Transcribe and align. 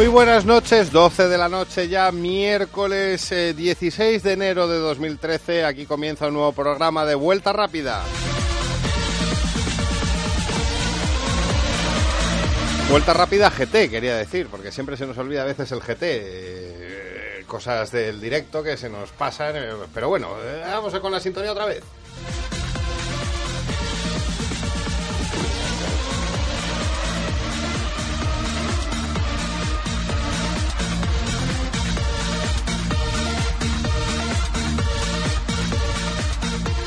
Muy 0.00 0.08
buenas 0.08 0.46
noches, 0.46 0.92
12 0.92 1.28
de 1.28 1.36
la 1.36 1.50
noche 1.50 1.86
ya, 1.86 2.10
miércoles 2.10 3.28
16 3.28 4.00
eh, 4.00 4.26
de 4.26 4.32
enero 4.32 4.66
de 4.66 4.78
2013. 4.78 5.66
Aquí 5.66 5.84
comienza 5.84 6.28
un 6.28 6.32
nuevo 6.32 6.52
programa 6.52 7.04
de 7.04 7.14
Vuelta 7.14 7.52
Rápida. 7.52 8.02
Vuelta 12.88 13.12
Rápida 13.12 13.50
GT, 13.50 13.90
quería 13.90 14.16
decir, 14.16 14.46
porque 14.50 14.72
siempre 14.72 14.96
se 14.96 15.06
nos 15.06 15.18
olvida 15.18 15.42
a 15.42 15.44
veces 15.44 15.70
el 15.70 15.80
GT. 15.80 16.02
Eh, 16.02 17.44
cosas 17.46 17.92
del 17.92 18.22
directo 18.22 18.62
que 18.62 18.78
se 18.78 18.88
nos 18.88 19.10
pasan. 19.10 19.54
Eh, 19.54 19.68
pero 19.92 20.08
bueno, 20.08 20.30
vamos 20.64 20.98
con 20.98 21.12
la 21.12 21.20
sintonía 21.20 21.52
otra 21.52 21.66
vez. 21.66 21.84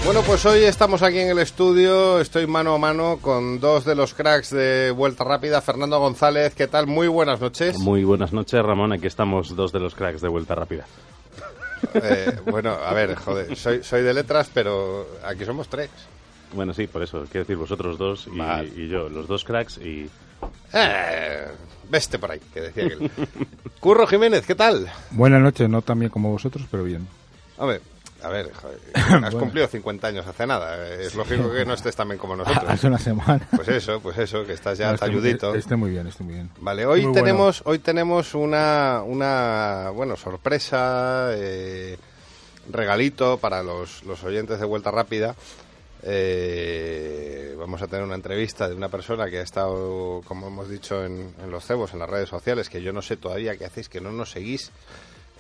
Bueno, 0.05 0.21
pues 0.23 0.45
hoy 0.45 0.63
estamos 0.65 1.01
aquí 1.01 1.19
en 1.19 1.29
el 1.29 1.39
estudio, 1.39 2.19
estoy 2.19 2.45
mano 2.45 2.75
a 2.75 2.77
mano 2.77 3.19
con 3.21 3.61
dos 3.61 3.85
de 3.85 3.95
los 3.95 4.13
cracks 4.13 4.49
de 4.49 4.91
Vuelta 4.91 5.23
Rápida, 5.23 5.61
Fernando 5.61 5.97
González, 5.97 6.53
¿qué 6.55 6.67
tal? 6.67 6.87
Muy 6.87 7.07
buenas 7.07 7.39
noches. 7.39 7.79
Muy 7.79 8.03
buenas 8.03 8.33
noches, 8.33 8.61
Ramón, 8.61 8.91
aquí 8.91 9.07
estamos 9.07 9.55
dos 9.55 9.71
de 9.71 9.79
los 9.79 9.95
cracks 9.95 10.19
de 10.21 10.27
Vuelta 10.27 10.55
Rápida. 10.55 10.85
Eh, 11.95 12.39
bueno, 12.49 12.71
a 12.71 12.93
ver, 12.93 13.13
joder, 13.13 13.57
soy, 13.57 13.83
soy 13.83 14.03
de 14.03 14.13
letras, 14.13 14.49
pero 14.53 15.05
aquí 15.25 15.43
somos 15.43 15.67
tres. 15.67 15.89
Bueno, 16.53 16.73
sí, 16.73 16.87
por 16.87 17.03
eso, 17.03 17.25
quiero 17.29 17.43
decir 17.43 17.57
vosotros 17.57 17.97
dos 17.97 18.29
y, 18.73 18.87
yo, 18.87 19.09
los 19.09 19.27
dos 19.27 19.43
cracks 19.43 19.79
y... 19.79 20.09
Eh, 20.71 21.47
veste 21.89 22.19
por 22.19 22.31
ahí, 22.31 22.39
que 22.53 22.61
decía 22.61 22.85
aquel. 22.85 23.11
Curro 23.81 24.07
Jiménez, 24.07 24.45
¿qué 24.45 24.55
tal? 24.55 24.89
Buenas 25.11 25.41
noches, 25.41 25.67
no 25.67 25.81
tan 25.81 25.99
bien 25.99 26.09
como 26.09 26.31
vosotros, 26.31 26.65
pero 26.71 26.85
bien. 26.85 27.05
A 28.23 28.29
ver, 28.29 28.51
has 29.23 29.35
cumplido 29.35 29.67
50 29.67 30.07
años 30.07 30.25
hace 30.25 30.47
nada. 30.47 30.87
Es 30.95 31.13
lógico 31.13 31.51
que 31.51 31.65
no 31.65 31.73
estés 31.73 31.95
tan 31.95 32.07
bien 32.07 32.17
como 32.17 32.37
nosotros. 32.37 32.63
Hace 32.67 32.87
una 32.87 32.97
semana. 32.97 33.45
Pues 33.53 33.67
eso, 33.67 33.99
pues 33.99 34.17
eso, 34.17 34.45
que 34.45 34.53
estás 34.53 34.77
ya 34.77 34.95
talludito. 34.95 35.53
Estoy 35.53 35.75
muy 35.75 35.91
bien, 35.91 36.07
estoy 36.07 36.25
muy 36.25 36.35
bien. 36.35 36.49
Vale, 36.59 36.85
hoy 36.85 37.11
tenemos, 37.11 37.61
hoy 37.65 37.79
tenemos 37.79 38.33
una, 38.33 39.03
una, 39.05 39.89
bueno, 39.93 40.15
sorpresa, 40.15 41.31
eh, 41.31 41.97
regalito 42.71 43.37
para 43.37 43.61
los, 43.61 44.03
los 44.03 44.23
oyentes 44.23 44.59
de 44.59 44.65
Vuelta 44.65 44.89
Rápida. 44.89 45.35
Eh, 46.01 47.55
vamos 47.57 47.81
a 47.81 47.87
tener 47.87 48.05
una 48.05 48.15
entrevista 48.15 48.69
de 48.69 48.75
una 48.75 48.87
persona 48.87 49.29
que 49.29 49.39
ha 49.39 49.43
estado, 49.43 50.21
como 50.25 50.47
hemos 50.47 50.69
dicho, 50.69 51.03
en, 51.03 51.33
en 51.43 51.51
los 51.51 51.65
cebos, 51.65 51.93
en 51.93 51.99
las 51.99 52.09
redes 52.09 52.29
sociales, 52.29 52.69
que 52.69 52.81
yo 52.81 52.93
no 52.93 53.01
sé 53.01 53.17
todavía 53.17 53.57
qué 53.57 53.65
hacéis, 53.65 53.89
que 53.89 53.99
no 53.99 54.11
nos 54.13 54.31
seguís 54.31 54.71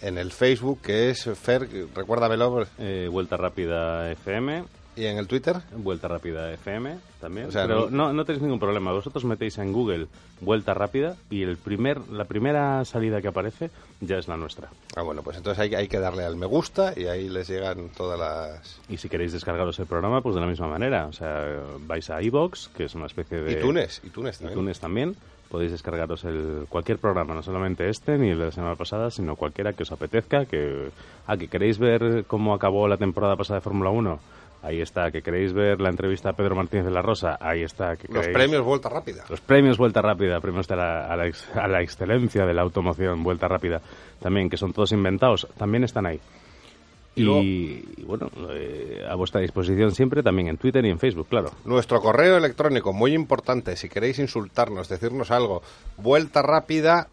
en 0.03 0.17
el 0.17 0.31
Facebook, 0.31 0.81
que 0.81 1.09
es 1.09 1.29
Fer, 1.39 1.67
recuérdamelo. 1.95 2.67
Eh, 2.77 3.07
Vuelta 3.09 3.37
Rápida 3.37 4.11
FM. 4.11 4.65
¿Y 4.95 5.05
en 5.05 5.17
el 5.17 5.27
Twitter? 5.27 5.57
Vuelta 5.75 6.07
Rápida 6.07 6.53
FM 6.53 6.97
también. 7.19 7.49
Pero 7.51 7.89
no, 7.89 8.13
no 8.13 8.25
tenéis 8.25 8.43
ningún 8.43 8.59
problema. 8.59 8.91
Vosotros 8.91 9.25
metéis 9.25 9.57
en 9.57 9.73
Google 9.73 10.07
Vuelta 10.39 10.75
Rápida 10.75 11.15
y 11.31 11.41
el 11.41 11.57
primer, 11.57 12.07
la 12.09 12.25
primera 12.25 12.85
salida 12.85 13.19
que 13.19 13.29
aparece 13.29 13.71
ya 14.01 14.17
es 14.17 14.27
la 14.27 14.37
nuestra. 14.37 14.69
Ah, 14.95 15.01
bueno, 15.01 15.23
pues 15.23 15.37
entonces 15.37 15.59
hay, 15.59 15.73
hay 15.73 15.87
que 15.87 15.99
darle 15.99 16.25
al 16.25 16.35
me 16.35 16.45
gusta 16.45 16.93
y 16.95 17.07
ahí 17.07 17.27
les 17.29 17.47
llegan 17.47 17.89
todas 17.89 18.19
las... 18.19 18.81
Y 18.87 18.97
si 18.97 19.09
queréis 19.09 19.31
descargaros 19.31 19.79
el 19.79 19.87
programa, 19.87 20.21
pues 20.21 20.35
de 20.35 20.41
la 20.41 20.47
misma 20.47 20.67
manera. 20.67 21.07
O 21.07 21.13
sea, 21.13 21.43
vais 21.79 22.07
a 22.11 22.21
iBox, 22.21 22.69
que 22.75 22.83
es 22.83 22.93
una 22.93 23.07
especie 23.07 23.41
de... 23.41 23.53
iTunes, 23.53 23.99
iTunes 24.03 24.37
también. 24.37 24.59
iTunes 24.59 24.79
también 24.79 25.15
podéis 25.53 25.71
descargaros 25.71 26.23
el, 26.23 26.65
cualquier 26.67 26.97
programa, 26.97 27.35
no 27.35 27.43
solamente 27.43 27.87
este 27.87 28.17
ni 28.17 28.31
el 28.31 28.39
de 28.39 28.45
la 28.45 28.51
semana 28.51 28.73
pasada, 28.73 29.11
sino 29.11 29.35
cualquiera 29.35 29.73
que 29.73 29.83
os 29.83 29.91
apetezca, 29.91 30.45
que, 30.45 30.89
ah, 31.27 31.37
que 31.37 31.47
queréis 31.47 31.77
ver 31.77 32.25
cómo 32.25 32.55
acabó 32.55 32.87
la 32.87 32.97
temporada 32.97 33.35
pasada 33.35 33.59
de 33.59 33.63
Fórmula 33.63 33.91
1, 33.91 34.19
ahí 34.63 34.81
está, 34.81 35.11
que 35.11 35.21
queréis 35.21 35.53
ver 35.53 35.79
la 35.79 35.89
entrevista 35.89 36.29
a 36.29 36.33
Pedro 36.33 36.55
Martínez 36.55 36.85
de 36.85 36.91
la 36.91 37.03
Rosa, 37.03 37.37
ahí 37.39 37.61
está. 37.61 37.95
Que 37.97 38.11
los 38.11 38.29
premios 38.29 38.63
Vuelta 38.63 38.89
Rápida. 38.89 39.25
Los 39.29 39.41
premios 39.41 39.77
Vuelta 39.77 40.01
Rápida, 40.01 40.39
premios 40.39 40.71
a, 40.71 40.75
la, 40.75 41.05
a 41.05 41.67
la 41.67 41.81
excelencia 41.83 42.47
de 42.47 42.53
la 42.55 42.63
automoción 42.63 43.21
Vuelta 43.21 43.47
Rápida, 43.47 43.79
también, 44.19 44.49
que 44.49 44.57
son 44.57 44.73
todos 44.73 44.91
inventados, 44.91 45.47
también 45.55 45.83
están 45.83 46.07
ahí. 46.07 46.19
Y, 47.15 48.03
bueno, 48.03 48.29
eh, 48.51 49.05
a 49.07 49.15
vuestra 49.15 49.41
disposición 49.41 49.93
siempre 49.93 50.23
también 50.23 50.47
en 50.47 50.57
Twitter 50.57 50.83
y 50.85 50.89
en 50.89 50.97
Facebook, 50.97 51.27
claro. 51.29 51.51
Nuestro 51.65 52.01
correo 52.01 52.37
electrónico, 52.37 52.91
muy 52.91 53.13
importante, 53.13 53.75
si 53.75 53.87
queréis 53.87 54.17
insultarnos, 54.19 54.89
decirnos 54.89 55.29
algo, 55.29 55.61
vuelta 55.97 56.41
rápida 56.41 57.09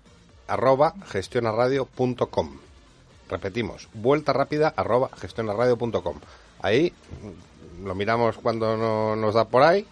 arroba 0.49 0.95
gestionaradio.com. 1.07 2.51
Repetimos, 3.29 3.89
vuelta 3.95 4.33
rápida 4.33 4.73
arroba 4.75 5.11
gestionaradio.com. 5.17 6.17
Ahí 6.63 6.93
mm, 7.83 7.87
lo 7.87 7.95
miramos 7.95 8.39
cuando 8.39 8.77
no, 8.77 9.17
nos 9.17 9.35
da 9.35 9.45
por 9.45 9.63
ahí, 9.63 9.87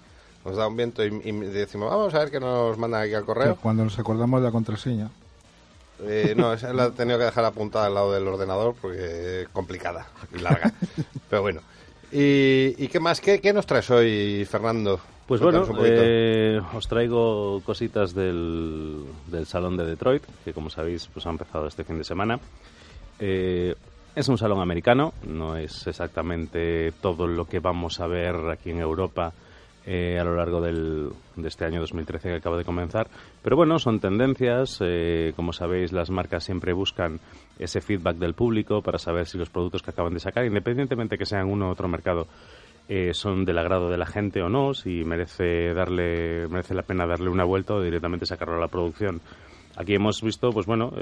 nos 0.44 0.56
da 0.56 0.66
un 0.66 0.76
viento 0.76 1.04
y, 1.04 1.08
y, 1.08 1.32
decimos, 1.32 1.91
vamos 1.91 2.14
a 2.14 2.20
ver 2.20 2.30
qué 2.30 2.41
nos 2.41 2.78
mandan 2.78 3.02
aquí 3.02 3.14
al 3.14 3.24
correo. 3.24 3.56
Cuando 3.60 3.84
nos 3.84 3.98
acordamos 3.98 4.41
de 4.41 4.47
la 4.47 4.52
contraseña. 4.52 5.10
Eh, 6.03 6.34
no, 6.36 6.53
esa 6.53 6.72
la 6.72 6.86
he 6.86 6.91
tenido 6.91 7.19
que 7.19 7.25
dejar 7.25 7.44
apuntada 7.44 7.86
al 7.86 7.94
lado 7.94 8.12
del 8.12 8.26
ordenador 8.26 8.75
porque 8.81 9.42
es 9.42 9.48
complicada 9.48 10.06
y 10.34 10.38
larga. 10.38 10.72
Pero 11.31 11.42
bueno. 11.42 11.60
¿Y, 12.10 12.88
qué 12.88 13.00
más? 13.00 13.20
¿Qué, 13.20 13.53
nos 13.53 13.66
traes 13.66 13.91
hoy, 13.91 14.47
Fernando? 14.47 15.00
Pues 15.26 15.42
bueno, 15.42 15.66
eh, 15.84 16.59
os 16.72 16.88
traigo 16.88 17.60
cositas 17.62 18.14
del, 18.14 19.04
del, 19.26 19.44
Salón 19.44 19.76
de 19.76 19.84
Detroit, 19.84 20.22
que 20.42 20.54
como 20.54 20.70
sabéis 20.70 21.06
pues 21.12 21.26
ha 21.26 21.31
empezado 21.31 21.66
este 21.66 21.84
fin 21.84 21.98
de 21.98 22.04
semana. 22.04 22.41
Eh, 23.19 23.75
es 24.15 24.28
un 24.28 24.38
salón 24.38 24.60
americano, 24.60 25.12
no 25.25 25.56
es 25.56 25.86
exactamente 25.86 26.92
todo 27.03 27.26
lo 27.26 27.44
que 27.44 27.60
vamos 27.60 28.00
a 28.00 28.06
ver 28.06 28.34
aquí 28.50 28.70
en 28.70 28.80
Europa 28.80 29.32
eh, 29.91 30.19
a 30.21 30.25
lo 30.25 30.37
largo 30.37 30.60
del, 30.60 31.09
de 31.34 31.49
este 31.49 31.65
año 31.65 31.81
2013 31.81 32.28
que 32.28 32.34
acaba 32.34 32.59
de 32.59 32.65
comenzar. 32.66 33.09
Pero 33.43 33.56
bueno, 33.56 33.78
son 33.78 34.00
tendencias. 34.00 34.81
Eh, 34.82 35.32
como 35.34 35.54
sabéis, 35.54 35.93
las 35.93 36.10
marcas 36.10 36.44
siempre 36.44 36.75
buscan 36.75 37.21
ese 37.59 37.81
feedback 37.81 38.16
del 38.16 38.34
público 38.34 38.82
para 38.82 38.98
saber 38.98 39.27
si 39.27 39.38
los 39.38 39.48
productos 39.48 39.82
que 39.82 39.91
acaban 39.91 40.12
de 40.12 40.21
sacar, 40.21 40.44
independientemente 40.44 41.16
que 41.16 41.25
sean 41.25 41.48
uno 41.48 41.69
u 41.69 41.71
otro 41.71 41.88
mercado, 41.88 42.27
eh, 42.87 43.15
son 43.15 43.47
del 43.47 43.56
agrado 43.56 43.88
de 43.88 43.97
la 43.97 44.04
gente 44.04 44.43
o 44.43 44.50
no, 44.50 44.75
si 44.75 45.04
merece 45.04 45.72
darle 45.72 46.47
merece 46.48 46.75
la 46.75 46.82
pena 46.82 47.06
darle 47.06 47.31
una 47.31 47.44
vuelta 47.44 47.72
o 47.72 47.81
directamente 47.81 48.27
sacarlo 48.27 48.56
a 48.56 48.60
la 48.60 48.69
producción. 48.69 49.22
Aquí 49.75 49.94
hemos 49.94 50.21
visto, 50.21 50.50
pues 50.50 50.66
bueno, 50.66 50.93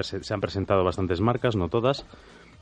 se 0.00 0.34
han 0.34 0.40
presentado 0.42 0.84
bastantes 0.84 1.22
marcas, 1.22 1.56
no 1.56 1.68
todas, 1.68 2.04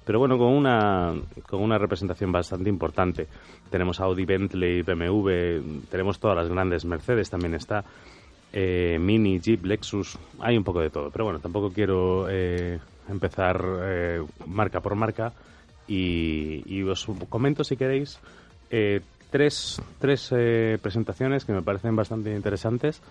pero 0.05 0.19
bueno, 0.19 0.37
con 0.37 0.49
una, 0.49 1.15
con 1.49 1.63
una 1.63 1.79
representación 1.79 2.31
bastante 2.31 2.69
importante. 2.69 3.27
Tenemos 3.71 4.01
Audi, 4.01 4.25
Bentley, 4.25 4.83
BMW, 4.83 5.87
tenemos 5.91 6.19
todas 6.19 6.37
las 6.37 6.49
grandes, 6.49 6.85
Mercedes 6.85 7.31
también 7.31 7.55
está, 7.55 7.85
eh, 8.53 8.99
Mini, 9.01 9.41
Jeep, 9.41 9.65
Lexus, 9.65 10.17
hay 10.39 10.57
un 10.57 10.65
poco 10.65 10.81
de 10.81 10.91
todo. 10.91 11.11
Pero 11.11 11.25
bueno, 11.25 11.41
tampoco 11.41 11.71
quiero 11.73 12.29
eh, 12.29 12.79
empezar 13.09 13.61
eh, 13.83 14.23
marca 14.47 14.81
por 14.81 14.95
marca 14.95 15.33
y, 15.89 16.63
y, 16.67 16.83
os 16.83 17.07
comento 17.29 17.65
si 17.65 17.77
queréis 17.77 18.21
tres, 19.31 19.83
tres 19.99 20.35
presentaciones 20.81 21.45
que 21.45 21.53
me 21.53 21.63
parecen 21.63 21.95
bastante 21.95 22.35
interesantes 22.35 23.03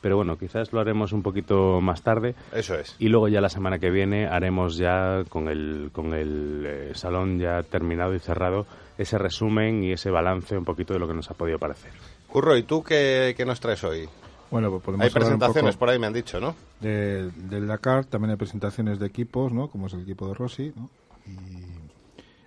pero 0.00 0.16
bueno, 0.16 0.36
quizás 0.38 0.72
lo 0.72 0.80
haremos 0.80 1.12
un 1.12 1.22
poquito 1.22 1.80
más 1.80 2.02
tarde. 2.02 2.34
Eso 2.52 2.74
es. 2.74 2.96
Y 2.98 3.08
luego 3.08 3.28
ya 3.28 3.40
la 3.40 3.48
semana 3.48 3.78
que 3.78 3.90
viene 3.90 4.26
haremos 4.26 4.76
ya 4.76 5.24
con 5.28 5.48
el, 5.48 5.90
con 5.92 6.14
el 6.14 6.64
eh, 6.66 6.90
salón 6.94 7.38
ya 7.38 7.62
terminado 7.62 8.14
y 8.14 8.18
cerrado 8.18 8.66
ese 8.96 9.18
resumen 9.18 9.82
y 9.82 9.92
ese 9.92 10.10
balance 10.10 10.56
un 10.56 10.64
poquito 10.64 10.92
de 10.94 11.00
lo 11.00 11.08
que 11.08 11.14
nos 11.14 11.30
ha 11.30 11.34
podido 11.34 11.58
parecer. 11.58 11.90
Curro, 12.28 12.56
¿y 12.56 12.62
tú 12.62 12.82
qué, 12.82 13.34
nos 13.46 13.60
traes 13.60 13.82
hoy? 13.84 14.08
Bueno, 14.50 14.70
pues 14.70 14.82
podemos 14.82 15.04
Hay 15.04 15.10
presentaciones 15.10 15.76
por 15.76 15.90
ahí, 15.90 15.98
me 15.98 16.06
han 16.06 16.12
dicho, 16.12 16.40
¿no? 16.40 16.54
De, 16.80 17.30
del 17.30 17.66
Dakar, 17.66 18.04
también 18.04 18.32
hay 18.32 18.36
presentaciones 18.36 18.98
de 18.98 19.06
equipos, 19.06 19.52
¿no? 19.52 19.68
Como 19.68 19.86
es 19.86 19.94
el 19.94 20.02
equipo 20.02 20.28
de 20.28 20.34
Rossi, 20.34 20.72
¿no? 20.74 20.90
Y 21.26 21.70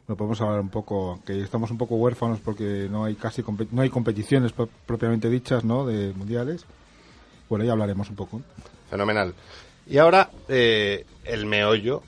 bueno, 0.05 0.17
podemos 0.17 0.41
hablar 0.41 0.59
un 0.59 0.69
poco, 0.69 1.19
que 1.25 1.41
estamos 1.41 1.71
un 1.71 1.77
poco 1.77 1.95
huérfanos 1.95 2.39
porque 2.39 2.87
no 2.91 3.05
hay 3.05 3.15
casi 3.15 3.43
no 3.71 3.81
hay 3.81 3.89
competiciones 3.89 4.53
propiamente 4.85 5.29
dichas, 5.29 5.63
¿no? 5.63 5.85
De 5.85 6.13
mundiales 6.13 6.65
bueno, 7.49 7.65
ya 7.65 7.71
hablaremos 7.71 8.09
un 8.09 8.15
poco. 8.15 8.41
Fenomenal. 8.89 9.33
Y 9.87 9.97
ahora, 9.97 10.29
eh, 10.47 11.05
el 11.25 11.45
meollo, 11.45 12.03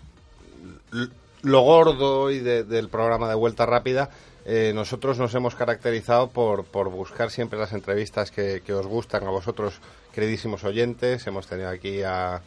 lo 1.41 1.61
gordo 1.61 2.31
y 2.31 2.39
del 2.39 2.89
programa 2.89 3.27
de 3.27 3.35
Vuelta 3.35 3.65
Rápida, 3.65 4.09
eh, 4.47 4.71
nosotros 4.75 5.17
nos 5.17 5.33
hemos 5.33 5.55
caracterizado 5.55 6.29
por, 6.29 6.65
por 6.65 6.89
buscar 6.89 7.31
siempre 7.31 7.57
las 7.57 7.73
entrevistas 7.73 8.29
que, 8.29 8.61
os 8.73 8.85
gustan 8.85 9.25
a 9.25 9.31
vosotros, 9.31 9.79
queridísimos 10.13 10.63
oyentes. 10.63 11.25
Hemos 11.25 11.47
tenido 11.47 11.69
aquí 11.69 12.03
a, 12.03 12.41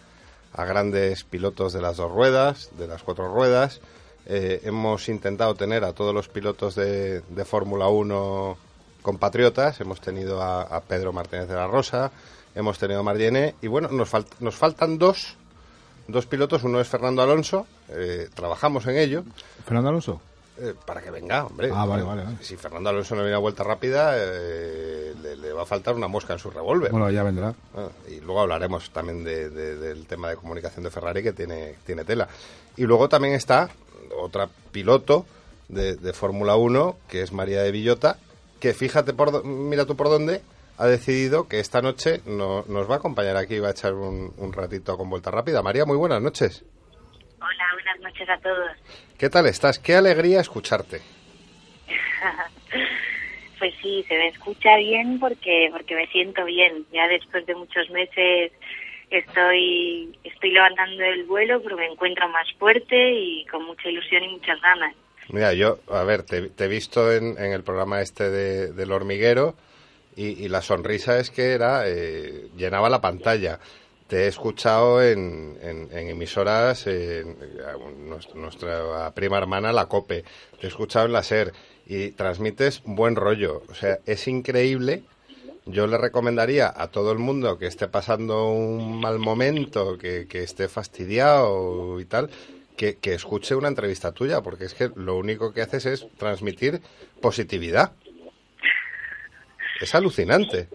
a 0.52 0.64
grandes 0.64 1.24
pilotos 1.24 1.72
de 1.72 1.82
las 1.82 1.96
dos 1.96 2.10
ruedas, 2.10 2.70
de 2.78 2.86
las 2.86 3.02
cuatro 3.02 3.28
ruedas. 3.28 3.80
Eh, 4.26 4.60
hemos 4.64 5.08
intentado 5.08 5.54
tener 5.56 5.84
a 5.84 5.92
todos 5.92 6.14
los 6.14 6.28
pilotos 6.28 6.74
de, 6.76 7.20
de 7.20 7.44
Fórmula 7.44 7.88
1 7.88 8.56
compatriotas. 9.02 9.80
Hemos 9.80 10.00
tenido 10.00 10.40
a 10.40 10.80
Pedro 10.86 11.12
Martínez 11.12 11.48
de 11.48 11.54
la 11.54 11.66
Rosa, 11.66 12.12
hemos 12.54 12.78
tenido 12.78 13.00
a 13.00 13.02
Marlene 13.02 13.54
y 13.62 13.66
bueno, 13.66 13.88
nos, 13.90 14.10
nos 14.40 14.54
faltan 14.54 14.98
dos 14.98 15.36
dos 16.06 16.24
pilotos, 16.26 16.62
uno 16.64 16.80
es 16.80 16.88
Fernando 16.88 17.20
Alonso, 17.22 17.66
eh, 17.90 18.28
trabajamos 18.34 18.86
en 18.86 18.96
ello. 18.96 19.24
¿Fernando 19.66 19.90
Alonso? 19.90 20.20
Eh, 20.60 20.74
para 20.86 21.02
que 21.02 21.10
venga, 21.10 21.44
hombre. 21.44 21.70
Ah, 21.72 21.84
vale, 21.84 22.02
vale, 22.02 22.24
vale. 22.24 22.36
Si 22.40 22.56
Fernando 22.56 22.88
Alonso 22.90 23.14
no 23.14 23.20
viene 23.20 23.36
a 23.36 23.38
vuelta 23.38 23.62
rápida, 23.62 24.14
eh, 24.16 25.14
le, 25.22 25.36
le 25.36 25.52
va 25.52 25.62
a 25.62 25.66
faltar 25.66 25.94
una 25.94 26.08
mosca 26.08 26.32
en 26.32 26.38
su 26.38 26.50
revólver. 26.50 26.90
Bueno, 26.90 27.10
ya 27.10 27.22
vendrá. 27.22 27.54
Ah, 27.76 27.88
y 28.10 28.20
luego 28.20 28.40
hablaremos 28.40 28.90
también 28.90 29.22
de- 29.22 29.50
de- 29.50 29.76
del 29.76 30.06
tema 30.06 30.30
de 30.30 30.36
comunicación 30.36 30.82
de 30.82 30.90
Ferrari 30.90 31.22
que 31.22 31.32
tiene, 31.34 31.74
tiene 31.84 32.04
tela. 32.04 32.26
Y 32.76 32.84
luego 32.84 33.08
también 33.10 33.34
está 33.34 33.68
otra 34.18 34.48
piloto 34.72 35.26
de, 35.68 35.94
de 35.96 36.12
Fórmula 36.14 36.56
1, 36.56 36.96
que 37.06 37.20
es 37.22 37.32
María 37.32 37.62
de 37.62 37.70
Villota, 37.70 38.16
que 38.60 38.72
fíjate, 38.72 39.12
por, 39.12 39.44
mira 39.44 39.84
tú 39.84 39.94
por 39.94 40.08
dónde, 40.08 40.40
ha 40.78 40.86
decidido 40.86 41.48
que 41.48 41.58
esta 41.60 41.82
noche 41.82 42.20
no- 42.26 42.64
nos 42.68 42.88
va 42.88 42.94
a 42.94 42.98
acompañar 42.98 43.36
aquí, 43.36 43.58
va 43.58 43.68
a 43.68 43.72
echar 43.72 43.94
un, 43.94 44.32
un 44.36 44.52
ratito 44.52 44.96
con 44.96 45.10
vuelta 45.10 45.30
rápida. 45.30 45.62
María, 45.62 45.84
muy 45.84 45.96
buenas 45.96 46.22
noches. 46.22 46.64
Hola, 47.40 47.64
buenas 47.74 48.00
noches 48.00 48.28
a 48.28 48.38
todos. 48.38 48.70
¿Qué 49.18 49.28
tal 49.28 49.46
estás? 49.46 49.78
Qué 49.78 49.94
alegría 49.94 50.40
escucharte. 50.40 51.00
Pues 53.58 53.74
sí, 53.82 54.04
se 54.06 54.14
me 54.16 54.28
escucha 54.28 54.76
bien 54.76 55.18
porque 55.18 55.68
porque 55.72 55.96
me 55.96 56.06
siento 56.12 56.44
bien. 56.44 56.86
Ya 56.92 57.08
después 57.08 57.44
de 57.44 57.56
muchos 57.56 57.90
meses 57.90 58.52
estoy 59.10 60.16
estoy 60.22 60.52
levantando 60.52 61.02
el 61.02 61.24
vuelo, 61.24 61.60
pero 61.60 61.76
me 61.76 61.86
encuentro 61.86 62.28
más 62.28 62.46
fuerte 62.56 62.94
y 63.14 63.44
con 63.46 63.64
mucha 63.64 63.88
ilusión 63.88 64.22
y 64.22 64.28
muchas 64.28 64.60
ganas. 64.60 64.94
Mira, 65.30 65.54
yo, 65.54 65.78
a 65.90 66.04
ver, 66.04 66.22
te, 66.22 66.50
te 66.50 66.66
he 66.66 66.68
visto 66.68 67.12
en, 67.12 67.36
en 67.36 67.52
el 67.52 67.64
programa 67.64 68.00
este 68.00 68.30
de, 68.30 68.72
del 68.72 68.92
hormiguero 68.92 69.56
y, 70.18 70.48
la 70.48 70.62
sonrisa 70.62 71.18
es 71.18 71.30
que 71.30 71.52
era, 71.52 71.82
eh, 71.86 72.48
llenaba 72.56 72.88
la 72.90 73.00
pantalla. 73.00 73.60
Te 74.08 74.24
he 74.24 74.26
escuchado 74.26 75.02
en, 75.02 75.58
en- 75.62 75.88
emisoras, 75.92 76.86
en, 76.86 77.36
nuestra 78.34 79.12
prima 79.14 79.38
hermana, 79.38 79.72
la 79.72 79.86
COPE. 79.86 80.24
Te 80.60 80.66
he 80.66 80.68
escuchado 80.68 81.06
en 81.06 81.12
la 81.12 81.22
SER 81.22 81.52
y 81.86 82.10
transmites 82.12 82.82
buen 82.84 83.16
rollo. 83.16 83.62
O 83.68 83.74
sea, 83.74 83.98
es 84.06 84.26
increíble. 84.26 85.02
Yo 85.66 85.86
le 85.86 85.98
recomendaría 85.98 86.72
a 86.74 86.88
todo 86.88 87.12
el 87.12 87.18
mundo 87.18 87.58
que 87.58 87.66
esté 87.66 87.88
pasando 87.88 88.48
un 88.50 88.98
mal 88.98 89.18
momento, 89.18 89.98
que, 89.98 90.26
que 90.26 90.42
esté 90.42 90.66
fastidiado 90.68 92.00
y 92.00 92.06
tal, 92.06 92.30
que, 92.76 92.96
que 92.96 93.12
escuche 93.12 93.54
una 93.54 93.68
entrevista 93.68 94.12
tuya, 94.12 94.40
porque 94.40 94.64
es 94.64 94.72
que 94.72 94.90
lo 94.94 95.16
único 95.16 95.52
que 95.52 95.60
haces 95.60 95.84
es 95.84 96.06
transmitir 96.16 96.80
positividad. 97.20 97.92
Es 99.80 99.94
alucinante. 99.94 100.68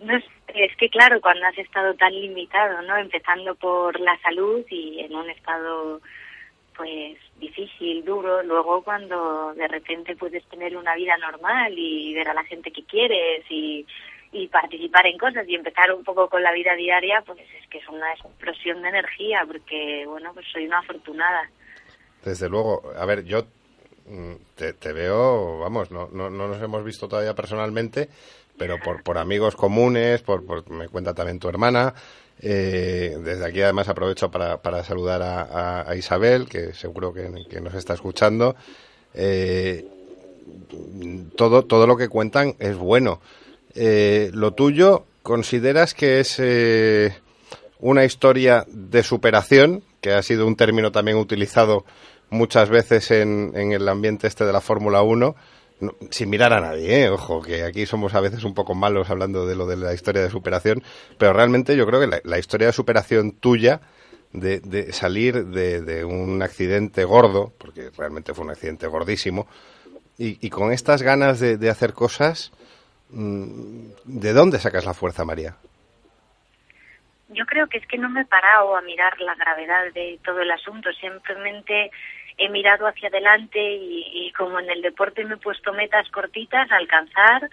No 0.00 0.16
es 0.16 0.76
que 0.76 0.88
claro, 0.88 1.20
cuando 1.20 1.46
has 1.46 1.58
estado 1.58 1.94
tan 1.94 2.12
limitado, 2.12 2.80
¿no? 2.82 2.96
Empezando 2.96 3.54
por 3.54 3.98
la 4.00 4.18
salud 4.20 4.64
y 4.70 5.00
en 5.00 5.14
un 5.14 5.28
estado 5.30 6.00
pues 6.76 7.16
difícil, 7.38 8.04
duro, 8.04 8.42
luego 8.42 8.82
cuando 8.82 9.54
de 9.54 9.66
repente 9.66 10.14
puedes 10.14 10.44
tener 10.44 10.76
una 10.76 10.94
vida 10.94 11.16
normal 11.16 11.72
y 11.76 12.14
ver 12.14 12.28
a 12.28 12.34
la 12.34 12.44
gente 12.44 12.70
que 12.70 12.84
quieres 12.84 13.44
y, 13.48 13.86
y 14.32 14.46
participar 14.48 15.06
en 15.06 15.16
cosas 15.16 15.48
y 15.48 15.54
empezar 15.54 15.92
un 15.92 16.04
poco 16.04 16.28
con 16.28 16.42
la 16.42 16.52
vida 16.52 16.74
diaria, 16.74 17.22
pues 17.24 17.38
es 17.40 17.68
que 17.68 17.78
es 17.78 17.88
una 17.88 18.12
explosión 18.12 18.82
de 18.82 18.90
energía, 18.90 19.44
porque 19.46 20.04
bueno, 20.06 20.32
pues 20.34 20.46
soy 20.52 20.66
una 20.66 20.80
afortunada. 20.80 21.48
Desde 22.22 22.48
luego, 22.48 22.92
a 22.98 23.06
ver, 23.06 23.24
yo 23.24 23.46
te, 24.54 24.72
te 24.72 24.92
veo, 24.92 25.58
vamos, 25.58 25.90
no, 25.90 26.08
no, 26.12 26.30
no 26.30 26.48
nos 26.48 26.62
hemos 26.62 26.84
visto 26.84 27.08
todavía 27.08 27.34
personalmente, 27.34 28.08
pero 28.56 28.78
por, 28.82 29.02
por 29.02 29.18
amigos 29.18 29.56
comunes, 29.56 30.22
por, 30.22 30.70
me 30.70 30.88
cuenta 30.88 31.14
también 31.14 31.38
tu 31.38 31.48
hermana. 31.48 31.94
eh, 32.40 33.16
desde 33.22 33.44
aquí 33.44 33.62
además 33.62 33.88
aprovecho 33.88 34.30
para, 34.30 34.58
para 34.58 34.84
saludar 34.84 35.22
a, 35.22 35.94
Isabel, 35.96 36.48
que 36.48 36.72
seguro 36.74 37.12
que, 37.12 37.60
nos 37.60 37.74
está 37.74 37.94
escuchando. 37.94 38.56
Eh, 39.14 39.84
todo, 41.34 41.64
todo 41.64 41.86
lo 41.86 41.96
que 41.96 42.08
cuentan 42.08 42.54
es 42.58 42.76
bueno. 42.76 43.20
Eh, 43.74 44.30
lo 44.32 44.52
tuyo, 44.52 45.04
¿consideras 45.22 45.94
que 45.94 46.20
es 46.20 46.40
una 47.80 48.04
historia 48.04 48.64
de 48.68 49.02
superación, 49.02 49.82
que 50.00 50.12
ha 50.12 50.22
sido 50.22 50.46
un 50.46 50.56
término 50.56 50.92
también 50.92 51.18
utilizado 51.18 51.84
muchas 52.30 52.68
veces 52.68 53.10
en, 53.10 53.52
en 53.54 53.72
el 53.72 53.88
ambiente 53.88 54.26
este 54.26 54.44
de 54.44 54.52
la 54.52 54.60
Fórmula 54.60 55.02
1? 55.02 55.36
No, 55.78 55.94
sin 56.10 56.30
mirar 56.30 56.54
a 56.54 56.60
nadie, 56.60 57.02
¿eh? 57.02 57.10
ojo, 57.10 57.42
que 57.42 57.62
aquí 57.62 57.84
somos 57.84 58.14
a 58.14 58.20
veces 58.20 58.44
un 58.44 58.54
poco 58.54 58.74
malos 58.74 59.10
hablando 59.10 59.46
de 59.46 59.54
lo 59.56 59.66
de 59.66 59.76
la 59.76 59.92
historia 59.92 60.22
de 60.22 60.30
superación, 60.30 60.82
pero 61.18 61.34
realmente 61.34 61.76
yo 61.76 61.86
creo 61.86 62.00
que 62.00 62.20
la, 62.24 62.38
historia 62.38 62.68
de 62.68 62.72
superación 62.72 63.32
tuya, 63.32 63.82
de, 64.32 64.60
de 64.60 64.92
salir 64.94 65.46
de, 65.48 65.82
de 65.82 66.04
un 66.06 66.42
accidente 66.42 67.04
gordo, 67.04 67.52
porque 67.58 67.90
realmente 67.96 68.32
fue 68.32 68.46
un 68.46 68.52
accidente 68.52 68.86
gordísimo, 68.86 69.46
y, 70.16 70.38
y 70.44 70.48
con 70.48 70.72
estas 70.72 71.02
ganas 71.02 71.40
de, 71.40 71.58
de 71.58 71.68
hacer 71.68 71.92
cosas, 71.92 72.52
mm, 73.10 73.88
¿de 74.04 74.32
dónde 74.32 74.58
sacas 74.58 74.86
la 74.86 74.94
fuerza, 74.94 75.26
María? 75.26 75.56
Yo 77.28 77.44
creo 77.46 77.68
que 77.68 77.78
es 77.78 77.86
que 77.86 77.98
no 77.98 78.08
me 78.08 78.22
he 78.22 78.24
parado 78.24 78.76
a 78.76 78.82
mirar 78.82 79.20
la 79.20 79.34
gravedad 79.34 79.92
de 79.92 80.18
todo 80.24 80.40
el 80.40 80.50
asunto, 80.50 80.92
simplemente 80.92 81.90
he 82.38 82.48
mirado 82.48 82.86
hacia 82.86 83.08
adelante 83.08 83.58
y, 83.58 84.26
y 84.26 84.32
como 84.32 84.60
en 84.60 84.70
el 84.70 84.82
deporte 84.82 85.24
me 85.24 85.34
he 85.34 85.38
puesto 85.38 85.72
metas 85.72 86.08
cortitas 86.10 86.70
a 86.70 86.76
alcanzar 86.76 87.48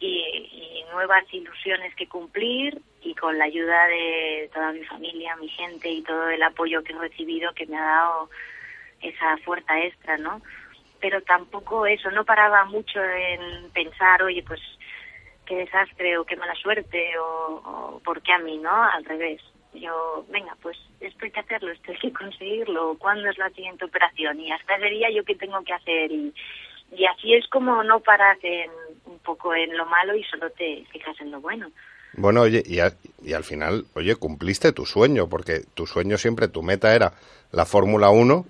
y, 0.00 0.84
y 0.84 0.84
nuevas 0.92 1.24
ilusiones 1.32 1.94
que 1.94 2.08
cumplir 2.08 2.80
y 3.02 3.14
con 3.14 3.38
la 3.38 3.44
ayuda 3.44 3.86
de 3.86 4.50
toda 4.52 4.72
mi 4.72 4.84
familia, 4.84 5.36
mi 5.36 5.48
gente 5.48 5.88
y 5.88 6.02
todo 6.02 6.28
el 6.28 6.42
apoyo 6.42 6.82
que 6.82 6.92
he 6.92 6.98
recibido 6.98 7.52
que 7.54 7.66
me 7.66 7.78
ha 7.78 7.84
dado 7.84 8.30
esa 9.00 9.36
fuerza 9.38 9.78
extra, 9.80 10.16
¿no? 10.18 10.42
Pero 11.00 11.22
tampoco 11.22 11.86
eso, 11.86 12.10
no 12.10 12.24
paraba 12.24 12.64
mucho 12.64 13.02
en 13.02 13.70
pensar, 13.70 14.22
oye, 14.22 14.42
pues 14.42 14.60
qué 15.46 15.56
desastre 15.56 16.18
o 16.18 16.24
qué 16.26 16.36
mala 16.36 16.54
suerte 16.56 17.18
o, 17.18 17.62
o 17.64 18.00
por 18.04 18.20
qué 18.22 18.32
a 18.32 18.38
mí, 18.38 18.58
¿no? 18.58 18.70
Al 18.84 19.04
revés. 19.04 19.40
Yo, 19.72 20.24
venga, 20.30 20.56
pues 20.62 20.76
esto 21.00 21.24
hay 21.24 21.30
que 21.30 21.40
hacerlo, 21.40 21.70
esto 21.72 21.92
hay 21.92 21.98
que 21.98 22.12
conseguirlo, 22.12 22.96
¿cuándo 22.98 23.28
es 23.30 23.36
la 23.38 23.50
siguiente 23.50 23.84
operación? 23.84 24.40
Y 24.40 24.50
hasta 24.52 24.76
ese 24.76 24.86
día 24.90 25.08
yo 25.14 25.22
qué 25.24 25.34
tengo 25.34 25.62
que 25.64 25.74
hacer 25.74 26.10
y, 26.10 26.32
y 26.92 27.04
así 27.04 27.34
es 27.34 27.46
como 27.48 27.82
no 27.84 28.00
paras 28.00 28.38
en, 28.42 28.70
un 29.04 29.18
poco 29.18 29.54
en 29.54 29.76
lo 29.76 29.84
malo 29.86 30.14
y 30.16 30.24
solo 30.24 30.50
te 30.50 30.84
fijas 30.92 31.18
en 31.20 31.30
lo 31.30 31.40
bueno. 31.40 31.70
Bueno, 32.14 32.40
oye, 32.42 32.62
y, 32.64 32.78
a- 32.80 32.94
y 33.22 33.34
al 33.34 33.44
final, 33.44 33.84
oye, 33.94 34.16
cumpliste 34.16 34.72
tu 34.72 34.86
sueño, 34.86 35.28
porque 35.28 35.60
tu 35.74 35.86
sueño 35.86 36.16
siempre, 36.16 36.48
tu 36.48 36.62
meta 36.62 36.94
era 36.94 37.12
la 37.52 37.66
Fórmula 37.66 38.08
1, 38.08 38.46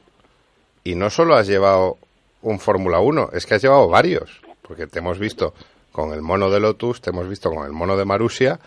y 0.84 0.94
no 0.94 1.10
solo 1.10 1.34
has 1.34 1.48
llevado 1.48 1.98
un 2.42 2.60
Fórmula 2.60 3.00
1, 3.00 3.30
es 3.32 3.44
que 3.46 3.54
has 3.54 3.62
llevado 3.62 3.88
varios, 3.88 4.40
porque 4.62 4.86
te 4.86 5.00
hemos 5.00 5.18
visto 5.18 5.54
con 5.96 6.12
el 6.12 6.20
mono 6.20 6.50
de 6.50 6.60
Lotus, 6.60 7.00
te 7.00 7.08
hemos 7.08 7.26
visto 7.26 7.48
con 7.48 7.64
el 7.64 7.72
mono 7.72 7.96
de 7.96 8.04
Marusia, 8.04 8.60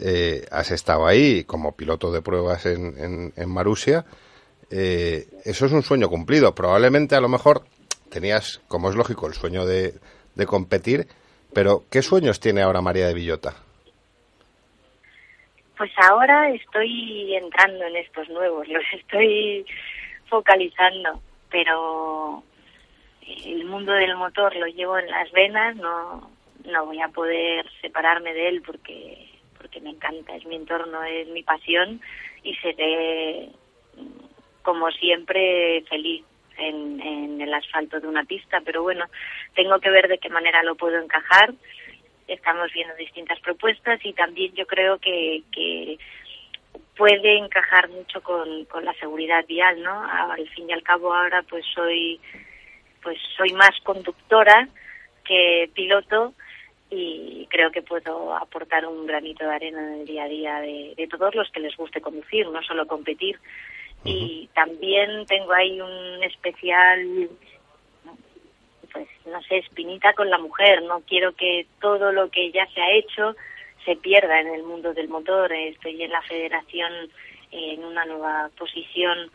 eh, 0.00 0.46
has 0.50 0.70
estado 0.70 1.06
ahí 1.06 1.44
como 1.44 1.76
piloto 1.76 2.10
de 2.10 2.22
pruebas 2.22 2.64
en, 2.64 2.96
en, 2.98 3.32
en 3.36 3.50
Marusia, 3.50 4.06
eh, 4.70 5.26
eso 5.44 5.66
es 5.66 5.72
un 5.72 5.82
sueño 5.82 6.08
cumplido. 6.08 6.54
Probablemente 6.54 7.16
a 7.16 7.20
lo 7.20 7.28
mejor 7.28 7.64
tenías, 8.10 8.62
como 8.66 8.88
es 8.88 8.96
lógico, 8.96 9.26
el 9.26 9.34
sueño 9.34 9.66
de, 9.66 9.92
de 10.34 10.46
competir, 10.46 11.06
pero 11.52 11.84
¿qué 11.90 12.00
sueños 12.00 12.40
tiene 12.40 12.62
ahora 12.62 12.80
María 12.80 13.08
de 13.08 13.14
Villota? 13.14 13.52
Pues 15.76 15.90
ahora 15.98 16.48
estoy 16.48 17.36
entrando 17.36 17.84
en 17.84 17.96
estos 17.96 18.26
nuevos, 18.30 18.66
los 18.68 18.84
estoy 18.98 19.66
focalizando, 20.30 21.20
pero 21.50 22.42
el 23.20 23.66
mundo 23.66 23.92
del 23.92 24.16
motor 24.16 24.56
lo 24.56 24.66
llevo 24.66 24.98
en 24.98 25.10
las 25.10 25.30
venas, 25.32 25.76
no, 25.76 26.33
no 26.64 26.86
voy 26.86 27.00
a 27.00 27.08
poder 27.08 27.66
separarme 27.80 28.34
de 28.34 28.48
él 28.48 28.62
porque, 28.64 29.28
porque 29.56 29.80
me 29.80 29.90
encanta, 29.90 30.34
es 30.36 30.44
mi 30.46 30.56
entorno, 30.56 31.02
es 31.04 31.28
mi 31.28 31.42
pasión 31.42 32.00
y 32.42 32.54
seré, 32.56 33.50
mm, 33.96 34.62
como 34.62 34.90
siempre, 34.90 35.84
feliz 35.88 36.24
en, 36.58 37.00
en 37.00 37.40
el 37.40 37.52
asfalto 37.52 38.00
de 38.00 38.08
una 38.08 38.24
pista, 38.24 38.60
pero 38.64 38.82
bueno, 38.82 39.06
tengo 39.54 39.78
que 39.80 39.90
ver 39.90 40.08
de 40.08 40.18
qué 40.18 40.28
manera 40.28 40.62
lo 40.62 40.76
puedo 40.76 40.98
encajar 41.00 41.54
estamos 42.28 42.72
viendo 42.72 42.94
distintas 42.94 43.38
propuestas 43.40 44.00
y 44.04 44.12
también 44.12 44.52
yo 44.54 44.66
creo 44.66 44.98
que, 44.98 45.42
que 45.52 45.98
puede 46.96 47.36
encajar 47.36 47.88
mucho 47.88 48.22
con, 48.22 48.64
con 48.66 48.84
la 48.84 48.94
seguridad 48.94 49.44
vial, 49.46 49.82
¿no? 49.82 50.04
Al 50.04 50.48
fin 50.50 50.70
y 50.70 50.72
al 50.72 50.82
cabo 50.82 51.12
ahora 51.12 51.42
pues 51.42 51.64
soy 51.74 52.20
pues 53.02 53.18
soy 53.36 53.52
más 53.52 53.72
conductora 53.82 54.68
que 55.24 55.70
piloto 55.74 56.34
y 56.90 57.46
creo 57.50 57.70
que 57.70 57.82
puedo 57.82 58.34
aportar 58.34 58.86
un 58.86 59.06
granito 59.06 59.44
de 59.44 59.54
arena 59.54 59.80
en 59.80 60.00
el 60.00 60.06
día 60.06 60.24
a 60.24 60.28
día 60.28 60.60
de, 60.60 60.94
de 60.96 61.08
todos 61.08 61.34
los 61.34 61.50
que 61.50 61.60
les 61.60 61.76
guste 61.76 62.00
conducir, 62.00 62.48
no 62.48 62.62
solo 62.62 62.86
competir. 62.86 63.38
Y 64.04 64.48
también 64.54 65.24
tengo 65.26 65.52
ahí 65.52 65.80
un 65.80 66.22
especial 66.22 67.30
pues 68.94 69.08
no 69.26 69.42
sé, 69.42 69.58
espinita 69.58 70.12
con 70.12 70.30
la 70.30 70.38
mujer, 70.38 70.82
no 70.84 71.00
quiero 71.00 71.32
que 71.34 71.66
todo 71.80 72.12
lo 72.12 72.30
que 72.30 72.52
ya 72.52 72.64
se 72.68 72.80
ha 72.80 72.92
hecho 72.92 73.34
se 73.84 73.96
pierda 73.96 74.40
en 74.40 74.54
el 74.54 74.62
mundo 74.62 74.94
del 74.94 75.08
motor. 75.08 75.52
Estoy 75.52 76.02
en 76.02 76.12
la 76.12 76.22
Federación 76.22 76.92
en 77.50 77.84
una 77.84 78.04
nueva 78.04 78.50
posición 78.56 79.30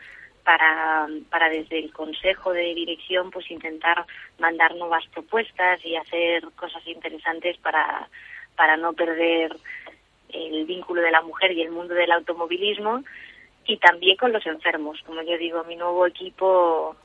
para, 1.30 1.48
desde 1.48 1.78
el 1.78 1.92
Consejo 1.92 2.52
de 2.52 2.74
Dirección 2.74 3.30
pues 3.30 3.48
intentar 3.50 4.04
mandar 4.38 4.74
nuevas 4.74 5.06
propuestas 5.12 5.84
y 5.84 5.94
hacer 5.94 6.42
cosas 6.56 6.84
interesantes 6.88 7.56
para, 7.58 8.08
para 8.56 8.76
no 8.76 8.92
perder 8.92 9.54
el 10.30 10.64
vínculo 10.64 11.02
de 11.02 11.12
la 11.12 11.22
mujer 11.22 11.52
y 11.52 11.62
el 11.62 11.70
mundo 11.70 11.94
del 11.94 12.10
automovilismo 12.10 13.04
y 13.64 13.76
también 13.76 14.16
con 14.16 14.32
los 14.32 14.44
enfermos. 14.44 15.00
Como 15.06 15.22
yo 15.22 15.38
digo, 15.38 15.62
mi 15.64 15.76
nuevo 15.76 16.04
equipo 16.06 16.96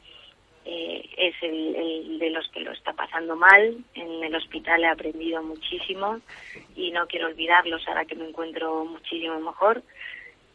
eh, 0.66 1.08
es 1.16 1.36
el, 1.44 2.18
de 2.18 2.32
los 2.32 2.48
que 2.50 2.62
lo 2.62 2.72
está 2.72 2.94
pasando 2.94 3.36
mal. 3.36 3.78
En 3.94 4.24
el 4.24 4.36
hospital 4.36 4.84
he 4.84 4.88
aprendido 4.88 5.44
muchísimo 5.44 6.20
y 6.76 6.90
no 6.92 7.06
quiero 7.06 7.28
olvidarlos 7.28 7.88
ahora 7.88 8.06
que 8.06 8.16
me 8.16 8.28
encuentro 8.28 8.86
muchísimo 8.86 9.40
mejor. 9.40 9.84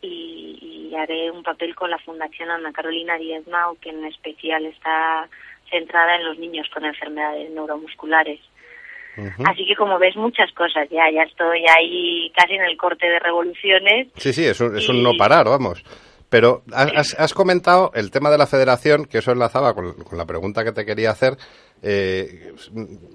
Y, 0.02 0.88
y 0.90 0.95
haré 0.95 1.30
un 1.30 1.42
papel 1.42 1.75
con 1.75 1.90
la 1.90 1.99
Fundación 1.99 2.50
Ana 2.50 2.73
Carolina 2.73 3.16
Díaz 3.16 3.47
Mau, 3.49 3.76
que 3.76 3.90
en 3.90 4.04
especial 4.07 4.64
está 4.66 5.28
centrada 5.71 6.16
en 6.16 6.25
los 6.25 6.38
niños 6.38 6.69
con 6.73 6.85
enfermedades 6.85 7.50
neuromusculares. 7.50 8.40
Así 9.45 9.66
que 9.66 9.76
como 9.76 9.99
ves 9.99 10.16
muchas 10.16 10.50
cosas 10.52 10.88
ya, 10.90 11.11
ya 11.12 11.23
estoy 11.23 11.64
ahí 11.69 12.33
casi 12.35 12.54
en 12.54 12.62
el 12.62 12.76
corte 12.76 13.07
de 13.07 13.19
revoluciones. 13.19 14.09
Sí, 14.16 14.33
sí, 14.33 14.45
es 14.45 14.61
un, 14.61 14.76
es 14.76 14.88
un 14.88 15.02
no 15.02 15.12
parar, 15.19 15.47
vamos. 15.47 15.85
Pero 16.30 16.62
has, 16.73 17.19
has, 17.19 17.35
comentado 17.35 17.90
el 17.95 18.12
tema 18.12 18.30
de 18.30 18.38
la 18.38 18.47
federación, 18.47 19.04
que 19.04 19.19
eso 19.19 19.33
enlazaba 19.33 19.75
con, 19.75 19.97
la 20.12 20.26
pregunta 20.26 20.64
que 20.64 20.73
te 20.73 20.87
quería 20.87 21.11
hacer. 21.11 21.37
Eh, 21.83 22.52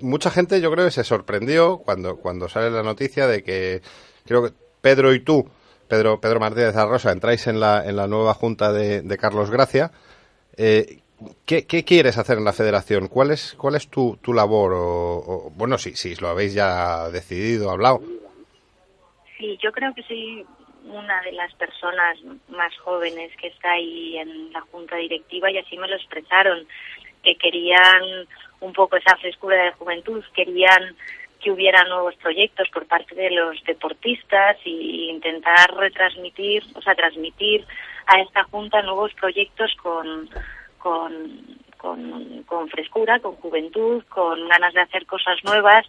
mucha 0.01 0.29
gente 0.29 0.59
yo 0.59 0.69
creo 0.69 0.85
que 0.85 0.91
se 0.91 1.05
sorprendió 1.05 1.77
cuando, 1.77 2.17
cuando 2.17 2.49
sale 2.49 2.69
la 2.71 2.83
noticia 2.83 3.25
de 3.25 3.41
que 3.41 3.81
creo 4.25 4.43
que 4.43 4.53
Pedro 4.81 5.13
y 5.13 5.21
tú, 5.21 5.49
Pedro, 5.87 6.19
Pedro 6.19 6.39
Martínez 6.39 6.75
Arrosa, 6.75 7.11
entráis 7.11 7.47
en 7.47 7.59
la, 7.59 7.85
en 7.85 7.95
la 7.95 8.07
nueva 8.07 8.33
junta 8.33 8.71
de, 8.71 9.01
de 9.01 9.17
Carlos 9.17 9.51
Gracia. 9.51 9.91
Eh, 10.57 10.99
¿Qué, 11.45 11.65
quieres 11.85 12.17
hacer 12.17 12.37
en 12.37 12.43
la 12.43 12.53
federación? 12.53 13.07
¿Cuál 13.07 13.31
es, 13.31 13.55
cuál 13.57 13.75
es 13.75 13.87
tu, 13.89 14.17
tu 14.21 14.33
labor? 14.33 14.73
O, 14.75 15.51
bueno, 15.55 15.77
si, 15.77 15.95
si 15.95 16.15
lo 16.15 16.27
habéis 16.27 16.53
ya 16.53 17.09
decidido, 17.09 17.71
hablado. 17.71 18.01
Sí, 19.37 19.57
yo 19.61 19.71
creo 19.71 19.93
que 19.93 20.03
soy 20.03 20.45
una 20.85 21.21
de 21.21 21.31
las 21.31 21.53
personas 21.55 22.17
más 22.49 22.75
jóvenes 22.77 23.31
que 23.37 23.47
está 23.47 23.71
ahí 23.71 24.17
en 24.17 24.51
la 24.51 24.61
junta 24.71 24.97
directiva 24.97 25.49
y 25.49 25.57
así 25.57 25.77
me 25.77 25.87
lo 25.87 25.95
expresaron, 25.95 26.67
que 27.23 27.35
querían 27.35 28.27
un 28.59 28.73
poco 28.73 28.97
esa 28.97 29.15
frescura 29.17 29.63
de 29.63 29.71
juventud, 29.71 30.23
querían 30.35 30.95
que 31.45 31.51
hubiera 31.51 31.83
nuevos 31.83 32.15
proyectos 32.15 32.67
por 32.69 32.87
parte 32.87 33.13
de 33.13 33.29
los 33.29 33.63
deportistas 33.65 34.57
y 34.65 35.11
intentar 35.11 35.75
retransmitir, 35.77 36.63
o 36.73 36.81
sea, 36.81 36.95
transmitir 36.95 37.63
a 38.07 38.19
esta 38.19 38.45
junta 38.45 38.81
nuevos 38.81 39.13
proyectos 39.13 39.71
con 39.75 40.27
con, 42.47 42.69
frescura, 42.69 43.19
con 43.19 43.35
juventud, 43.35 44.03
con 44.09 44.47
ganas 44.47 44.73
de 44.73 44.81
hacer 44.81 45.05
cosas 45.05 45.43
nuevas 45.43 45.85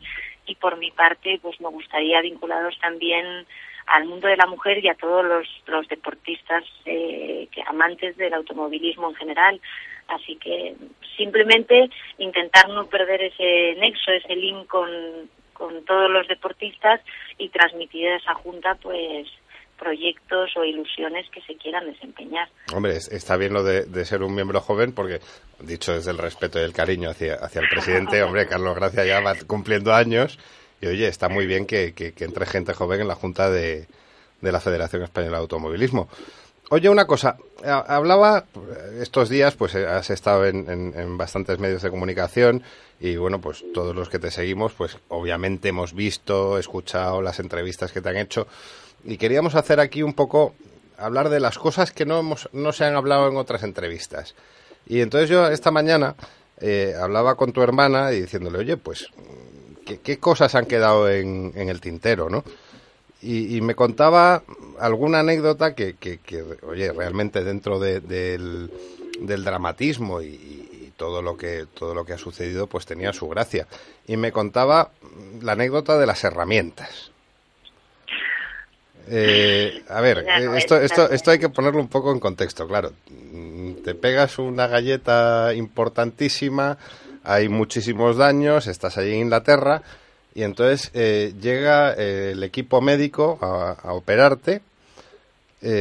y 0.46 0.54
por 0.56 0.76
mi 0.76 0.90
parte 0.90 1.38
pues 1.42 1.60
me 1.60 1.68
gustaría 1.68 2.20
vincularos 2.20 2.78
también 2.80 3.46
al 3.86 4.04
mundo 4.04 4.28
de 4.28 4.36
la 4.36 4.46
mujer 4.46 4.84
y 4.84 4.88
a 4.88 4.94
todos 4.94 5.25
los, 5.25 5.46
los 5.66 5.88
deportistas 5.88 6.64
eh, 6.84 7.48
que 7.50 7.62
amantes 7.66 8.16
del 8.16 8.34
automovilismo 8.34 9.08
en 9.08 9.14
general. 9.14 9.60
Así 10.08 10.36
que 10.36 10.75
simplemente 11.16 11.88
intentar 12.18 12.68
no 12.68 12.86
perder 12.86 13.22
ese 13.22 13.75
nexo, 13.78 14.10
ese 14.12 14.36
link 14.36 14.66
con, 14.66 14.88
con 15.56 15.84
todos 15.84 16.10
los 16.10 16.26
deportistas 16.28 17.00
y 17.38 17.48
transmitir 17.48 18.08
a 18.08 18.16
esa 18.16 18.34
junta 18.34 18.75
pues 18.82 19.28
proyectos 19.78 20.50
o 20.56 20.64
ilusiones 20.64 21.26
que 21.30 21.40
se 21.42 21.54
quieran 21.56 21.86
desempeñar. 21.86 22.48
Hombre, 22.75 22.96
está 22.96 23.36
bien 23.36 23.52
lo 23.52 23.62
de, 23.62 24.04
ser 24.04 24.22
un 24.22 24.34
miembro 24.34 24.60
joven 24.60 24.92
porque, 24.92 25.20
dicho 25.60 25.92
desde 25.92 26.10
el 26.10 26.18
respeto 26.18 26.58
y 26.58 26.62
el 26.62 26.72
cariño 26.72 27.10
hacia, 27.10 27.34
hacia 27.34 27.60
el 27.60 27.68
presidente, 27.68 28.22
hombre, 28.22 28.46
Carlos 28.48 28.75
Gracia 28.75 29.04
ya 29.04 29.20
va 29.20 29.34
cumpliendo 29.46 29.94
años 29.94 30.38
y, 30.80 30.86
oye, 30.86 31.06
está 31.08 31.28
muy 31.28 31.46
bien 31.46 31.66
que, 31.66 31.94
que, 31.94 32.12
entre 32.25 32.46
gente 32.46 32.75
joven 32.75 33.02
en 33.02 33.08
la 33.08 33.14
Junta 33.14 33.50
de, 33.50 33.86
de 34.40 34.52
la 34.52 34.60
Federación 34.60 35.02
Española 35.02 35.36
de 35.36 35.42
Automovilismo. 35.42 36.08
Oye, 36.68 36.88
una 36.88 37.06
cosa, 37.06 37.37
hablaba 37.64 38.44
estos 39.00 39.28
días, 39.28 39.54
pues 39.54 39.76
eh, 39.76 39.87
has 39.87 40.11
estado 40.11 40.46
en, 40.46 40.68
en, 40.68 41.16
bastantes 41.16 41.61
medios 41.61 41.82
de 41.82 41.90
comunicación 41.90 42.64
y 42.99 43.14
bueno, 43.14 43.40
pues 43.40 43.64
todos 43.73 43.94
los 43.94 44.08
que 44.08 44.18
te 44.18 44.32
seguimos, 44.32 44.73
pues 44.73 44.99
obviamente 45.08 45.68
hemos 45.68 45.94
visto, 45.94 46.58
escuchado 46.58 47.23
las 47.23 47.38
entrevistas 47.38 47.92
que 47.92 48.00
te 48.00 48.08
han 48.08 48.16
hecho 48.16 48.49
y 49.04 49.16
queríamos 49.16 49.54
hacer 49.54 49.78
aquí 49.78 50.02
un 50.02 50.14
poco 50.14 50.54
hablar 50.99 51.28
de 51.28 51.38
las 51.38 51.56
cosas 51.56 51.92
que 51.92 52.04
no, 52.04 52.18
hemos, 52.18 52.49
no 52.52 52.73
se 52.73 52.85
han 52.85 52.96
hablado 52.96 53.28
en 53.28 53.37
otras 53.37 53.62
entrevistas. 53.62 54.35
Y 54.88 55.02
entonces 55.02 55.30
yo 55.30 55.46
esta 55.46 55.70
mañana 55.70 56.16
eh, 56.61 56.94
hablaba 57.00 57.37
con 57.37 57.52
tu 57.52 57.62
hermana 57.62 58.12
y 58.12 58.23
diciéndole, 58.23 58.58
oye, 58.58 58.76
pues, 58.76 59.08
¿qué, 60.02 60.18
cosas 60.18 60.56
han 60.56 60.66
quedado 60.66 61.08
en, 61.08 61.52
en 61.54 61.68
el 61.68 61.80
tintero, 61.80 62.28
no? 62.28 62.42
Y, 63.28 63.61
me 63.61 63.75
contaba 63.75 64.45
alguna 64.78 65.18
anécdota 65.18 65.75
que, 65.75 65.97
que, 65.97 66.45
oye, 66.62 66.92
realmente 66.92 67.42
dentro 67.42 67.80
del, 67.80 68.71
del, 69.21 69.45
dramatismo 69.45 70.23
y, 70.23 70.26
y, 70.26 70.92
todo 70.97 71.21
lo 71.21 71.37
que 71.37 71.66
todo 71.75 71.95
lo 71.95 72.04
que 72.06 72.12
ha 72.12 72.18
sucedido, 72.18 72.68
pues 72.68 72.87
tenía 72.87 73.12
su 73.12 73.28
gracia. 73.28 73.66
Y 74.06 74.16
me 74.16 74.30
contaba 74.30 74.92
la 75.42 75.52
anécdota 75.52 75.99
de 75.99 76.06
las 76.06 76.23
herramientas. 76.23 77.11
Eh, 79.09 79.83
a 79.88 80.00
ver, 80.00 80.18
eh, 80.18 80.49
esto, 80.56 80.80
esto, 80.80 81.11
esto 81.11 81.30
hay 81.30 81.38
que 81.38 81.49
ponerlo 81.49 81.80
un 81.80 81.88
poco 81.88 82.12
en 82.12 82.21
contexto, 82.21 82.66
claro. 82.66 82.92
Te 83.85 83.95
pegas 83.95 84.38
una 84.38 84.66
galleta 84.66 85.52
importantísima, 85.54 86.78
hay 87.23 87.49
muchísimos 87.49 88.16
daños, 88.16 88.66
estás 88.66 88.99
allí 88.99 89.12
en 89.14 89.23
Inglaterra 89.23 89.83
y 90.37 90.43
entonces 90.43 90.93
eh, 90.95 91.33
llega 91.40 91.95
el 91.95 92.43
equipo 92.43 92.81
médico 92.81 93.38
a, 93.40 93.93
operarte 93.95 94.61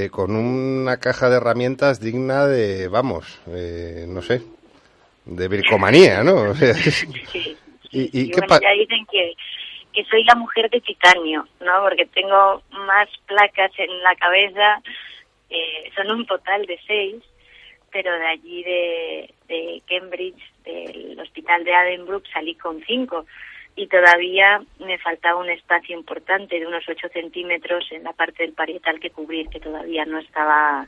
con 0.09 0.35
una 0.35 0.97
caja 0.97 1.29
de 1.29 1.37
herramientas 1.37 1.99
digna 1.99 2.47
de, 2.47 2.87
vamos, 2.87 3.39
no 3.45 4.21
sé, 4.23 4.41
de 5.25 5.47
vircomanía, 5.47 6.23
¿no? 6.23 6.53
y, 7.91 8.21
y, 8.21 8.31
¿qué 8.31 8.41
ya 8.49 8.71
dicen 8.71 9.05
que 9.11 9.35
que 9.95 10.03
soy 10.05 10.25
la 10.25 10.35
mujer 10.35 10.69
de 10.69 10.81
titanio, 10.81 11.47
¿no? 11.61 11.81
Porque 11.81 12.05
tengo 12.07 12.61
más 12.71 13.07
placas 13.25 13.71
en 13.77 14.03
la 14.03 14.13
cabeza, 14.15 14.81
eh, 15.49 15.89
son 15.95 16.11
un 16.11 16.25
total 16.25 16.65
de 16.65 16.77
seis, 16.85 17.23
pero 17.91 18.11
de 18.11 18.27
allí 18.27 18.63
de, 18.63 19.33
de 19.47 19.81
Cambridge, 19.87 20.43
del 20.65 21.17
hospital 21.19 21.63
de 21.63 21.73
Addenbrooke, 21.73 22.29
salí 22.31 22.55
con 22.55 22.83
cinco 22.85 23.25
y 23.75 23.87
todavía 23.87 24.61
me 24.79 24.97
faltaba 24.99 25.39
un 25.39 25.49
espacio 25.49 25.97
importante 25.97 26.59
de 26.59 26.67
unos 26.67 26.87
ocho 26.87 27.09
centímetros 27.09 27.91
en 27.91 28.03
la 28.03 28.13
parte 28.13 28.43
del 28.43 28.53
parietal 28.53 28.99
que 28.99 29.09
cubrir, 29.09 29.49
que 29.49 29.59
todavía 29.59 30.05
no 30.05 30.19
estaba 30.19 30.87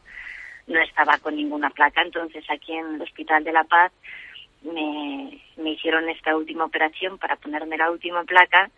no 0.68 0.82
estaba 0.82 1.18
con 1.20 1.36
ninguna 1.36 1.70
placa. 1.70 2.02
Entonces 2.02 2.46
aquí 2.50 2.74
en 2.74 2.96
el 2.96 3.02
Hospital 3.02 3.44
de 3.44 3.54
la 3.54 3.64
Paz 3.64 3.92
me, 4.64 5.42
me 5.58 5.72
hicieron 5.72 6.10
esta 6.10 6.36
última 6.36 6.66
operación 6.66 7.18
para 7.18 7.36
ponerme 7.38 7.78
la 7.78 7.92
última 7.92 8.24
placa 8.24 8.70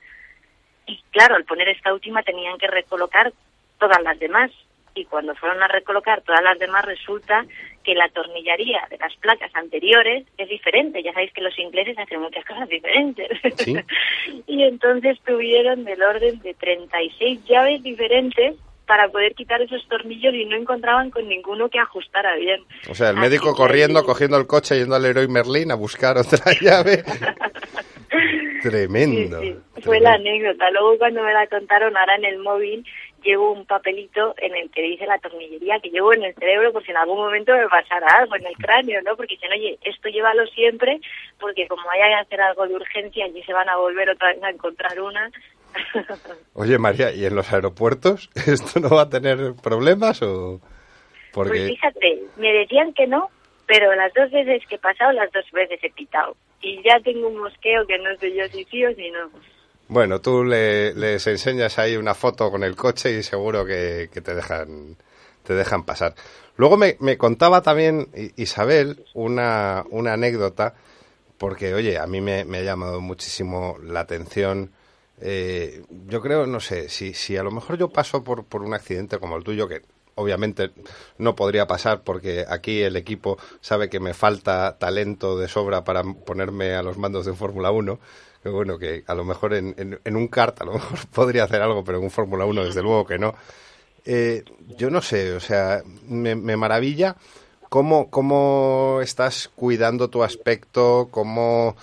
y 0.89 0.99
claro, 1.11 1.35
al 1.35 1.45
poner 1.45 1.69
esta 1.69 1.93
última 1.93 2.23
tenían 2.23 2.57
que 2.57 2.67
recolocar 2.67 3.31
todas 3.77 4.01
las 4.01 4.17
demás. 4.17 4.51
Y 4.95 5.05
cuando 5.05 5.35
fueron 5.35 5.61
a 5.61 5.67
recolocar 5.67 6.21
todas 6.21 6.41
las 6.41 6.57
demás, 6.57 6.83
resulta 6.83 7.45
que 7.83 7.95
la 7.95 8.09
tornillería 8.09 8.87
de 8.89 8.97
las 8.97 9.15
placas 9.17 9.51
anteriores 9.55 10.25
es 10.37 10.49
diferente. 10.49 11.03
Ya 11.03 11.13
sabéis 11.13 11.33
que 11.33 11.41
los 11.41 11.57
ingleses 11.57 11.97
hacen 11.97 12.21
muchas 12.21 12.45
cosas 12.45 12.67
diferentes. 12.69 13.29
y 14.47 14.63
entonces 14.63 15.19
tuvieron 15.25 15.83
del 15.83 16.01
orden 16.01 16.39
de 16.39 16.53
36 16.53 17.45
llaves 17.45 17.83
diferentes 17.83 18.55
para 18.89 19.07
poder 19.07 19.35
quitar 19.35 19.61
esos 19.61 19.87
tornillos 19.87 20.33
y 20.33 20.45
no 20.45 20.55
encontraban 20.55 21.11
con 21.11 21.27
ninguno 21.27 21.69
que 21.69 21.77
ajustara 21.77 22.35
bien. 22.37 22.63
O 22.89 22.95
sea, 22.95 23.11
el 23.11 23.17
médico 23.17 23.53
corriendo, 23.53 24.03
cogiendo 24.03 24.35
el 24.35 24.47
coche, 24.47 24.79
yendo 24.79 24.95
al 24.95 25.03
Leroy 25.03 25.27
Merlin 25.27 25.71
a 25.71 25.75
buscar 25.75 26.17
otra 26.17 26.51
llave. 26.61 27.03
Tremendo. 28.63 29.41
Fue 29.83 29.99
la 29.99 30.13
anécdota. 30.13 30.71
Luego 30.71 30.97
cuando 30.97 31.23
me 31.23 31.33
la 31.33 31.45
contaron 31.45 31.95
ahora 31.95 32.15
en 32.15 32.25
el 32.25 32.39
móvil, 32.39 32.83
llevo 33.23 33.51
un 33.51 33.65
papelito 33.65 34.33
en 34.37 34.55
el 34.55 34.69
que 34.71 34.81
dice 34.81 35.05
la 35.05 35.19
tornillería 35.19 35.79
que 35.79 35.89
llevo 35.89 36.13
en 36.13 36.23
el 36.23 36.35
cerebro 36.35 36.73
por 36.73 36.83
si 36.83 36.91
en 36.91 36.97
algún 36.97 37.17
momento 37.17 37.53
me 37.53 37.67
pasara 37.67 38.07
algo 38.19 38.35
en 38.35 38.45
el 38.47 38.55
cráneo, 38.57 39.01
¿no? 39.01 39.15
Porque 39.15 39.35
dicen, 39.35 39.51
oye, 39.51 39.77
esto 39.83 40.09
llévalo 40.09 40.45
siempre 40.47 40.99
porque 41.39 41.67
como 41.67 41.89
haya 41.91 42.07
que 42.07 42.21
hacer 42.25 42.41
algo 42.41 42.67
de 42.67 42.75
urgencia, 42.75 43.25
allí 43.25 43.41
se 43.43 43.53
van 43.53 43.69
a 43.69 43.77
volver 43.77 44.09
otra 44.09 44.29
vez 44.29 44.43
a 44.43 44.49
encontrar 44.49 44.99
una. 44.99 45.31
Oye, 46.53 46.77
María, 46.79 47.11
¿y 47.11 47.25
en 47.25 47.35
los 47.35 47.53
aeropuertos 47.53 48.29
esto 48.47 48.79
no 48.79 48.89
va 48.89 49.03
a 49.03 49.09
tener 49.09 49.53
problemas 49.61 50.21
o...? 50.21 50.59
Porque... 51.31 51.51
Pues 51.51 51.67
fíjate, 51.67 52.19
me 52.37 52.51
decían 52.51 52.91
que 52.93 53.05
no, 53.05 53.29
pero 53.67 53.93
las 53.95 54.11
dos 54.13 54.31
veces 54.31 54.65
que 54.67 54.75
he 54.75 54.79
pasado, 54.79 55.11
las 55.11 55.31
dos 55.31 55.45
veces 55.51 55.79
he 55.83 55.91
pitado. 55.91 56.35
Y 56.61 56.81
ya 56.81 56.99
tengo 57.01 57.27
un 57.27 57.37
mosqueo 57.37 57.85
que 57.85 57.99
no 57.99 58.15
sé 58.17 58.35
yo 58.35 58.47
si 58.47 58.65
sí 58.65 58.83
o 58.83 58.93
si 58.95 59.11
no. 59.11 59.29
Bueno, 59.89 60.21
tú 60.21 60.43
le, 60.43 60.93
les 60.93 61.25
enseñas 61.25 61.79
ahí 61.79 61.97
una 61.97 62.13
foto 62.13 62.51
con 62.51 62.63
el 62.63 62.75
coche 62.75 63.11
y 63.17 63.23
seguro 63.23 63.65
que, 63.65 64.07
te 64.13 64.35
dejan 64.35 64.97
te 65.41 65.55
dejan 65.55 65.83
pasar. 65.83 66.13
Luego 66.57 66.77
me, 66.77 67.17
contaba 67.17 67.63
también 67.63 68.07
Isabel 68.35 69.03
una, 69.15 69.83
una 69.89 70.13
anécdota, 70.13 70.75
porque, 71.39 71.73
oye, 71.73 71.97
a 71.97 72.05
mí 72.05 72.21
me, 72.21 72.45
me 72.45 72.59
ha 72.59 72.61
llamado 72.61 73.01
muchísimo 73.01 73.77
la 73.83 74.01
atención. 74.01 74.71
Eh, 75.21 75.83
yo 76.07 76.21
creo, 76.21 76.45
no 76.45 76.59
sé, 76.59 76.87
si, 76.89 77.15
si 77.15 77.35
a 77.37 77.43
lo 77.43 77.49
mejor 77.49 77.77
yo 77.79 77.89
paso 77.89 78.23
por, 78.23 78.45
por 78.45 78.61
un 78.61 78.75
accidente 78.75 79.17
como 79.17 79.37
el 79.37 79.43
tuyo, 79.43 79.67
que 79.67 79.81
obviamente 80.13 80.69
no 81.17 81.35
podría 81.35 81.65
pasar 81.65 82.03
porque 82.03 82.45
aquí 82.47 82.81
el 82.83 82.95
equipo 82.95 83.39
sabe 83.61 83.89
que 83.89 83.99
me 83.99 84.13
falta 84.13 84.77
talento 84.77 85.39
de 85.39 85.47
sobra 85.47 85.83
para 85.83 86.03
ponerme 86.03 86.75
a 86.75 86.83
los 86.83 86.99
mandos 86.99 87.25
de 87.25 87.33
Fórmula 87.33 87.71
1. 87.71 87.99
Que 88.41 88.49
bueno, 88.49 88.77
que 88.77 89.03
a 89.05 89.13
lo 89.13 89.25
mejor 89.25 89.53
en, 89.53 89.99
en, 90.03 90.15
un 90.15 90.27
kart 90.27 90.61
a 90.61 90.65
lo 90.65 90.73
mejor 90.73 90.97
podría 91.13 91.43
hacer 91.43 91.61
algo, 91.61 91.83
pero 91.83 91.97
en 91.97 92.05
un 92.05 92.11
Fórmula 92.11 92.45
1 92.45 92.65
desde 92.65 92.81
luego 92.81 93.05
que 93.05 93.19
no. 93.19 93.35
Eh, 94.05 94.43
yo 94.77 94.89
no 94.89 95.01
sé, 95.01 95.33
o 95.33 95.39
sea, 95.39 95.83
me, 96.07 96.35
maravilla 96.35 97.15
cómo, 97.67 98.09
cómo 98.09 98.99
estás 99.03 99.49
cuidando 99.55 100.09
tu 100.09 100.23
aspecto, 100.23 101.09
cómo... 101.11 101.75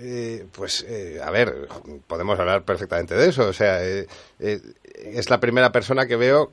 Eh, 0.00 0.44
pues, 0.52 0.84
eh, 0.88 1.20
a 1.22 1.30
ver, 1.30 1.68
podemos 2.06 2.38
hablar 2.38 2.64
perfectamente 2.64 3.14
de 3.14 3.28
eso. 3.28 3.46
O 3.48 3.52
sea, 3.52 3.80
es 3.84 5.30
la 5.30 5.40
primera 5.40 5.70
persona 5.70 6.06
que 6.06 6.16
veo 6.16 6.52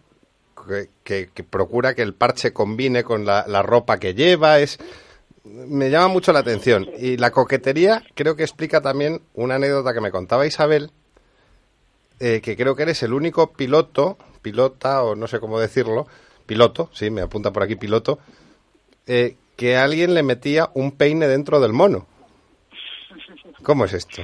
que, 1.04 1.30
procura 1.50 1.94
que 1.94 2.02
el 2.02 2.14
parche 2.14 2.54
combine 2.54 3.04
con 3.04 3.26
la, 3.26 3.62
ropa 3.64 4.00
que 4.00 4.14
lleva. 4.14 4.60
Es, 4.60 4.78
me 5.46 5.90
llama 5.90 6.08
mucho 6.08 6.34
la 6.34 6.40
atención. 6.40 6.90
Y 6.98 7.18
la 7.18 7.32
coquetería 7.32 8.02
creo 8.16 8.36
que 8.36 8.44
explica 8.44 8.82
también 8.82 9.22
una 9.34 9.56
anécdota 9.56 9.94
que 9.94 10.02
me 10.02 10.12
contaba 10.12 10.48
Isabel, 10.48 10.90
eh, 12.20 12.42
que 12.42 12.56
creo 12.56 12.76
que 12.76 12.84
eres 12.84 13.04
el 13.04 13.14
único 13.14 13.54
piloto, 13.54 14.18
pilota 14.42 15.04
o 15.04 15.16
no 15.16 15.28
sé 15.28 15.40
cómo 15.40 15.60
decirlo, 15.60 16.08
piloto, 16.46 16.90
sí, 16.94 17.10
me 17.10 17.22
apunta 17.22 17.52
por 17.52 17.64
aquí 17.64 17.76
piloto, 17.76 18.20
eh, 19.08 19.36
que 19.58 19.78
alguien 19.78 20.14
le 20.14 20.24
metía 20.24 20.70
un 20.74 20.92
peine 20.92 21.28
dentro 21.28 21.60
del 21.60 21.74
mono. 21.74 22.08
¿Cómo 23.64 23.86
es 23.86 23.94
esto? 23.94 24.22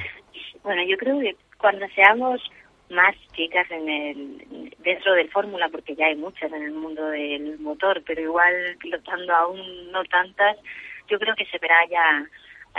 Bueno, 0.64 0.84
yo 0.88 0.98
creo 0.98 1.20
que 1.20 1.36
cuando 1.58 1.88
seamos 1.96 2.42
más 2.90 3.16
chicas 3.34 3.70
en 3.72 3.90
el 3.90 4.76
dentro 4.80 5.14
del 5.14 5.30
Fórmula, 5.32 5.70
porque 5.70 5.96
ya 5.96 6.08
hay 6.08 6.16
muchas 6.16 6.52
en 6.52 6.64
el 6.64 6.74
mundo 6.74 7.06
del 7.08 7.58
motor, 7.60 8.04
pero 8.06 8.22
igual 8.22 8.54
pilotando 8.80 9.34
aún 9.34 9.92
no 9.92 10.04
tantas, 10.06 10.58
yo 11.12 11.20
creo 11.20 11.36
que 11.36 11.46
se 11.46 11.58
verá 11.58 11.86
ya 11.88 12.26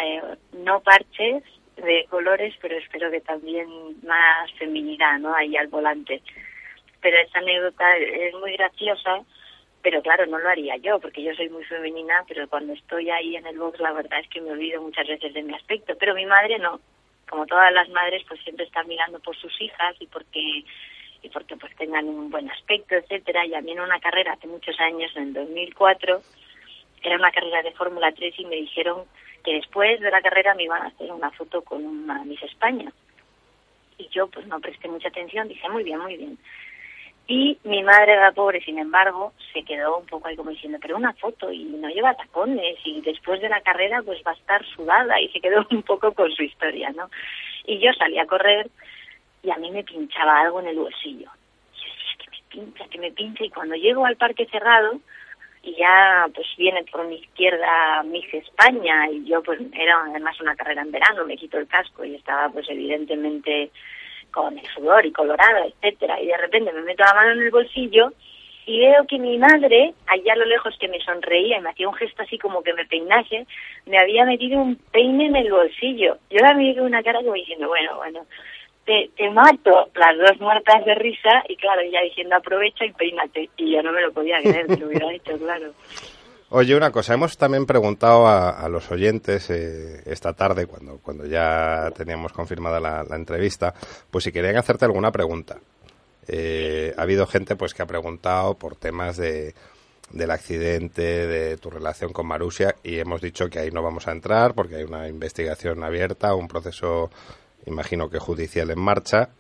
eh, 0.03 0.23
no 0.55 0.81
parches 0.81 1.45
de 1.77 2.07
colores, 2.09 2.55
pero 2.61 2.77
espero 2.79 3.11
que 3.11 3.21
también 3.21 3.69
más 4.03 4.51
feminidad, 4.59 5.19
¿no? 5.19 5.35
Ahí 5.35 5.55
al 5.57 5.69
volante. 5.69 6.23
Pero 7.01 7.19
esta 7.19 7.41
anécdota 7.41 7.97
es 7.99 8.35
muy 8.35 8.53
graciosa, 8.57 9.21
pero 9.83 10.01
claro, 10.01 10.25
no 10.27 10.39
lo 10.39 10.49
haría 10.49 10.77
yo, 10.77 10.99
porque 10.99 11.23
yo 11.23 11.35
soy 11.35 11.51
muy 11.51 11.65
femenina, 11.65 12.25
pero 12.27 12.49
cuando 12.49 12.73
estoy 12.73 13.11
ahí 13.11 13.37
en 13.37 13.47
el 13.47 13.59
box, 13.59 13.81
la 13.81 13.93
verdad 13.93 14.21
es 14.21 14.29
que 14.29 14.41
me 14.41 14.53
olvido 14.53 14.81
muchas 14.81 15.07
veces 15.09 15.35
de 15.35 15.43
mi 15.43 15.55
aspecto. 15.55 15.95
Pero 15.99 16.15
mi 16.15 16.25
madre 16.25 16.59
no, 16.59 16.81
como 17.29 17.47
todas 17.47 17.73
las 17.73 17.89
madres, 17.91 18.23
pues 18.29 18.41
siempre 18.43 18.65
están 18.65 18.89
mirando 18.89 19.19
por 19.21 19.37
sus 19.37 19.61
hijas 19.61 19.97
y 20.01 20.07
porque 20.07 20.65
y 21.25 21.29
porque 21.29 21.57
pues 21.57 21.75
tengan 21.77 22.09
un 22.09 22.31
buen 22.31 22.51
aspecto, 22.51 22.97
etcétera. 22.97 23.47
Y 23.47 23.55
a 23.55 23.61
mí 23.61 23.73
en 23.73 23.81
una 23.81 24.01
carrera 24.01 24.33
hace 24.33 24.49
muchos 24.49 24.79
años, 24.81 25.11
en 25.17 25.29
el 25.29 25.35
2004, 25.35 26.21
era 27.09 27.17
una 27.17 27.33
carrera 27.33 27.63
de 27.63 27.73
Fórmula 27.73 28.13
3 28.13 28.35
y 28.39 28.45
me 28.45 28.57
dijeron 28.57 29.05
que 29.45 29.55
después 29.55 30.01
de 30.01 30.11
la 30.11 30.23
carrera 30.23 30.55
me 30.55 30.65
iban 30.65 30.83
a 30.83 30.87
hacer 30.89 31.11
una 31.11 31.31
foto 31.31 31.63
con 31.63 31.85
una 31.85 32.25
Miss 32.25 32.43
España. 32.43 32.93
Y 33.99 34.09
yo 34.09 34.29
pues 34.29 34.47
no 34.47 34.61
presté 34.61 34.89
mucha 34.89 35.09
atención, 35.09 35.49
dije 35.49 35.69
muy 35.69 35.85
bien, 35.85 35.99
muy 35.99 36.17
bien. 36.17 36.39
Y 37.29 37.59
mi 37.65 37.83
madre, 37.83 38.17
la 38.17 38.33
pobre, 38.33 38.61
sin 38.61 38.79
embargo, 38.79 39.33
se 39.53 39.63
quedó 39.63 39.99
un 39.99 40.07
poco 40.07 40.29
ahí 40.29 40.37
como 40.37 40.51
diciendo, 40.51 40.79
pero 40.81 40.97
una 40.97 41.13
foto 41.15 41.53
y 41.53 41.65
no 41.65 41.89
lleva 41.89 42.15
tacones 42.15 42.79
y 42.85 43.01
después 43.01 43.41
de 43.41 43.49
la 43.49 43.61
carrera 43.61 44.03
pues 44.03 44.21
va 44.27 44.33
a 44.33 44.35
estar 44.35 44.65
sudada 44.67 45.21
y 45.21 45.29
se 45.29 45.41
quedó 45.41 45.67
un 45.71 45.83
poco 45.83 46.13
con 46.13 46.31
su 46.33 46.43
historia, 46.43 46.91
¿no? 46.91 47.11
Y 47.65 47.79
yo 47.79 47.93
salí 47.93 48.19
a 48.19 48.27
correr 48.27 48.69
y 49.43 49.51
a 49.51 49.57
mí 49.57 49.71
me 49.71 49.85
pinchaba 49.85 50.41
algo 50.41 50.61
en 50.61 50.69
el 50.69 50.77
bolsillo. 50.77 51.31
Y 51.75 51.79
yo 51.79 51.93
decía, 51.93 52.17
que 52.19 52.31
me 52.31 52.43
pincha, 52.49 52.89
que 52.89 52.99
me 52.99 53.13
pincha 53.13 53.45
y 53.45 53.51
cuando 53.51 53.77
llego 53.77 54.05
al 54.05 54.17
parque 54.17 54.47
cerrado 54.47 55.01
y 55.63 55.77
ya 55.77 56.27
pues 56.35 56.47
viene 56.57 56.85
por 56.91 57.07
mi 57.07 57.17
izquierda 57.17 58.03
Miss 58.05 58.33
España 58.33 59.09
y 59.11 59.25
yo 59.25 59.43
pues 59.43 59.61
era 59.73 60.03
además 60.05 60.41
una 60.41 60.57
carrera 60.57 60.83
en 60.83 60.91
verano, 60.91 61.25
me 61.25 61.37
quito 61.37 61.59
el 61.59 61.69
casco 61.69 62.05
y 62.05 62.17
estaba 62.17 62.49
pues 62.49 62.69
evidentemente 62.69 63.71
con 64.33 64.59
el 64.59 64.67
sudor 64.69 65.05
y 65.07 65.13
colorada, 65.13 65.67
etcétera, 65.67 66.21
y 66.21 66.27
de 66.27 66.37
repente 66.37 66.73
me 66.73 66.83
meto 66.83 67.05
la 67.05 67.15
mano 67.15 67.33
en 67.33 67.43
el 67.43 67.51
bolsillo 67.51 68.13
y 68.65 68.79
veo 68.79 69.05
que 69.09 69.19
mi 69.19 69.39
madre, 69.39 69.93
allá 70.07 70.33
a 70.33 70.37
lo 70.37 70.45
lejos 70.45 70.77
que 70.79 70.89
me 70.89 71.01
sonreía 71.01 71.59
y 71.59 71.61
me 71.61 71.71
hacía 71.71 71.89
un 71.89 71.95
gesto 71.95 72.23
así 72.23 72.39
como 72.39 72.63
que 72.63 72.73
me 72.73 72.87
peinase, 72.87 73.47
me 73.87 73.99
había 73.99 74.25
metido 74.25 74.61
un 74.61 74.77
peine 74.77 75.27
en 75.27 75.37
el 75.37 75.51
bolsillo. 75.51 76.19
Yo 76.31 76.39
la 76.39 76.55
miré 76.55 76.77
con 76.77 76.87
una 76.87 77.03
cara 77.03 77.21
como 77.21 77.35
diciendo, 77.35 77.67
bueno, 77.67 77.97
bueno, 77.97 78.25
te, 78.85 79.11
te 79.17 79.31
mato, 79.31 79.89
las 79.95 80.19
dos 80.19 80.41
muertas 80.41 80.85
de 80.85 80.95
risa, 80.95 81.43
y 81.49 81.57
claro, 81.57 81.81
ella 81.83 82.01
diciendo 82.03 82.37
aprovecha 82.37 82.85
y 82.85 82.93
peínate. 82.93 83.51
Y 83.57 83.73
yo 83.73 83.83
no 83.83 83.93
me 83.93 84.03
lo 84.03 84.13
podía 84.13 84.41
creer, 84.41 84.67
que 84.67 84.77
lo 84.77 84.87
hubiera 84.87 85.09
dicho, 85.11 85.39
claro. 85.39 85.73
Oye, 86.55 86.77
una 86.77 86.91
cosa, 86.91 87.15
hemos 87.15 87.39
también 87.39 87.65
preguntado 87.65 88.29
a, 88.29 88.69
los 88.69 88.91
oyentes 88.91 89.49
eh, 89.49 90.03
esta 90.05 90.35
tarde, 90.35 90.67
cuando, 90.67 90.99
cuando 90.99 91.25
ya 91.25 91.91
teníamos 91.97 92.31
confirmada 92.35 92.79
la, 92.79 93.17
entrevista, 93.17 93.73
pues 94.11 94.25
si 94.25 94.33
querían 94.33 94.59
hacerte 94.59 94.85
alguna 94.85 95.11
pregunta. 95.11 95.59
Eh, 96.29 96.93
ha 96.97 97.03
habido 97.03 97.27
gente 97.27 97.57
pues 97.57 97.73
que 97.73 97.83
ha 97.83 97.87
preguntado 97.87 98.55
por 98.59 98.77
temas 98.77 99.17
de, 99.17 99.55
del 100.11 100.31
accidente, 100.31 101.27
de 101.27 101.57
tu 101.57 101.71
relación 101.71 102.13
con 102.13 102.27
Marusia, 102.27 102.77
y 102.83 102.99
hemos 102.99 103.23
dicho 103.23 103.49
que 103.49 103.59
ahí 103.59 103.71
no 103.71 103.83
vamos 103.83 104.07
a 104.07 104.13
entrar 104.13 104.53
porque 104.55 104.77
hay 104.77 104.85
una 104.85 105.09
investigación 105.09 105.83
abierta, 105.83 106.35
un 106.35 106.49
proceso, 106.49 107.11
imagino 107.67 108.11
que 108.11 108.19
judicial 108.19 108.71
en 108.71 108.81
marcha, 108.81 109.31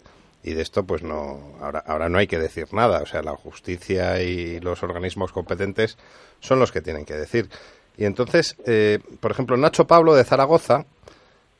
y 0.42 0.54
de 0.54 0.62
esto 0.62 0.84
pues 0.84 1.02
no 1.02 1.56
ahora 1.60 1.82
ahora 1.86 2.08
no 2.08 2.18
hay 2.18 2.26
que 2.26 2.38
decir 2.38 2.66
nada 2.72 3.00
o 3.02 3.06
sea 3.06 3.22
la 3.22 3.36
justicia 3.36 4.20
y 4.22 4.58
los 4.58 4.82
organismos 4.82 5.30
competentes 5.30 5.96
son 6.40 6.58
los 6.58 6.72
que 6.72 6.80
tienen 6.80 7.04
que 7.04 7.14
decir. 7.14 7.48
Y 7.96 8.04
entonces, 8.04 8.56
eh, 8.66 8.98
por 9.20 9.30
ejemplo, 9.30 9.56
Nacho 9.56 9.86
Pablo 9.86 10.14
de 10.14 10.24
Zaragoza 10.24 10.86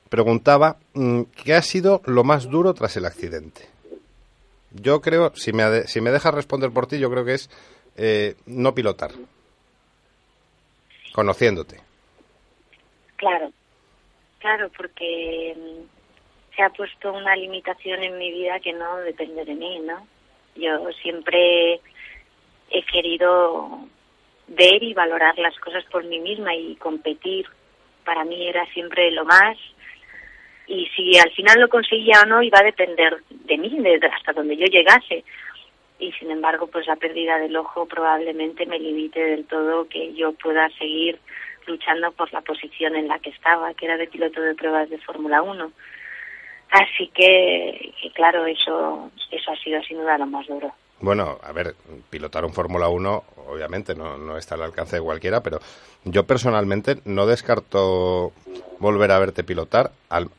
preguntaba 0.08 0.76
mm, 0.94 1.22
qué 1.44 1.54
ha 1.54 1.62
sido 1.62 2.02
lo 2.04 2.24
más 2.24 2.48
duro 2.50 2.74
tras 2.74 2.96
el 2.96 3.06
accidente. 3.06 3.68
Yo 4.72 5.00
creo, 5.00 5.32
si 5.36 5.52
me, 5.52 5.86
si 5.86 6.00
me 6.00 6.10
dejas 6.10 6.34
responder 6.34 6.70
por 6.70 6.86
ti, 6.86 6.98
yo 6.98 7.10
creo 7.10 7.24
que 7.24 7.34
es 7.34 7.50
eh, 7.96 8.36
no 8.46 8.74
pilotar, 8.74 9.12
conociéndote. 11.12 11.78
Claro, 13.16 13.52
claro, 14.38 14.70
porque 14.76 15.54
mm, 15.56 16.01
se 16.54 16.62
ha 16.62 16.70
puesto 16.70 17.12
una 17.12 17.34
limitación 17.36 18.02
en 18.02 18.18
mi 18.18 18.30
vida 18.30 18.60
que 18.60 18.72
no 18.72 18.96
depende 18.98 19.44
de 19.44 19.54
mí, 19.54 19.80
¿no? 19.80 20.06
Yo 20.54 20.90
siempre 21.02 21.80
he 22.70 22.82
querido 22.84 23.86
ver 24.48 24.82
y 24.82 24.94
valorar 24.94 25.38
las 25.38 25.58
cosas 25.58 25.84
por 25.86 26.04
mí 26.04 26.18
misma 26.18 26.54
y 26.54 26.76
competir 26.76 27.46
para 28.04 28.24
mí 28.24 28.46
era 28.48 28.66
siempre 28.66 29.10
lo 29.12 29.24
más 29.24 29.56
y 30.66 30.86
si 30.96 31.18
al 31.18 31.30
final 31.32 31.60
lo 31.60 31.68
conseguía 31.68 32.20
o 32.22 32.26
no 32.26 32.42
iba 32.42 32.58
a 32.58 32.64
depender 32.64 33.18
de 33.28 33.58
mí, 33.58 33.68
de 33.80 34.00
hasta 34.06 34.32
donde 34.32 34.56
yo 34.56 34.66
llegase. 34.66 35.24
Y 35.98 36.12
sin 36.12 36.30
embargo, 36.30 36.66
pues 36.66 36.86
la 36.86 36.96
pérdida 36.96 37.38
del 37.38 37.56
ojo 37.56 37.86
probablemente 37.86 38.66
me 38.66 38.78
limite 38.78 39.20
del 39.20 39.44
todo 39.46 39.88
que 39.88 40.14
yo 40.14 40.32
pueda 40.32 40.68
seguir 40.78 41.18
luchando 41.66 42.10
por 42.12 42.32
la 42.32 42.40
posición 42.40 42.96
en 42.96 43.08
la 43.08 43.18
que 43.18 43.30
estaba, 43.30 43.74
que 43.74 43.86
era 43.86 43.96
de 43.96 44.08
piloto 44.08 44.40
de 44.40 44.54
pruebas 44.54 44.90
de 44.90 44.98
Fórmula 44.98 45.42
1. 45.42 45.72
Así 46.72 47.10
que, 47.14 47.92
que, 48.00 48.10
claro, 48.12 48.46
eso, 48.46 49.10
eso 49.30 49.50
ha 49.52 49.56
sido 49.62 49.80
sin 49.82 49.98
duda 49.98 50.16
lo 50.16 50.26
más 50.26 50.46
duro. 50.46 50.72
Bueno, 51.00 51.38
a 51.42 51.52
ver, 51.52 51.74
pilotar 52.08 52.44
un 52.44 52.52
Fórmula 52.52 52.88
1 52.88 53.24
obviamente 53.48 53.94
no, 53.94 54.16
no 54.16 54.38
está 54.38 54.54
al 54.54 54.62
alcance 54.62 54.96
de 54.96 55.02
cualquiera, 55.02 55.42
pero 55.42 55.58
yo 56.04 56.24
personalmente 56.24 56.96
no 57.04 57.26
descarto 57.26 58.32
volver 58.78 59.10
a 59.10 59.18
verte 59.18 59.44
pilotar, 59.44 59.90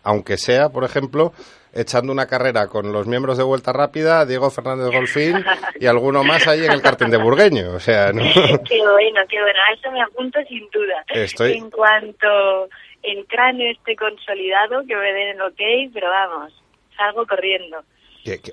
aunque 0.04 0.38
sea, 0.38 0.70
por 0.70 0.86
ejemplo, 0.86 1.34
echando 1.74 2.12
una 2.12 2.28
carrera 2.28 2.68
con 2.68 2.92
los 2.92 3.08
miembros 3.08 3.38
de 3.38 3.44
Vuelta 3.44 3.74
Rápida, 3.74 4.26
Diego 4.26 4.50
Fernández 4.50 4.90
Golfín 4.92 5.44
y 5.80 5.86
alguno 5.86 6.24
más 6.24 6.48
ahí 6.48 6.66
en 6.66 6.72
el 6.72 6.82
cartel 6.82 7.12
de 7.12 7.18
Burgueño. 7.18 7.72
O 7.74 7.80
sea, 7.80 8.12
¿no? 8.12 8.24
qué 8.68 8.80
bueno, 8.82 9.22
qué 9.30 9.42
bueno. 9.42 9.60
A 9.68 9.74
eso 9.74 9.92
me 9.92 10.02
apunto 10.02 10.40
sin 10.48 10.70
duda. 10.72 11.04
Estoy... 11.10 11.54
En 11.54 11.70
cuanto 11.70 12.70
el 13.04 13.26
cráneo 13.28 13.72
esté 13.72 13.96
consolidado, 13.96 14.86
que 14.88 14.96
me 14.96 15.14
den 15.14 15.36
el 15.36 15.42
ok, 15.42 15.92
pero 15.94 16.10
vamos, 16.10 16.54
salgo 16.98 17.28
corriendo 17.28 17.84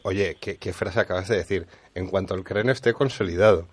oye, 0.03 0.37
¿qué, 0.41 0.73
frase 0.73 1.01
acabas 1.01 1.29
de 1.29 1.37
decir? 1.37 1.67
En 1.95 2.09
cuanto 2.09 2.35
el 2.35 2.45
cráneo 2.45 2.73
esté 2.73 2.93
consolidado. 2.93 3.69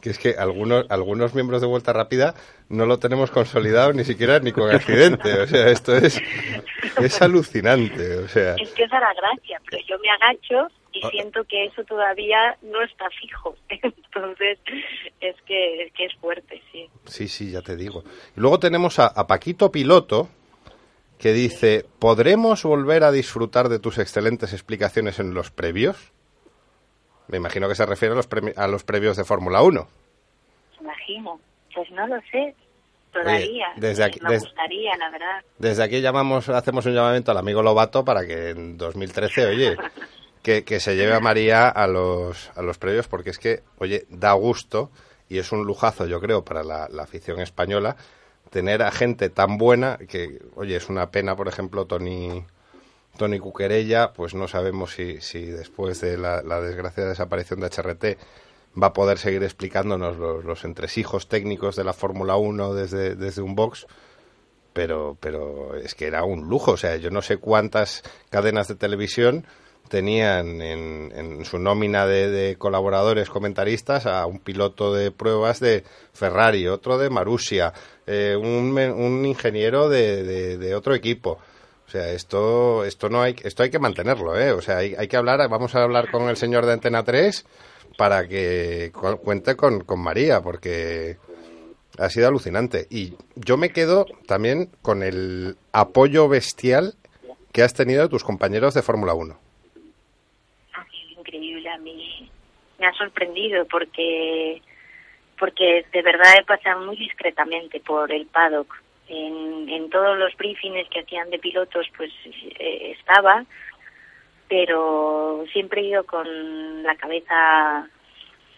Que 0.00 0.10
es 0.10 0.18
que 0.18 0.34
algunos, 0.38 0.86
algunos 0.90 1.34
miembros 1.34 1.60
de 1.60 1.66
Vuelta 1.66 1.92
Rápida 1.92 2.34
no 2.68 2.86
lo 2.86 2.98
tenemos 2.98 3.30
consolidado 3.30 3.92
ni 3.92 4.04
siquiera 4.04 4.38
ni 4.38 4.52
con 4.52 4.70
accidente. 4.70 5.40
O 5.40 5.46
sea, 5.46 5.68
esto 5.68 5.96
es, 5.96 6.20
es 7.00 7.22
alucinante. 7.22 8.16
O 8.18 8.28
sea. 8.28 8.54
Es 8.54 8.70
que 8.72 8.84
esa 8.84 9.00
la 9.00 9.12
gracia, 9.14 9.60
pero 9.68 9.82
yo 9.88 9.96
me 9.98 10.10
agacho 10.10 10.72
y 10.92 11.00
ah. 11.04 11.08
siento 11.10 11.44
que 11.44 11.66
eso 11.66 11.84
todavía 11.84 12.56
no 12.62 12.82
está 12.82 13.08
fijo. 13.20 13.56
Entonces, 13.68 14.58
es 15.20 15.36
que, 15.46 15.92
es 15.98 16.14
fuerte, 16.20 16.62
sí. 16.72 16.88
Sí, 17.06 17.28
sí, 17.28 17.50
ya 17.50 17.62
te 17.62 17.76
digo. 17.76 18.04
Y 18.36 18.40
luego 18.40 18.58
tenemos 18.58 18.98
a, 18.98 19.06
a 19.06 19.26
Paquito 19.26 19.72
Piloto, 19.72 20.28
que 21.18 21.32
dice, 21.32 21.84
¿podremos 21.98 22.62
volver 22.62 23.02
a 23.02 23.10
disfrutar 23.10 23.68
de 23.68 23.80
tus 23.80 23.98
excelentes 23.98 24.52
explicaciones 24.52 25.18
en 25.18 25.34
los 25.34 25.50
previos? 25.50 26.12
Me 27.28 27.36
imagino 27.36 27.68
que 27.68 27.74
se 27.74 27.86
refiere 27.86 28.14
a 28.14 28.16
los, 28.16 28.28
a 28.56 28.68
los 28.68 28.84
previos 28.84 29.16
de 29.16 29.24
Fórmula 29.24 29.62
1. 29.62 29.86
Imagino. 30.80 31.40
Pues 31.74 31.90
no 31.92 32.06
lo 32.06 32.16
sé. 32.32 32.54
Todavía. 33.12 33.68
desde 33.76 34.04
aquí, 34.04 34.20
me 34.22 34.38
gustaría, 34.38 34.94
la 34.98 35.10
verdad. 35.10 35.42
Desde 35.56 35.82
aquí 35.82 36.00
llamamos, 36.02 36.48
hacemos 36.50 36.84
un 36.84 36.94
llamamiento 36.94 37.30
al 37.30 37.38
amigo 37.38 37.62
Lobato 37.62 38.04
para 38.04 38.26
que 38.26 38.50
en 38.50 38.76
2013, 38.76 39.46
oye, 39.46 39.76
que, 40.42 40.62
que 40.62 40.78
se 40.78 40.94
lleve 40.94 41.14
a 41.14 41.20
María 41.20 41.68
a 41.68 41.86
los, 41.86 42.50
a 42.54 42.62
los 42.62 42.78
previos, 42.78 43.08
porque 43.08 43.30
es 43.30 43.38
que, 43.38 43.62
oye, 43.78 44.04
da 44.10 44.32
gusto 44.34 44.90
y 45.28 45.38
es 45.38 45.52
un 45.52 45.64
lujazo, 45.64 46.06
yo 46.06 46.20
creo, 46.20 46.44
para 46.44 46.62
la, 46.62 46.86
la 46.90 47.04
afición 47.04 47.40
española 47.40 47.96
tener 48.50 48.82
a 48.82 48.90
gente 48.90 49.30
tan 49.30 49.58
buena 49.58 49.98
que, 50.08 50.38
oye, 50.54 50.76
es 50.76 50.88
una 50.88 51.10
pena, 51.10 51.36
por 51.36 51.48
ejemplo, 51.48 51.86
Tony 51.86 52.44
Tony 53.18 53.38
Cuquerella, 53.38 54.14
pues 54.14 54.34
no 54.34 54.48
sabemos 54.48 54.94
si, 54.94 55.20
si 55.20 55.44
después 55.44 56.00
de 56.00 56.16
la, 56.16 56.40
desgraciada 56.62 57.10
desaparición 57.10 57.60
de 57.60 57.66
HRT 57.66 58.18
va 58.80 58.88
a 58.88 58.92
poder 58.94 59.18
seguir 59.18 59.42
explicándonos 59.42 60.16
los, 60.16 60.64
entresijos 60.64 61.28
técnicos 61.28 61.76
de 61.76 61.84
la 61.84 61.92
Fórmula 61.92 62.36
1 62.36 62.72
desde, 62.72 63.14
desde 63.14 63.42
un 63.42 63.54
box, 63.54 63.86
pero, 64.72 65.18
pero 65.20 65.76
es 65.76 65.94
que 65.94 66.06
era 66.06 66.24
un 66.24 66.48
lujo. 66.48 66.72
O 66.72 66.76
sea, 66.78 66.96
yo 66.96 67.10
no 67.10 67.20
sé 67.20 67.36
cuántas 67.36 68.02
cadenas 68.30 68.68
de 68.68 68.76
televisión 68.76 69.44
tenían 69.88 70.62
en, 70.62 71.12
en 71.14 71.44
su 71.44 71.58
nómina 71.58 72.06
de, 72.06 72.56
colaboradores 72.58 73.28
comentaristas 73.28 74.06
a 74.06 74.24
un 74.26 74.38
piloto 74.38 74.94
de 74.94 75.10
pruebas 75.10 75.60
de 75.60 75.82
Ferrari, 76.12 76.68
otro 76.68 76.98
de 76.98 77.10
Marussia, 77.10 77.72
eh, 78.06 78.36
un, 78.36 78.78
un, 78.78 79.26
ingeniero 79.26 79.88
de, 79.88 80.56
de 80.56 80.74
otro 80.74 80.94
equipo. 80.94 81.38
O 81.88 81.90
sea, 81.90 82.12
esto, 82.12 82.84
esto 82.84 83.08
no 83.08 83.22
hay, 83.22 83.34
esto 83.44 83.62
hay 83.62 83.70
que 83.70 83.78
mantenerlo, 83.78 84.38
¿eh? 84.38 84.52
O 84.52 84.60
sea, 84.60 84.76
hay, 84.76 84.94
hay 84.98 85.08
que 85.08 85.16
hablar, 85.16 85.40
vamos 85.48 85.74
a 85.74 85.82
hablar 85.82 86.10
con 86.10 86.28
el 86.28 86.36
señor 86.36 86.66
de 86.66 86.74
Antena 86.74 87.02
3 87.02 87.46
para 87.96 88.28
que 88.28 88.92
cuente 89.22 89.56
con, 89.56 89.80
con 89.84 89.98
María, 89.98 90.42
porque 90.42 91.16
ha 91.98 92.10
sido 92.10 92.28
alucinante. 92.28 92.86
Y 92.90 93.14
yo 93.36 93.56
me 93.56 93.70
quedo 93.70 94.04
también 94.26 94.68
con 94.82 95.02
el 95.02 95.56
apoyo 95.72 96.28
bestial 96.28 96.92
que 97.54 97.62
has 97.62 97.72
tenido 97.72 98.02
de 98.02 98.10
tus 98.10 98.22
compañeros 98.22 98.74
de 98.74 98.82
Fórmula 98.82 99.14
1. 99.14 99.38
Ah, 100.74 100.86
increíble, 101.18 101.70
a 101.70 101.78
mí 101.78 102.30
me 102.78 102.86
ha 102.86 102.92
sorprendido 102.92 103.64
porque 103.66 104.60
porque 105.38 105.86
de 105.90 106.02
verdad 106.02 106.34
he 106.38 106.44
pasado 106.44 106.84
muy 106.84 106.96
discretamente 106.96 107.80
por 107.80 108.12
el 108.12 108.26
paddock 108.26 108.74
en, 109.08 109.68
en 109.68 109.90
todos 109.90 110.18
los 110.18 110.34
briefings 110.36 110.88
que 110.90 111.00
hacían 111.00 111.30
de 111.30 111.38
pilotos 111.38 111.86
pues 111.96 112.10
eh, 112.58 112.94
estaba 112.98 113.44
pero 114.48 115.44
siempre 115.52 115.82
he 115.82 115.84
ido 115.84 116.04
con 116.04 116.82
la 116.82 116.94
cabeza 116.96 117.88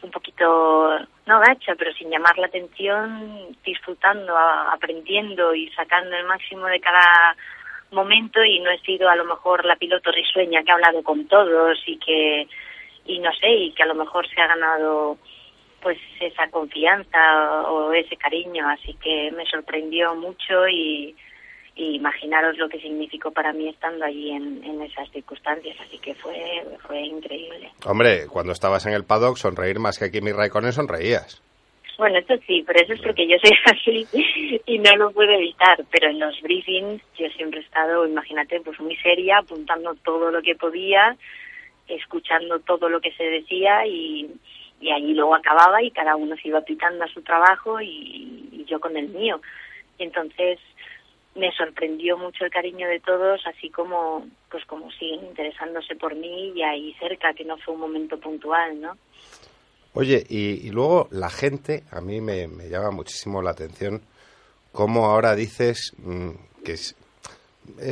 un 0.02 0.10
poquito 0.10 0.98
no 1.26 1.40
gacha 1.40 1.74
pero 1.76 1.92
sin 1.92 2.10
llamar 2.10 2.38
la 2.38 2.46
atención 2.46 3.56
disfrutando 3.64 4.36
aprendiendo 4.36 5.54
y 5.54 5.68
sacando 5.70 6.16
el 6.16 6.26
máximo 6.26 6.66
de 6.66 6.80
cada 6.80 7.36
momento 7.90 8.42
y 8.44 8.60
no 8.60 8.70
he 8.70 8.78
sido 8.80 9.08
a 9.08 9.16
lo 9.16 9.24
mejor 9.24 9.64
la 9.64 9.76
piloto 9.76 10.10
risueña 10.12 10.62
que 10.62 10.70
ha 10.70 10.74
hablado 10.74 11.02
con 11.02 11.26
todos 11.26 11.78
y 11.86 11.98
que 11.98 12.48
y 13.06 13.18
no 13.18 13.32
sé 13.34 13.48
y 13.48 13.72
que 13.72 13.82
a 13.82 13.86
lo 13.86 13.94
mejor 13.94 14.28
se 14.28 14.40
ha 14.40 14.46
ganado 14.46 15.18
pues 15.80 15.98
esa 16.20 16.48
confianza 16.50 17.62
o 17.68 17.92
ese 17.92 18.16
cariño, 18.16 18.68
así 18.68 18.94
que 18.94 19.30
me 19.32 19.44
sorprendió 19.46 20.14
mucho 20.14 20.68
y, 20.68 21.14
imaginaros 21.76 22.58
lo 22.58 22.68
que 22.68 22.78
significó 22.78 23.30
para 23.30 23.54
mí 23.54 23.68
estando 23.68 24.04
allí 24.04 24.32
en, 24.32 24.82
esas 24.82 25.10
circunstancias, 25.12 25.76
así 25.80 25.98
que 25.98 26.14
fue, 26.14 26.62
fue 26.86 27.00
increíble. 27.00 27.70
Hombre, 27.86 28.26
cuando 28.26 28.52
estabas 28.52 28.84
en 28.84 28.92
el 28.92 29.04
paddock, 29.04 29.38
sonreír 29.38 29.78
más 29.78 29.98
que 29.98 30.10
Kimi 30.10 30.32
Raikkonen 30.32 30.72
sonreías. 30.72 31.42
Bueno, 32.00 32.18
esto 32.18 32.34
sí, 32.46 32.64
pero 32.66 32.80
eso 32.80 32.94
es 32.94 33.00
porque 33.00 33.28
yo 33.28 33.36
soy 33.42 33.52
así 33.66 34.60
y 34.66 34.78
no 34.78 34.96
lo 34.96 35.10
puedo 35.10 35.32
evitar, 35.32 35.84
pero 35.90 36.08
en 36.08 36.18
los 36.18 36.40
briefings 36.40 37.02
yo 37.18 37.28
siempre 37.36 37.60
he 37.60 37.62
estado, 37.62 38.06
imagínate, 38.06 38.60
pues 38.60 38.80
muy 38.80 38.96
seria, 38.96 39.38
apuntando 39.38 39.94
todo 39.96 40.30
lo 40.30 40.40
que 40.40 40.54
podía, 40.54 41.16
escuchando 41.88 42.58
todo 42.60 42.88
lo 42.88 43.02
que 43.02 43.12
se 43.12 43.24
decía 43.24 43.86
y, 43.86 44.30
y 44.80 44.90
allí 44.90 45.14
luego 45.14 45.34
acababa 45.34 45.82
y 45.82 45.90
cada 45.90 46.16
uno 46.16 46.34
se 46.36 46.48
iba 46.48 46.62
pitando 46.62 47.04
a 47.04 47.08
su 47.08 47.22
trabajo 47.22 47.80
y, 47.80 48.64
yo 48.66 48.80
con 48.80 48.96
el 48.96 49.08
mío. 49.08 49.40
Entonces 49.98 50.58
me 51.34 51.50
sorprendió 51.52 52.16
mucho 52.16 52.44
el 52.44 52.50
cariño 52.50 52.88
de 52.88 53.00
todos, 53.00 53.40
así 53.46 53.68
como 53.70 54.26
pues 54.48 54.64
como 54.64 54.90
siguen 54.92 55.24
interesándose 55.26 55.96
por 55.96 56.14
mí 56.14 56.52
y 56.54 56.62
ahí 56.62 56.94
cerca, 57.00 57.34
que 57.34 57.44
no 57.44 57.56
fue 57.58 57.74
un 57.74 57.80
momento 57.80 58.18
puntual, 58.18 58.80
¿no? 58.80 58.96
Oye, 59.92 60.24
y, 60.28 60.70
luego 60.70 61.08
la 61.10 61.30
gente, 61.30 61.82
a 61.90 62.00
mí 62.00 62.20
me, 62.20 62.46
llama 62.68 62.92
muchísimo 62.92 63.42
la 63.42 63.50
atención 63.50 64.00
cómo 64.70 65.06
ahora 65.06 65.34
dices 65.34 65.92
mm, 65.98 66.30
que 66.64 66.72
es, 66.72 66.94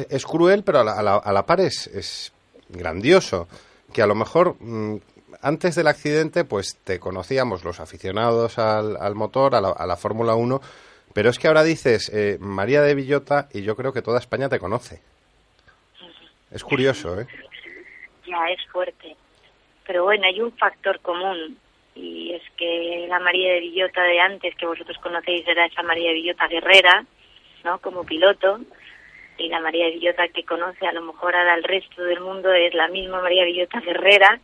es, 0.08 0.24
cruel, 0.24 0.62
pero 0.62 0.78
a 0.80 0.84
la, 0.84 1.16
a 1.16 1.32
la, 1.32 1.44
par 1.44 1.60
es, 1.60 1.88
es, 1.88 2.32
grandioso, 2.68 3.48
que 3.92 4.00
a 4.00 4.06
lo 4.06 4.14
mejor 4.14 4.54
mm, 4.60 4.98
antes 5.42 5.74
del 5.74 5.86
accidente, 5.86 6.44
pues 6.44 6.78
te 6.84 6.98
conocíamos 6.98 7.64
los 7.64 7.80
aficionados 7.80 8.58
al, 8.58 9.14
motor, 9.14 9.54
a 9.54 9.60
la, 9.60 9.96
Fórmula 9.96 10.34
1, 10.34 10.60
pero 11.14 11.30
es 11.30 11.38
que 11.38 11.48
ahora 11.48 11.62
dices 11.62 12.10
eh, 12.14 12.38
María 12.40 12.82
de 12.82 12.94
Villota 12.94 13.48
y 13.52 13.62
yo 13.62 13.76
creo 13.76 13.92
que 13.92 14.02
toda 14.02 14.18
España 14.18 14.48
te 14.48 14.58
conoce. 14.58 15.00
Es 16.50 16.64
curioso, 16.64 17.20
¿eh? 17.20 17.26
Ya, 18.26 18.50
es 18.50 18.64
fuerte. 18.70 19.16
Pero 19.86 20.04
bueno, 20.04 20.26
hay 20.26 20.40
un 20.40 20.52
factor 20.52 21.00
común 21.00 21.58
y 21.94 22.32
es 22.32 22.42
que 22.56 23.06
la 23.08 23.18
María 23.18 23.54
de 23.54 23.60
Villota 23.60 24.02
de 24.02 24.20
antes, 24.20 24.54
que 24.54 24.66
vosotros 24.66 24.96
conocéis, 24.98 25.46
era 25.46 25.66
esa 25.66 25.82
María 25.82 26.08
de 26.08 26.14
Villota 26.14 26.46
guerrera, 26.46 27.04
¿no? 27.64 27.78
Como 27.78 28.04
piloto. 28.04 28.60
Y 29.36 29.48
la 29.48 29.60
María 29.60 29.86
de 29.86 29.92
Villota 29.92 30.28
que 30.28 30.44
conoce 30.44 30.86
a 30.86 30.92
lo 30.92 31.02
mejor 31.02 31.34
ahora 31.34 31.54
el 31.54 31.64
resto 31.64 32.02
del 32.02 32.20
mundo 32.20 32.52
es 32.52 32.74
la 32.74 32.88
misma 32.88 33.20
María 33.20 33.44
de 33.44 33.52
Villota 33.52 33.80
guerrera, 33.80 34.40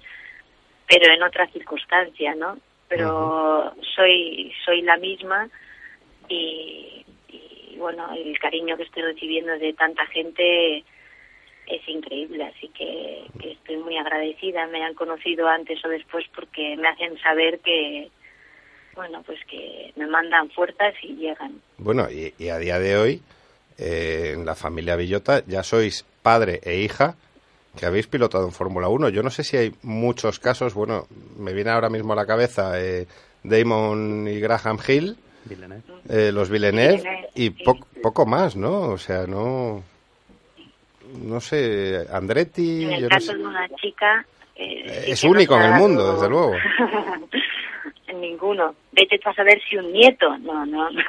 pero 0.86 1.12
en 1.12 1.22
otra 1.22 1.46
circunstancia, 1.48 2.34
¿no? 2.34 2.58
Pero 2.88 3.74
soy 3.96 4.52
soy 4.64 4.82
la 4.82 4.96
misma 4.96 5.48
y, 6.28 7.04
bueno, 7.78 8.08
el 8.14 8.38
cariño 8.38 8.76
que 8.76 8.84
estoy 8.84 9.02
recibiendo 9.02 9.52
de 9.58 9.72
tanta 9.72 10.06
gente 10.06 10.84
es 11.66 11.88
increíble, 11.88 12.44
así 12.44 12.68
que, 12.68 13.24
estoy 13.42 13.76
muy 13.78 13.96
agradecida. 13.96 14.66
Me 14.66 14.84
han 14.84 14.94
conocido 14.94 15.48
antes 15.48 15.82
o 15.84 15.88
después 15.88 16.24
porque 16.34 16.76
me 16.76 16.88
hacen 16.88 17.18
saber 17.20 17.60
que, 17.60 18.10
bueno, 18.94 19.22
pues 19.24 19.38
que 19.46 19.92
me 19.96 20.06
mandan 20.06 20.50
fuerzas 20.50 20.94
y 21.02 21.14
llegan. 21.16 21.60
Bueno, 21.78 22.06
y, 22.10 22.48
a 22.48 22.58
día 22.58 22.78
de 22.78 22.96
hoy, 22.96 23.22
eh, 23.78 24.32
en 24.34 24.44
la 24.44 24.54
familia 24.54 24.96
Villota, 24.96 25.42
ya 25.46 25.62
sois 25.62 26.04
padre 26.22 26.60
e 26.62 26.76
hija 26.76 27.16
que 27.76 27.86
habéis 27.86 28.06
pilotado 28.06 28.46
en 28.46 28.52
Fórmula 28.52 28.88
1. 28.88 29.08
Yo 29.08 29.22
no 29.22 29.30
sé 29.30 29.44
si 29.44 29.56
hay 29.56 29.72
muchos 29.82 30.38
casos, 30.38 30.74
bueno, 30.74 31.06
me 31.38 31.52
viene 31.52 31.70
ahora 31.70 31.88
mismo 31.90 32.12
a 32.12 32.16
la 32.16 32.26
cabeza 32.26 32.80
eh, 32.80 33.06
Damon 33.42 34.26
y 34.28 34.38
Graham 34.40 34.78
Hill, 34.86 35.16
eh, 36.08 36.30
los 36.32 36.48
Villeneuve, 36.50 37.30
y 37.34 37.50
poco 37.50 38.26
más, 38.26 38.56
¿no? 38.56 38.90
O 38.90 38.98
sea, 38.98 39.26
no... 39.26 39.82
No 41.22 41.40
sé, 41.40 42.06
Andretti... 42.12 42.84
En 42.84 42.92
el 42.92 43.08
caso 43.08 43.34
de 43.34 43.44
una 43.44 43.68
chica... 43.76 44.26
Eh, 44.56 45.06
es 45.08 45.22
único 45.24 45.56
en 45.56 45.62
el 45.62 45.74
mundo, 45.74 46.14
desde 46.14 46.28
luego. 46.30 46.54
en 48.06 48.20
ninguno. 48.20 48.74
Vete 48.92 49.20
a 49.24 49.34
saber 49.34 49.60
si 49.68 49.76
un 49.76 49.92
nieto. 49.92 50.36
No, 50.38 50.64
no. 50.64 50.90
no, 50.90 51.00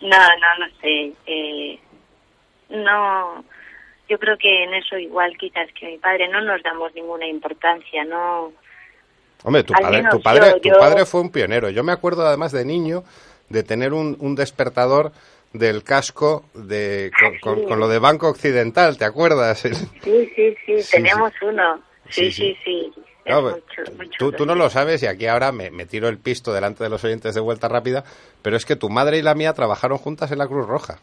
no, 0.00 0.18
no 0.58 0.66
sé. 0.80 1.12
no 2.68 3.44
yo 4.12 4.18
creo 4.18 4.36
que 4.36 4.64
en 4.64 4.74
eso 4.74 4.98
igual 4.98 5.34
quizás 5.38 5.68
que 5.72 5.86
mi 5.86 5.96
padre 5.96 6.28
no 6.28 6.42
nos 6.42 6.62
damos 6.62 6.94
ninguna 6.94 7.26
importancia, 7.26 8.04
no. 8.04 8.52
Hombre, 9.42 9.64
tu 9.64 9.72
padre, 9.72 10.04
tu 10.10 10.20
padre, 10.20 10.60
tu 10.60 10.68
padre 10.68 11.06
fue 11.06 11.22
un 11.22 11.32
pionero. 11.32 11.70
Yo 11.70 11.82
me 11.82 11.92
acuerdo 11.92 12.26
además 12.26 12.52
de 12.52 12.66
niño 12.66 13.04
de 13.48 13.62
tener 13.62 13.94
un, 13.94 14.18
un 14.20 14.34
despertador 14.34 15.12
del 15.54 15.82
casco 15.82 16.44
de 16.52 17.10
con, 17.40 17.64
con, 17.64 17.80
lo 17.80 17.88
de 17.88 17.98
Banco 17.98 18.28
Occidental, 18.28 18.98
¿te 18.98 19.06
acuerdas? 19.06 19.62
Sí, 20.04 20.30
sí, 20.36 20.56
sí, 20.66 20.74
tenemos 20.90 21.32
uno. 21.40 21.80
Sí 22.10 22.30
sí, 22.30 22.54
sí, 22.62 22.92
No, 23.24 23.56
tú, 24.18 24.32
tú 24.32 24.44
no 24.44 24.54
lo 24.54 24.68
sabes 24.68 25.02
y 25.02 25.06
aquí 25.06 25.26
ahora 25.26 25.52
me, 25.52 25.70
me 25.70 25.86
tiro 25.86 26.08
el 26.08 26.18
pisto 26.18 26.52
delante 26.52 26.84
de 26.84 26.90
los 26.90 27.02
oyentes 27.02 27.34
de 27.34 27.40
Vuelta 27.40 27.66
Rápida, 27.68 28.04
pero 28.42 28.58
es 28.58 28.66
que 28.66 28.76
tu 28.76 28.90
madre 28.90 29.16
y 29.16 29.22
la 29.22 29.34
mía 29.34 29.54
trabajaron 29.54 29.96
juntas 29.96 30.30
en 30.32 30.38
la 30.38 30.46
Cruz 30.46 30.66
Roja. 30.66 30.98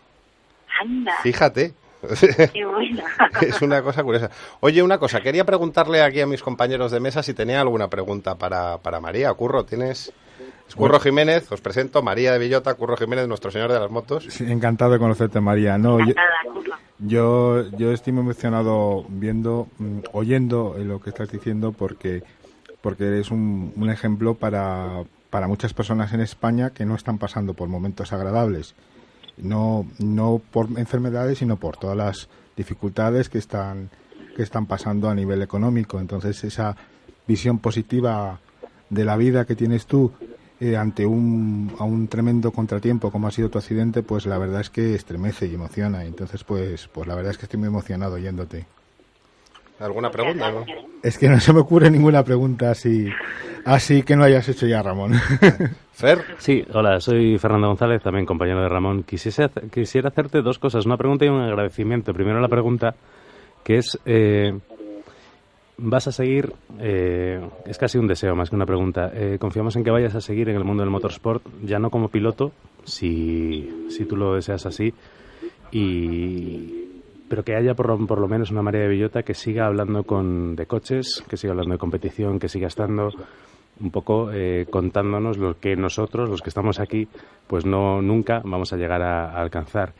Anda, 0.79 1.15
Fíjate. 1.23 1.73
qué 3.39 3.47
es 3.47 3.61
una 3.61 3.81
cosa 3.81 4.03
curiosa. 4.03 4.29
Oye, 4.61 4.81
una 4.81 4.97
cosa, 4.97 5.21
quería 5.21 5.45
preguntarle 5.45 6.01
aquí 6.01 6.21
a 6.21 6.27
mis 6.27 6.41
compañeros 6.41 6.91
de 6.91 6.99
mesa 6.99 7.23
si 7.23 7.33
tenía 7.33 7.61
alguna 7.61 7.89
pregunta 7.89 8.35
para, 8.35 8.77
para 8.77 8.99
María. 8.99 9.33
Curro, 9.33 9.65
¿tienes...? 9.65 10.13
Es 10.67 10.75
Curro 10.75 10.99
Jiménez, 10.99 11.51
os 11.51 11.61
presento, 11.61 12.03
María 12.03 12.31
de 12.31 12.37
Villota, 12.37 12.75
Curro 12.75 12.95
Jiménez, 12.95 13.27
nuestro 13.27 13.49
señor 13.49 13.71
de 13.71 13.79
las 13.79 13.89
motos. 13.89 14.27
Sí, 14.29 14.49
encantado 14.49 14.91
de 14.91 14.99
conocerte, 14.99 15.41
María. 15.41 15.79
No, 15.79 15.99
yo, 15.99 16.13
yo, 16.99 17.69
yo 17.71 17.91
estoy 17.91 18.13
muy 18.13 18.21
emocionado 18.21 19.03
viendo, 19.09 19.67
mm, 19.79 19.99
oyendo 20.13 20.75
lo 20.77 21.01
que 21.01 21.09
estás 21.09 21.31
diciendo 21.31 21.71
porque, 21.71 22.21
porque 22.81 23.05
eres 23.07 23.31
un, 23.31 23.73
un 23.75 23.89
ejemplo 23.89 24.35
para, 24.35 25.03
para 25.29 25.47
muchas 25.47 25.73
personas 25.73 26.13
en 26.13 26.21
España 26.21 26.69
que 26.69 26.85
no 26.85 26.95
están 26.95 27.17
pasando 27.17 27.55
por 27.55 27.67
momentos 27.67 28.13
agradables. 28.13 28.75
No, 29.41 29.85
no 29.99 30.41
por 30.51 30.67
enfermedades, 30.77 31.39
sino 31.39 31.57
por 31.57 31.77
todas 31.77 31.97
las 31.97 32.29
dificultades 32.55 33.29
que 33.29 33.37
están, 33.37 33.89
que 34.35 34.43
están 34.43 34.65
pasando 34.65 35.09
a 35.09 35.15
nivel 35.15 35.41
económico. 35.41 35.99
Entonces, 35.99 36.43
esa 36.43 36.75
visión 37.27 37.59
positiva 37.59 38.39
de 38.89 39.05
la 39.05 39.15
vida 39.17 39.45
que 39.45 39.55
tienes 39.55 39.85
tú 39.85 40.11
eh, 40.59 40.75
ante 40.75 41.05
un, 41.05 41.73
a 41.79 41.83
un 41.85 42.07
tremendo 42.07 42.51
contratiempo 42.51 43.11
como 43.11 43.27
ha 43.27 43.31
sido 43.31 43.49
tu 43.49 43.57
accidente, 43.57 44.03
pues 44.03 44.25
la 44.25 44.37
verdad 44.37 44.61
es 44.61 44.69
que 44.69 44.93
estremece 44.93 45.47
y 45.47 45.55
emociona. 45.55 46.03
Entonces, 46.03 46.43
pues, 46.43 46.89
pues 46.93 47.07
la 47.07 47.15
verdad 47.15 47.31
es 47.31 47.37
que 47.37 47.45
estoy 47.45 47.59
muy 47.59 47.67
emocionado 47.67 48.15
oyéndote. 48.15 48.65
¿Alguna 49.79 50.11
pregunta? 50.11 50.51
no? 50.51 50.65
Es 51.01 51.17
que 51.17 51.29
no 51.29 51.39
se 51.39 51.53
me 51.53 51.59
ocurre 51.61 51.89
ninguna 51.89 52.23
pregunta 52.23 52.71
así, 52.71 53.07
así 53.65 54.03
que 54.03 54.15
no 54.17 54.25
hayas 54.25 54.47
hecho 54.49 54.67
ya, 54.67 54.81
Ramón. 54.81 55.13
Fer, 55.93 56.19
Sí, 56.37 56.65
hola, 56.73 56.99
soy 56.99 57.37
Fernando 57.37 57.67
González, 57.67 58.01
también 58.01 58.25
compañero 58.25 58.61
de 58.61 58.69
Ramón. 58.69 59.03
Quisiese 59.03 59.49
quisiera 59.71 60.09
hacerte 60.09 60.41
dos 60.41 60.59
cosas, 60.59 60.85
una 60.85 60.97
pregunta 60.97 61.25
y 61.25 61.29
un 61.29 61.41
agradecimiento. 61.41 62.13
Primero 62.13 62.41
la 62.41 62.49
pregunta, 62.49 62.95
que 63.63 63.77
es, 63.77 63.97
eh, 64.05 64.57
¿vas 65.77 66.07
a 66.07 66.11
seguir, 66.11 66.53
eh, 66.79 67.39
es 67.65 67.77
casi 67.77 67.97
un 67.97 68.07
deseo 68.07 68.35
más 68.35 68.49
que 68.49 68.57
una 68.57 68.65
pregunta, 68.65 69.11
eh, 69.13 69.37
confiamos 69.39 69.77
en 69.77 69.85
que 69.85 69.91
vayas 69.91 70.15
a 70.15 70.21
seguir 70.21 70.49
en 70.49 70.57
el 70.57 70.65
mundo 70.65 70.83
del 70.83 70.89
motorsport, 70.89 71.43
ya 71.63 71.79
no 71.79 71.89
como 71.89 72.09
piloto, 72.09 72.51
si, 72.83 73.87
si 73.89 74.03
tú 74.05 74.17
lo 74.17 74.35
deseas 74.35 74.65
así, 74.65 74.93
y 75.71 76.78
pero 77.29 77.43
que 77.43 77.55
haya 77.55 77.75
por 77.75 77.87
lo, 77.87 78.07
por 78.07 78.19
lo 78.19 78.27
menos 78.27 78.51
una 78.51 78.61
María 78.61 78.81
de 78.81 78.87
Villota 78.87 79.23
que 79.23 79.33
siga 79.33 79.67
hablando 79.67 80.03
con, 80.03 80.55
de 80.55 80.65
coches, 80.65 81.23
que 81.29 81.37
siga 81.37 81.51
hablando 81.51 81.73
de 81.73 81.79
competición, 81.79 82.39
que 82.39 82.49
siga 82.49 82.67
estando 82.67 83.11
un 83.79 83.91
poco 83.91 84.31
eh, 84.33 84.65
contándonos 84.69 85.37
lo 85.37 85.59
que 85.59 85.75
nosotros, 85.75 86.29
los 86.29 86.41
que 86.41 86.49
estamos 86.49 86.79
aquí, 86.79 87.07
pues 87.47 87.65
no 87.65 88.01
nunca 88.01 88.41
vamos 88.43 88.73
a 88.73 88.77
llegar 88.77 89.01
a, 89.01 89.39
alcanzar. 89.39 89.93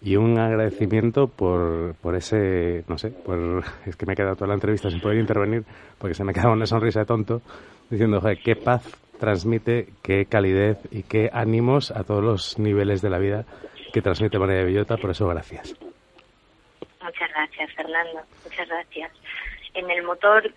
Y 0.00 0.16
un 0.16 0.38
agradecimiento 0.38 1.26
por, 1.26 1.94
por 1.96 2.14
ese, 2.14 2.84
no 2.88 2.96
sé, 2.98 3.10
por, 3.10 3.64
es 3.86 3.96
que 3.96 4.06
me 4.06 4.12
he 4.12 4.16
quedado 4.16 4.36
toda 4.36 4.48
la 4.48 4.54
entrevista 4.54 4.90
sin 4.90 5.00
poder 5.00 5.18
intervenir 5.18 5.64
porque 5.98 6.14
se 6.14 6.24
me 6.24 6.32
quedaba 6.32 6.52
una 6.52 6.66
sonrisa 6.66 7.00
de 7.00 7.06
tonto 7.06 7.42
diciendo, 7.90 8.20
joder, 8.20 8.38
qué 8.42 8.56
paz 8.56 8.82
transmite, 9.18 9.88
qué 10.02 10.26
calidez 10.26 10.78
y 10.90 11.02
qué 11.02 11.30
ánimos 11.32 11.90
a 11.90 12.04
todos 12.04 12.22
los 12.22 12.58
niveles 12.58 13.02
de 13.02 13.10
la 13.10 13.18
vida 13.18 13.44
que 13.92 14.02
transmite 14.02 14.38
María 14.38 14.58
de 14.58 14.64
Villota, 14.66 14.96
por 14.96 15.10
eso 15.10 15.26
gracias. 15.26 15.74
Muchas 17.06 17.30
gracias, 17.30 17.72
Fernando. 17.74 18.22
Muchas 18.42 18.68
gracias. 18.68 19.12
En 19.74 19.88
el 19.90 20.02
motor 20.02 20.52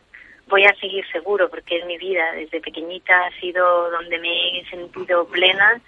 voy 0.47 0.63
a 0.63 0.73
seguir 0.75 1.05
seguro 1.11 1.47
porque 1.47 1.77
es 1.77 1.85
mi 1.85 1.97
vida. 1.99 2.31
Desde 2.31 2.59
pequeñita 2.59 3.27
ha 3.27 3.39
sido 3.39 3.91
donde 3.91 4.17
me 4.17 4.59
he 4.59 4.65
sentido 4.65 5.27
plena 5.27 5.79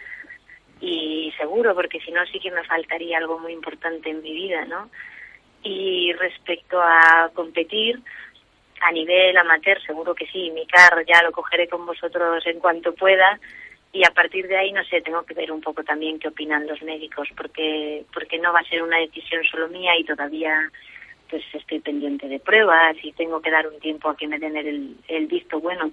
y 0.80 1.34
seguro 1.40 1.74
porque 1.74 2.00
si 2.00 2.12
no 2.12 2.24
sí 2.28 2.40
que 2.40 2.52
me 2.52 2.64
faltaría 2.64 3.18
algo 3.18 3.40
muy 3.40 3.54
importante 3.54 4.12
en 4.12 4.22
mi 4.22 4.34
vida, 4.34 4.66
¿no? 4.66 4.92
Y 5.64 6.14
respecto 6.14 6.80
a 6.80 7.32
competir 7.34 8.00
a 8.82 8.92
nivel 8.92 9.36
amateur, 9.38 9.82
seguro 9.82 10.14
que 10.14 10.28
sí. 10.28 10.52
Mi 10.52 10.68
car 10.68 11.04
ya 11.08 11.24
lo 11.24 11.32
cogeré 11.32 11.68
con 11.68 11.88
vosotros 11.88 12.46
en 12.46 12.60
cuanto 12.60 12.94
pueda 12.94 13.40
y 13.94 14.06
a 14.06 14.12
partir 14.12 14.48
de 14.48 14.58
ahí 14.58 14.72
no 14.72 14.84
sé 14.86 15.02
tengo 15.02 15.24
que 15.24 15.34
ver 15.34 15.52
un 15.52 15.62
poco 15.62 15.84
también 15.84 16.20
qué 16.20 16.30
opinan 16.30 16.68
los 16.68 16.82
médicos 16.82 17.28
porque 17.36 18.06
porque 18.14 18.40
no 18.40 18.54
va 18.54 18.60
a 18.60 18.70
ser 18.70 18.84
una 18.84 18.98
decisión 18.98 19.44
solo 19.44 19.68
mía 19.68 19.98
y 19.98 20.06
todavía 20.06 20.72
pues 21.30 21.44
estoy 21.54 21.80
pendiente 21.80 22.28
de 22.28 22.40
pruebas 22.40 22.96
y 23.04 23.12
tengo 23.14 23.42
que 23.42 23.52
dar 23.52 23.68
un 23.68 23.80
tiempo 23.80 24.10
a 24.10 24.16
que 24.16 24.28
me 24.28 24.40
den 24.40 24.56
el, 24.56 24.96
el 25.08 25.28
visto 25.28 25.60
bueno 25.60 25.92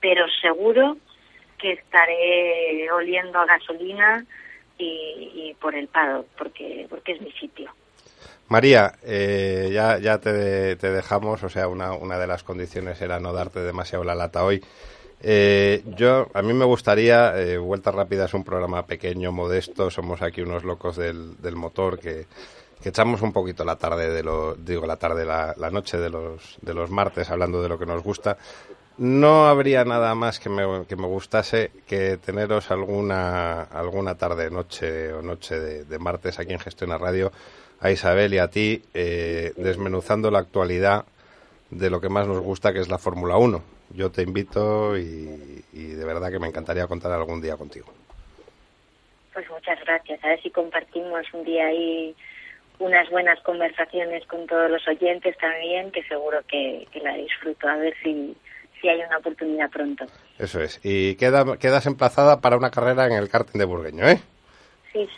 pero 0.00 0.26
seguro 0.40 0.98
que 1.58 1.72
estaré 1.72 2.90
oliendo 2.92 3.38
a 3.38 3.46
gasolina 3.46 4.24
y, 4.80 5.56
por 5.60 5.74
el 5.74 5.88
pado 5.88 6.26
porque 6.36 6.86
porque 6.88 7.12
es 7.12 7.20
mi 7.20 7.32
sitio 7.32 7.72
María, 8.48 8.92
eh, 9.04 9.68
ya, 9.70 9.98
ya 9.98 10.18
te, 10.20 10.74
te 10.76 10.90
dejamos, 10.90 11.42
o 11.42 11.50
sea, 11.50 11.68
una, 11.68 11.92
una 11.92 12.18
de 12.18 12.26
las 12.26 12.44
condiciones 12.44 13.02
era 13.02 13.20
no 13.20 13.34
darte 13.34 13.60
demasiado 13.60 14.04
la 14.04 14.14
lata 14.14 14.42
hoy. 14.42 14.62
Eh, 15.20 15.82
yo, 15.96 16.28
a 16.32 16.42
mí 16.42 16.52
me 16.52 16.64
gustaría, 16.64 17.36
eh, 17.38 17.58
Vuelta 17.58 17.90
Rápida 17.90 18.26
es 18.26 18.34
un 18.34 18.44
programa 18.44 18.86
pequeño, 18.86 19.32
modesto, 19.32 19.90
somos 19.90 20.22
aquí 20.22 20.42
unos 20.42 20.64
locos 20.64 20.96
del, 20.96 21.36
motor 21.54 21.98
que, 21.98 22.26
echamos 22.84 23.22
un 23.22 23.32
poquito 23.32 23.64
la 23.64 23.76
tarde 23.76 24.10
de 24.10 24.22
lo, 24.22 24.54
digo 24.54 24.86
la 24.86 24.96
tarde, 24.96 25.24
la, 25.26 25.54
noche 25.70 25.98
de 25.98 26.10
los, 26.10 26.58
de 26.62 26.74
los 26.74 26.90
martes 26.90 27.30
hablando 27.30 27.62
de 27.62 27.68
lo 27.68 27.78
que 27.78 27.86
nos 27.86 28.02
gusta. 28.02 28.38
No 28.96 29.46
habría 29.46 29.84
nada 29.84 30.14
más 30.16 30.40
que 30.40 30.48
me, 30.48 30.84
que 30.86 30.96
me 30.96 31.06
gustase 31.06 31.70
que 31.86 32.16
teneros 32.16 32.70
alguna, 32.70 33.62
alguna 33.62 34.16
tarde, 34.16 34.50
noche 34.50 35.12
o 35.12 35.22
noche 35.22 35.58
de, 35.58 35.84
de 35.84 35.98
martes 35.98 36.38
aquí 36.40 36.52
en 36.52 36.58
Gestiona 36.58 36.98
Radio 36.98 37.30
a 37.80 37.90
Isabel 37.90 38.34
y 38.34 38.38
a 38.38 38.48
ti 38.48 38.82
eh, 38.94 39.52
desmenuzando 39.56 40.30
la 40.30 40.40
actualidad 40.40 41.04
de 41.70 41.90
lo 41.90 42.00
que 42.00 42.08
más 42.08 42.26
nos 42.26 42.40
gusta, 42.40 42.72
que 42.72 42.80
es 42.80 42.88
la 42.88 42.98
Fórmula 42.98 43.36
1. 43.36 43.77
Yo 43.90 44.10
te 44.10 44.22
invito 44.22 44.96
y, 44.98 45.64
y 45.72 45.86
de 45.86 46.04
verdad 46.04 46.30
que 46.30 46.38
me 46.38 46.48
encantaría 46.48 46.86
contar 46.86 47.12
algún 47.12 47.40
día 47.40 47.56
contigo. 47.56 47.86
pues 49.32 49.48
muchas 49.50 49.78
gracias 49.84 50.22
a 50.24 50.28
ver 50.28 50.42
si 50.42 50.50
compartimos 50.50 51.24
un 51.32 51.44
día 51.44 51.66
ahí 51.66 52.14
unas 52.80 53.08
buenas 53.10 53.40
conversaciones 53.40 54.24
con 54.26 54.46
todos 54.46 54.70
los 54.70 54.86
oyentes 54.86 55.36
también 55.38 55.90
que 55.90 56.02
seguro 56.04 56.38
que, 56.46 56.86
que 56.92 57.00
la 57.00 57.14
disfruto 57.14 57.68
a 57.68 57.76
ver 57.76 57.94
si 58.02 58.36
si 58.80 58.88
hay 58.88 59.00
una 59.00 59.18
oportunidad 59.18 59.68
pronto 59.70 60.06
Eso 60.38 60.60
es. 60.60 60.78
Y 60.84 61.16
queda, 61.16 61.56
quedas 61.58 61.86
emplazada 61.86 62.40
para 62.40 62.56
una 62.56 62.70
carrera 62.70 63.06
en 63.06 63.12
el 63.12 63.28
karting 63.28 63.58
de 63.58 63.64
Burgueño, 63.64 64.08
¿eh? 64.08 64.20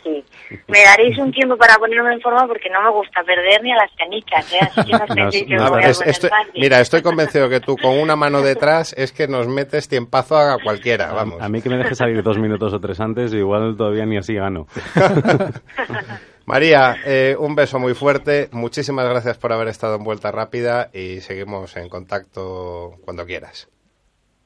Sí, 0.03 0.23
sí. 0.49 0.57
Me 0.67 0.83
daréis 0.83 1.17
un 1.17 1.31
tiempo 1.31 1.57
para 1.57 1.75
ponerme 1.77 2.13
en 2.13 2.21
forma 2.21 2.45
porque 2.47 2.69
no 2.69 2.81
me 2.83 2.89
gusta 2.91 3.23
perder 3.23 3.63
ni 3.63 3.71
a 3.71 3.75
las 3.77 3.91
canicas, 3.97 4.53
¿eh? 4.53 4.59
Así 4.61 4.83
que 4.85 4.91
no 4.91 5.05
penséis 5.07 5.43
que 5.45 5.49
me 5.49 5.55
no, 5.57 5.69
voy 5.71 5.83
a 5.83 5.87
Es- 5.89 5.97
poner 5.97 6.11
estoy- 6.11 6.29
fácil. 6.29 6.51
mira, 6.61 6.79
estoy 6.79 7.01
convencido 7.01 7.49
que 7.49 7.59
tú 7.61 7.77
con 7.77 7.97
una 7.99 8.15
mano 8.15 8.41
detrás 8.41 8.93
es 8.93 9.11
que 9.11 9.27
nos 9.27 9.47
metes 9.47 9.87
tiempazo 9.87 10.37
a 10.37 10.57
cualquiera, 10.63 11.11
vamos. 11.13 11.41
A 11.41 11.49
mí 11.49 11.61
que 11.61 11.69
me 11.69 11.77
deje 11.77 11.95
salir 11.95 12.21
dos 12.21 12.37
minutos 12.37 12.73
o 12.73 12.79
tres 12.79 12.99
antes, 12.99 13.33
igual 13.33 13.75
todavía 13.77 14.05
ni 14.05 14.17
así 14.17 14.35
gano. 14.35 14.67
María, 16.45 16.97
eh, 17.05 17.35
un 17.39 17.55
beso 17.55 17.79
muy 17.79 17.93
fuerte. 17.93 18.49
Muchísimas 18.51 19.07
gracias 19.07 19.37
por 19.37 19.53
haber 19.53 19.67
estado 19.67 19.95
en 19.95 20.03
Vuelta 20.03 20.31
Rápida 20.31 20.89
y 20.93 21.21
seguimos 21.21 21.77
en 21.77 21.87
contacto 21.87 22.95
cuando 23.05 23.25
quieras. 23.25 23.69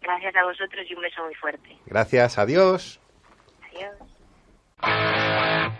Gracias 0.02 0.36
a 0.36 0.43
vosotros 0.43 0.86
y 0.89 0.93
un 0.93 1.02
beso 1.02 1.24
muy 1.24 1.34
fuerte. 1.36 1.78
Gracias. 1.88 2.38
Adiós. 2.38 3.00
Thank 4.86 5.71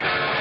you. 0.00 0.35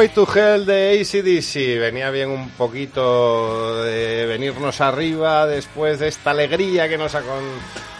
Highway 0.00 0.14
to 0.14 0.26
Hell 0.34 0.64
de 0.64 0.98
ACDC. 0.98 1.78
Venía 1.78 2.10
bien 2.10 2.30
un 2.30 2.48
poquito 2.50 3.84
de 3.84 4.24
venirnos 4.24 4.80
arriba 4.80 5.46
después 5.46 5.98
de 5.98 6.08
esta 6.08 6.30
alegría 6.30 6.88
que 6.88 6.96
nos 6.96 7.14
ha 7.14 7.20
con- 7.20 7.28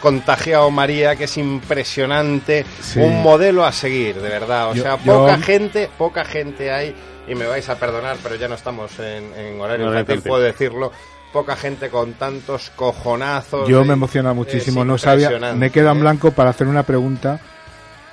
contagiado 0.00 0.70
María, 0.70 1.14
que 1.14 1.24
es 1.24 1.36
impresionante. 1.36 2.64
Sí. 2.80 3.00
Un 3.00 3.22
modelo 3.22 3.66
a 3.66 3.72
seguir, 3.72 4.14
de 4.16 4.28
verdad. 4.30 4.70
O 4.70 4.74
Yo- 4.74 4.82
sea, 4.82 4.98
yo- 5.04 5.20
poca 5.20 5.36
gente, 5.38 5.90
poca 5.98 6.24
gente 6.24 6.72
hay, 6.72 6.94
y 7.28 7.34
me 7.34 7.46
vais 7.46 7.68
a 7.68 7.78
perdonar, 7.78 8.16
pero 8.22 8.36
ya 8.36 8.48
no 8.48 8.54
estamos 8.54 8.98
en, 8.98 9.34
en 9.36 9.60
horario 9.60 9.88
Horario 9.88 10.00
infantil, 10.00 10.22
puedo 10.22 10.42
decirlo. 10.42 10.92
Poca 11.34 11.54
gente 11.54 11.90
con 11.90 12.14
tantos 12.14 12.70
cojonazos. 12.74 13.68
Yo 13.68 13.84
me 13.84 13.92
emociona 13.92 14.32
muchísimo, 14.32 14.86
no 14.86 14.96
sabía, 14.96 15.30
me 15.54 15.70
queda 15.70 15.90
en 15.92 15.98
¿eh? 15.98 16.00
blanco 16.00 16.30
para 16.30 16.48
hacer 16.50 16.66
una 16.66 16.82
pregunta 16.82 17.40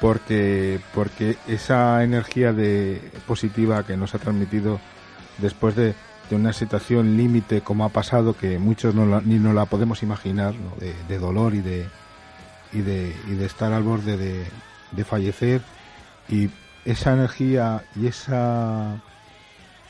porque 0.01 0.79
porque 0.93 1.37
esa 1.47 2.03
energía 2.03 2.53
de 2.53 3.01
positiva 3.25 3.83
que 3.85 3.97
nos 3.97 4.13
ha 4.15 4.19
transmitido 4.19 4.79
después 5.39 5.75
de, 5.75 5.93
de 6.29 6.35
una 6.35 6.53
situación 6.53 7.17
límite 7.17 7.61
como 7.61 7.85
ha 7.85 7.89
pasado 7.89 8.35
que 8.35 8.59
muchos 8.59 8.93
no 8.93 9.05
la- 9.05 9.21
ni 9.21 9.35
nos 9.39 9.55
la 9.55 9.65
podemos 9.65 10.03
imaginar 10.03 10.53
de, 10.79 10.93
de 11.07 11.17
dolor 11.19 11.55
y 11.55 11.61
de 11.61 11.87
y 12.73 12.81
de 12.81 13.15
y 13.27 13.31
de 13.35 13.45
estar 13.45 13.71
al 13.73 13.83
borde 13.83 14.17
de, 14.17 14.45
de 14.91 15.03
fallecer 15.05 15.61
y 16.29 16.49
esa 16.85 17.13
energía 17.13 17.83
y 17.95 18.07
esa 18.07 18.97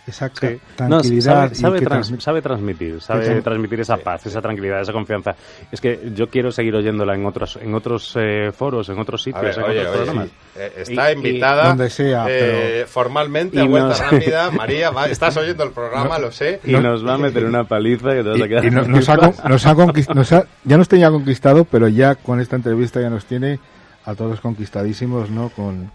esa 0.07 0.29
Sí. 0.29 0.57
No, 0.79 0.87
tranquilidad 1.01 1.21
sabe, 1.51 1.55
sabe 1.55 1.77
y 1.77 1.79
que 1.81 1.85
trans- 1.85 2.13
sabe 2.19 2.41
transmitir, 2.41 3.01
sabe 3.01 3.35
Sí. 3.35 3.41
transmitir 3.41 3.81
esa 3.81 3.97
paz, 3.97 4.25
esa 4.25 4.41
tranquilidad, 4.41 4.81
esa 4.81 4.93
confianza. 4.93 5.35
Es 5.71 5.81
que 5.81 6.11
yo 6.15 6.29
quiero 6.29 6.51
seguir 6.51 6.73
oyéndola 6.75 7.13
en 7.13 7.25
otros, 7.25 7.57
en 7.61 7.75
otros 7.75 8.13
eh, 8.15 8.51
foros, 8.53 8.87
en 8.89 8.99
otros 8.99 9.21
sitios, 9.21 9.43
ver, 9.43 9.57
en 9.57 9.63
oye, 9.63 9.79
otros 9.81 9.95
oye, 9.95 10.03
programas. 10.05 10.27
sí. 10.29 10.33
Eh, 10.59 10.71
está 10.77 11.11
Y- 11.11 11.15
invitada 11.15 11.67
Donde 11.67 11.89
sea, 11.89 12.25
eh, 12.29 12.85
formalmente 12.87 13.57
y 13.57 13.59
a 13.59 13.65
vuelta 13.65 13.89
nos- 13.89 14.11
rápida. 14.11 14.51
María, 14.51 14.89
va- 14.91 15.07
estás 15.09 15.35
oyendo 15.37 15.63
el 15.63 15.71
programa, 15.71 16.17
lo 16.19 16.31
sé. 16.31 16.61
Y 16.63 16.71
nos 16.71 17.05
va 17.05 17.15
a 17.15 17.17
meter 17.17 17.43
una 17.45 17.65
paliza 17.65 18.11
que 18.11 18.23
te 18.23 18.29
vas 18.29 18.41
a 18.41 18.47
quedar. 18.47 18.63
Y, 18.63 18.67
y 18.67 18.71
no- 18.71 18.83
nos, 18.83 19.09
ha, 19.09 19.15
nos 19.17 19.65
ha 19.65 19.73
nos 20.13 20.31
ha- 20.33 20.45
ya 20.63 20.77
nos 20.77 20.87
tenía 20.87 21.09
conquistado, 21.09 21.65
pero 21.65 21.87
ya 21.89 22.15
con 22.15 22.39
esta 22.39 22.55
entrevista 22.55 23.01
ya 23.01 23.09
nos 23.09 23.25
tiene 23.25 23.59
a 24.05 24.15
todos 24.15 24.39
conquistadísimos, 24.39 25.29
¿no? 25.29 25.49
Con, 25.49 25.91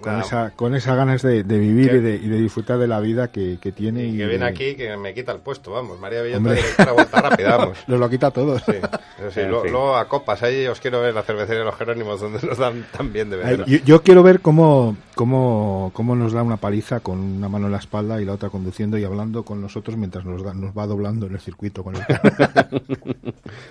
con, 0.00 0.12
No. 0.18 0.20
esa, 0.24 0.50
con 0.50 0.74
esa 0.74 0.94
ganas 0.94 1.22
de, 1.22 1.44
de 1.44 1.58
vivir 1.58 1.94
y 1.94 1.98
de, 2.00 2.16
y 2.16 2.28
de 2.28 2.38
disfrutar 2.38 2.78
de 2.78 2.86
la 2.86 3.00
vida 3.00 3.28
que, 3.32 3.58
que 3.60 3.72
tiene. 3.72 4.04
Y 4.04 4.08
Y 4.08 4.16
que 4.18 4.22
de- 4.24 4.28
viene 4.28 4.44
aquí 4.46 4.74
que 4.74 4.96
me 4.96 5.14
quita 5.14 5.32
el 5.32 5.40
puesto, 5.40 5.70
vamos. 5.70 5.98
María 6.00 6.20
Villota, 6.22 6.38
Hombre. 6.38 6.54
directora 6.56 6.90
de 6.90 6.94
vuelta 6.94 7.20
rápida, 7.22 7.56
vamos. 7.56 7.78
Nos 7.86 8.00
lo 8.00 8.10
quita 8.10 8.26
a 8.26 8.30
todos. 8.30 8.62
Sí, 9.32 9.40
lo- 9.48 9.64
luego 9.64 9.96
a 9.96 10.06
copas, 10.08 10.42
ahí 10.42 10.66
os 10.66 10.80
quiero 10.80 11.00
ver 11.00 11.14
la 11.14 11.22
cervecería 11.22 11.60
de 11.60 11.64
los 11.64 11.76
Jerónimos, 11.76 12.20
donde 12.20 12.46
nos 12.46 12.58
dan 12.58 12.84
tan 12.96 13.12
bien 13.12 13.30
de 13.30 13.36
beber. 13.36 13.64
Yo, 13.66 13.78
yo 13.84 14.02
quiero 14.02 14.22
ver 14.22 14.40
cómo, 14.40 14.96
cómo, 15.14 15.90
cómo 15.94 16.14
nos 16.16 16.32
da 16.32 16.42
una 16.42 16.56
paliza 16.58 17.00
con 17.00 17.18
una 17.20 17.48
mano 17.48 17.66
en 17.66 17.72
la 17.72 17.78
espalda 17.78 18.20
y 18.20 18.24
la 18.24 18.32
otra 18.32 18.50
conduciendo 18.50 18.98
y 18.98 19.04
hablando 19.04 19.44
con 19.44 19.60
nosotros 19.62 19.96
mientras 19.96 20.24
nos, 20.24 20.42
da- 20.42 20.54
nos 20.54 20.76
va 20.76 20.86
doblando 20.86 21.26
en 21.26 21.32
el 21.34 21.40
circuito 21.40 21.82
con 21.82 21.96
el 21.96 22.02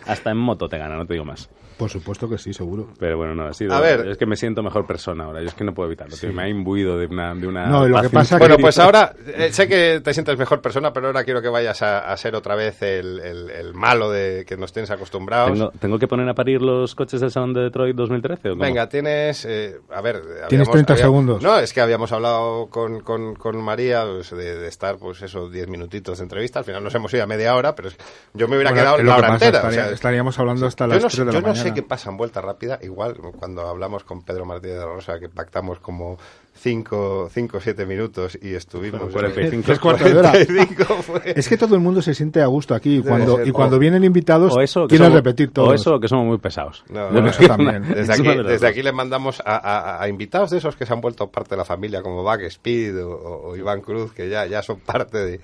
Hasta 0.07 0.31
en 0.31 0.37
moto 0.37 0.67
te 0.69 0.77
gana, 0.77 0.95
no 0.97 1.05
te 1.05 1.13
digo 1.13 1.25
más. 1.25 1.49
Por 1.77 1.89
supuesto 1.89 2.29
que 2.29 2.37
sí, 2.37 2.53
seguro. 2.53 2.87
Pero 2.99 3.17
bueno, 3.17 3.35
no, 3.35 3.45
ha 3.45 3.53
sido. 3.53 3.73
A 3.73 3.79
ver. 3.81 4.07
Es 4.07 4.17
que 4.17 4.25
me 4.25 4.35
siento 4.35 4.61
mejor 4.63 4.85
persona 4.85 5.25
ahora. 5.25 5.41
Yo 5.41 5.47
es 5.47 5.53
que 5.53 5.63
no 5.63 5.73
puedo 5.73 5.87
evitarlo. 5.87 6.15
tío, 6.15 6.31
Me 6.33 6.43
ha 6.43 6.47
imbuido 6.49 6.97
de 6.97 7.07
una. 7.07 7.33
De 7.35 7.47
una 7.47 7.65
No, 7.67 7.87
lo 7.87 8.01
que 8.01 8.09
pasa 8.09 8.37
Bueno, 8.37 8.57
que- 8.57 8.61
pues 8.61 8.77
ahora 8.79 9.13
eh, 9.27 9.49
sé 9.51 9.67
que 9.67 10.01
te 10.03 10.13
sientes 10.13 10.37
mejor 10.37 10.61
persona, 10.61 10.93
pero 10.93 11.07
ahora 11.07 11.23
quiero 11.23 11.41
que 11.41 11.49
vayas 11.49 11.81
a, 11.81 12.11
a 12.11 12.17
ser 12.17 12.35
otra 12.35 12.55
vez 12.55 12.81
el, 12.81 13.19
el- 13.19 13.49
el 13.49 13.73
malo 13.73 14.09
de 14.11 14.45
que 14.47 14.57
nos 14.57 14.71
tienes 14.73 14.91
acostumbrados. 14.91 15.51
¿Tengo, 15.57 15.71
¿Tengo 15.79 15.99
que 15.99 16.07
poner 16.07 16.27
a 16.29 16.33
parir 16.33 16.61
los 16.61 16.95
coches 16.95 17.21
del 17.21 17.31
Salón 17.31 17.53
de 17.53 17.61
Detroit 17.61 17.95
2013? 17.95 18.49
¿o 18.49 18.51
cómo? 18.53 18.63
Venga, 18.63 18.87
tienes. 18.89 19.45
eh, 19.45 19.79
a 19.91 20.01
ver. 20.01 20.21
Tienes 20.49 20.69
30 20.69 20.95
segundos. 20.97 21.41
No, 21.41 21.57
es 21.59 21.73
que 21.73 21.81
habíamos 21.81 22.11
hablado 22.11 22.67
con, 22.67 23.01
con, 23.01 23.35
con 23.35 23.57
María 23.63 24.03
pues, 24.05 24.31
de, 24.31 24.57
de 24.57 24.67
estar, 24.67 24.97
pues 24.97 25.21
eso, 25.21 25.49
10 25.49 25.67
minutitos 25.67 26.17
de 26.19 26.23
entrevista. 26.23 26.59
Al 26.59 26.65
final 26.65 26.83
nos 26.83 26.93
hemos 26.95 27.13
ido 27.13 27.23
a 27.23 27.27
media 27.27 27.55
hora, 27.55 27.75
pero 27.75 27.89
yo 28.33 28.47
me 28.47 28.55
hubiera 28.55 28.71
Bueno, 28.71 28.83
quedado 28.83 29.03
la 29.03 29.15
hora 29.17 29.27
pasa, 29.29 29.45
entera. 29.45 29.63
o 29.63 29.69
estaría- 29.69 29.85
sea, 29.85 29.93
estaríamos 29.93 30.39
hablando 30.39 30.67
hasta 30.67 30.87
las 30.87 31.01
no, 31.01 31.07
3 31.09 31.17
de 31.19 31.25
la 31.25 31.31
yo 31.31 31.41
no 31.41 31.47
mañana. 31.47 31.62
Sé 31.63 31.73
qué 31.73 31.81
pasa 31.83 32.09
en 32.09 32.17
vuelta 32.17 32.41
rápida. 32.41 32.79
Igual 32.81 33.15
cuando 33.39 33.67
hablamos 33.67 34.03
con 34.03 34.21
Pedro 34.23 34.45
Martínez 34.45 34.75
de 34.75 34.81
la 34.85 34.91
Rosa, 34.93 35.19
que 35.19 35.29
pactamos 35.29 35.79
como 35.79 36.17
5 36.55 37.27
o 37.27 37.59
7 37.59 37.85
minutos 37.85 38.37
y 38.41 38.53
estuvimos. 38.53 39.11
Fueron 39.11 39.31
45. 39.31 39.63
Tres 39.65 39.79
cuartos 39.79 40.11
de 40.11 40.17
hora. 40.19 40.31
45 40.31 40.85
fue- 41.01 41.21
Es 41.35 41.49
que 41.49 41.57
todo 41.57 41.75
el 41.75 41.81
mundo 41.81 42.01
se 42.01 42.13
siente 42.13 42.41
a 42.41 42.45
gusto 42.45 42.75
aquí 42.75 42.97
y 42.97 43.01
cuando, 43.01 43.37
ser. 43.37 43.47
y 43.47 43.51
cuando 43.51 43.77
O- 43.77 43.79
vienen 43.79 44.03
invitados 44.03 44.53
eso, 44.61 44.87
quieren 44.87 45.07
somos- 45.07 45.15
repetir 45.17 45.51
todo. 45.51 45.67
O 45.69 45.73
eso, 45.73 45.99
que 45.99 46.07
somos 46.07 46.25
muy 46.25 46.37
pesados. 46.37 46.83
No, 46.89 47.05
Bueno, 47.05 47.21
no, 47.21 47.27
eso 47.29 47.47
también. 47.47 47.81
Desde 47.87 48.01
Es 48.01 48.09
aquí, 48.11 48.27
desde 48.27 48.43
dos. 48.53 48.63
aquí 48.63 48.83
le 48.83 48.91
mandamos 48.91 49.41
a, 49.45 49.55
a- 49.57 50.01
a 50.03 50.07
invitados 50.07 50.51
de 50.51 50.59
esos 50.59 50.75
que 50.75 50.85
se 50.85 50.93
han 50.93 51.01
vuelto 51.01 51.27
parte 51.31 51.51
de 51.51 51.57
la 51.57 51.65
familia, 51.65 52.01
como 52.01 52.23
Back 52.23 52.41
Speed 52.43 53.03
o, 53.03 53.09
o- 53.11 53.49
o 53.49 53.55
Iván 53.57 53.81
Cruz, 53.81 54.13
que 54.13 54.29
ya, 54.29 54.45
ya 54.45 54.61
son 54.61 54.79
parte 54.79 55.17
de, 55.17 55.39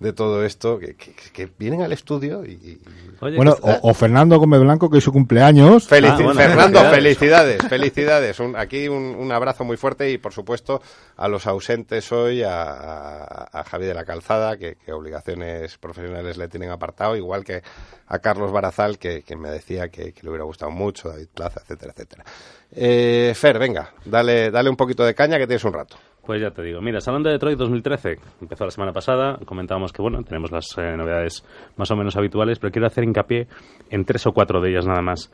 de 0.00 0.12
todo 0.12 0.44
esto, 0.44 0.78
que, 0.78 0.96
que- 0.96 1.14
que 1.32 1.48
vienen 1.58 1.80
al 1.82 1.92
estudio 1.92 2.44
y... 2.44 2.52
y- 2.52 2.80
Oye, 3.20 3.36
Bueno, 3.36 3.56
o, 3.62 3.90
o 3.90 3.94
Fernando 3.94 4.38
Gómez 4.38 4.60
Blanco, 4.60 4.90
que 4.90 4.98
es 4.98 5.04
su 5.04 5.12
cumpleaños. 5.12 5.88
Felici- 5.90 6.10
Ah, 6.10 6.22
bueno, 6.22 6.34
Fernando, 6.34 6.80
felicidades. 6.90 7.58
felicidades, 7.62 7.68
felicidades. 7.68 8.40
Un- 8.40 8.56
aquí 8.56 8.88
un, 8.88 9.02
un 9.18 9.32
abrazo 9.32 9.64
muy 9.64 9.76
fuerte 9.76 10.10
y, 10.10 10.18
por 10.18 10.32
supuesto, 10.32 10.82
a 11.16 11.28
los 11.28 11.46
ausentes 11.46 12.10
hoy, 12.12 12.42
a, 12.42 12.62
a, 12.64 13.60
a 13.60 13.64
Javi 13.64 13.86
de 13.86 13.94
la 13.94 14.04
Calzada, 14.04 14.56
que, 14.58 14.76
que 14.84 14.92
obligaciones 14.92 15.78
profesionales 15.78 16.36
le 16.36 16.48
tienen 16.48 16.70
apartado, 16.70 17.16
igual 17.16 17.44
que 17.44 17.62
a 18.08 18.18
Carlos 18.18 18.52
Barazal, 18.52 18.98
que, 18.98 19.22
que 19.22 19.36
me 19.36 19.48
decía 19.48 19.88
que, 19.88 20.12
que 20.12 20.22
le 20.24 20.28
hubiera 20.30 20.44
gustado 20.44 20.70
mucho, 20.72 21.08
David 21.08 21.28
Plaza, 21.32 21.60
etcétera, 21.62 21.92
etcétera. 21.92 22.24
Eh, 22.72 23.32
Fer, 23.36 23.58
venga, 23.58 23.94
dale, 24.04 24.50
dale 24.50 24.68
un 24.68 24.76
poquito 24.76 25.04
de 25.04 25.14
caña 25.14 25.38
que 25.38 25.46
tienes 25.46 25.64
un 25.64 25.72
rato. 25.72 25.96
Pues 26.26 26.40
ya 26.40 26.50
te 26.50 26.62
digo, 26.62 26.80
mira, 26.80 27.00
Salón 27.00 27.22
de 27.22 27.30
Detroit 27.32 27.58
2013 27.58 28.16
empezó 28.40 28.64
la 28.64 28.70
semana 28.70 28.92
pasada, 28.92 29.38
comentábamos 29.44 29.92
que 29.92 30.00
bueno, 30.00 30.22
tenemos 30.22 30.50
las 30.50 30.66
eh, 30.78 30.96
novedades 30.96 31.44
más 31.76 31.90
o 31.90 31.96
menos 31.96 32.16
habituales, 32.16 32.58
pero 32.58 32.72
quiero 32.72 32.86
hacer 32.86 33.04
hincapié 33.04 33.46
en 33.90 34.06
tres 34.06 34.26
o 34.26 34.32
cuatro 34.32 34.62
de 34.62 34.70
ellas 34.70 34.86
nada 34.86 35.02
más. 35.02 35.30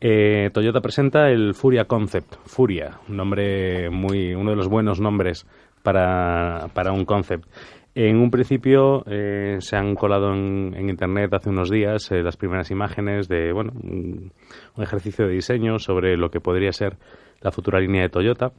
Eh, 0.00 0.50
Toyota 0.52 0.80
presenta 0.80 1.30
el 1.30 1.54
Furia 1.54 1.84
Concept, 1.84 2.34
Furia, 2.44 2.98
un 3.08 3.18
nombre 3.18 3.88
muy, 3.90 4.34
uno 4.34 4.50
de 4.50 4.56
los 4.56 4.68
buenos 4.68 5.00
nombres 5.00 5.46
para, 5.84 6.66
para 6.74 6.90
un 6.90 7.04
concept. 7.04 7.46
En 7.94 8.16
un 8.16 8.30
principio 8.32 9.04
eh, 9.06 9.58
se 9.60 9.76
han 9.76 9.94
colado 9.94 10.32
en, 10.34 10.74
en 10.74 10.88
internet 10.88 11.32
hace 11.34 11.50
unos 11.50 11.70
días 11.70 12.10
las 12.10 12.36
primeras 12.36 12.70
imágenes 12.70 13.28
de 13.28 13.52
bueno 13.52 13.72
un 13.74 14.32
ejercicio 14.78 15.26
de 15.26 15.34
diseño 15.34 15.78
sobre 15.78 16.16
lo 16.16 16.30
que 16.30 16.40
podría 16.40 16.72
ser 16.72 16.96
la 17.42 17.52
futura 17.52 17.80
línea 17.80 18.02
de 18.02 18.08
Toyota 18.08 18.52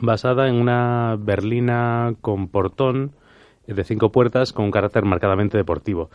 basada 0.00 0.48
en 0.48 0.54
una 0.54 1.16
berlina 1.18 2.14
con 2.20 2.48
portón 2.48 3.12
de 3.66 3.84
cinco 3.84 4.10
puertas 4.10 4.52
con 4.52 4.64
un 4.64 4.70
carácter 4.70 5.04
marcadamente 5.04 5.56
deportivo. 5.56 6.10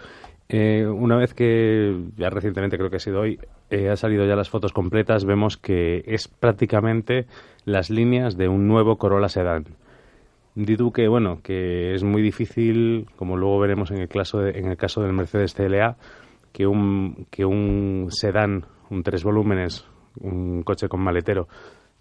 Eh, 0.49 0.85
una 0.87 1.17
vez 1.17 1.33
que, 1.33 1.97
ya 2.15 2.29
recientemente 2.29 2.77
creo 2.77 2.89
que 2.89 2.97
ha 2.97 2.99
sido 2.99 3.21
hoy, 3.21 3.39
eh, 3.69 3.89
ha 3.89 3.95
salido 3.97 4.25
ya 4.25 4.35
las 4.35 4.49
fotos 4.49 4.71
completas, 4.71 5.25
vemos 5.25 5.57
que 5.57 6.03
es 6.07 6.27
prácticamente 6.29 7.25
las 7.65 7.89
líneas 7.89 8.37
de 8.37 8.47
un 8.47 8.67
nuevo 8.67 8.97
Corolla 8.97 9.27
Sedan. 9.27 9.65
Di 10.55 10.75
tú 10.77 10.91
que, 10.91 11.07
bueno, 11.07 11.39
que 11.43 11.93
es 11.93 12.03
muy 12.03 12.21
difícil, 12.21 13.07
como 13.17 13.37
luego 13.37 13.59
veremos 13.59 13.91
en 13.91 13.97
el 13.99 14.07
caso, 14.07 14.39
de- 14.39 14.57
en 14.57 14.67
el 14.67 14.77
caso 14.77 15.01
del 15.01 15.13
Mercedes 15.13 15.53
CLA, 15.53 15.97
que 16.53 16.65
un, 16.65 17.27
que 17.29 17.45
un 17.45 18.07
sedán, 18.09 18.65
un 18.89 19.03
tres 19.03 19.23
volúmenes, 19.23 19.85
un 20.19 20.63
coche 20.63 20.87
con 20.87 21.01
maletero, 21.01 21.47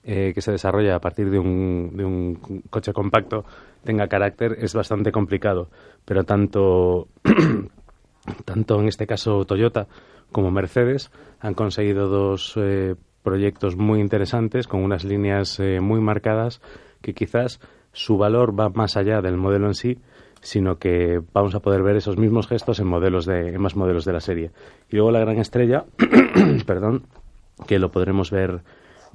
eh, 0.08 0.32
que 0.32 0.40
se 0.40 0.52
desarrolla 0.52 0.94
a 0.94 1.00
partir 1.00 1.30
de 1.30 1.38
un, 1.40 1.90
de 1.96 2.04
un 2.04 2.62
coche 2.70 2.92
compacto, 2.92 3.44
tenga 3.82 4.06
carácter, 4.06 4.56
es 4.60 4.72
bastante 4.72 5.10
complicado. 5.10 5.68
Pero 6.04 6.22
tanto, 6.22 7.08
tanto 8.44 8.80
en 8.80 8.86
este 8.86 9.08
caso 9.08 9.44
Toyota 9.44 9.88
como 10.30 10.52
Mercedes 10.52 11.10
han 11.40 11.54
conseguido 11.54 12.06
dos 12.06 12.54
eh, 12.56 12.94
proyectos 13.24 13.74
muy 13.76 14.00
interesantes 14.00 14.68
con 14.68 14.84
unas 14.84 15.02
líneas 15.02 15.58
eh, 15.58 15.80
muy 15.80 16.00
marcadas 16.00 16.60
que 17.02 17.12
quizás 17.12 17.60
su 17.92 18.16
valor 18.16 18.58
va 18.58 18.68
más 18.68 18.96
allá 18.96 19.20
del 19.22 19.36
modelo 19.36 19.66
en 19.66 19.74
sí, 19.74 19.98
sino 20.40 20.76
que 20.76 21.20
vamos 21.32 21.56
a 21.56 21.60
poder 21.60 21.82
ver 21.82 21.96
esos 21.96 22.16
mismos 22.16 22.46
gestos 22.46 22.78
en 22.78 22.86
modelos 22.86 23.26
de 23.26 23.48
en 23.48 23.60
más 23.60 23.74
modelos 23.74 24.04
de 24.04 24.12
la 24.12 24.20
serie. 24.20 24.52
Y 24.88 24.94
luego 24.94 25.10
la 25.10 25.18
gran 25.18 25.38
estrella, 25.38 25.84
perdón, 26.66 27.06
que 27.66 27.80
lo 27.80 27.90
podremos 27.90 28.30
ver 28.30 28.60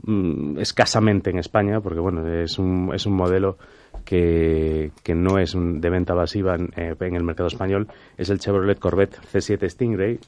mm, 0.03 0.59
escasamente 0.59 1.29
en 1.29 1.37
España, 1.39 1.81
porque 1.81 1.99
bueno, 1.99 2.27
es 2.27 2.57
un, 2.59 2.91
es 2.93 3.05
un 3.05 3.13
modelo 3.13 3.57
que, 4.05 4.91
que 5.03 5.15
no 5.15 5.37
es 5.39 5.53
un- 5.53 5.79
de 5.81 5.89
venta 5.89 6.13
masiva 6.15 6.55
en, 6.55 6.69
eh, 6.75 6.95
en 6.99 7.15
el 7.15 7.23
mercado 7.23 7.47
español, 7.47 7.87
es 8.17 8.29
el 8.29 8.39
Chevrolet 8.39 8.79
Corvette 8.79 9.17
C7 9.31 9.69
Stingray. 9.69 10.19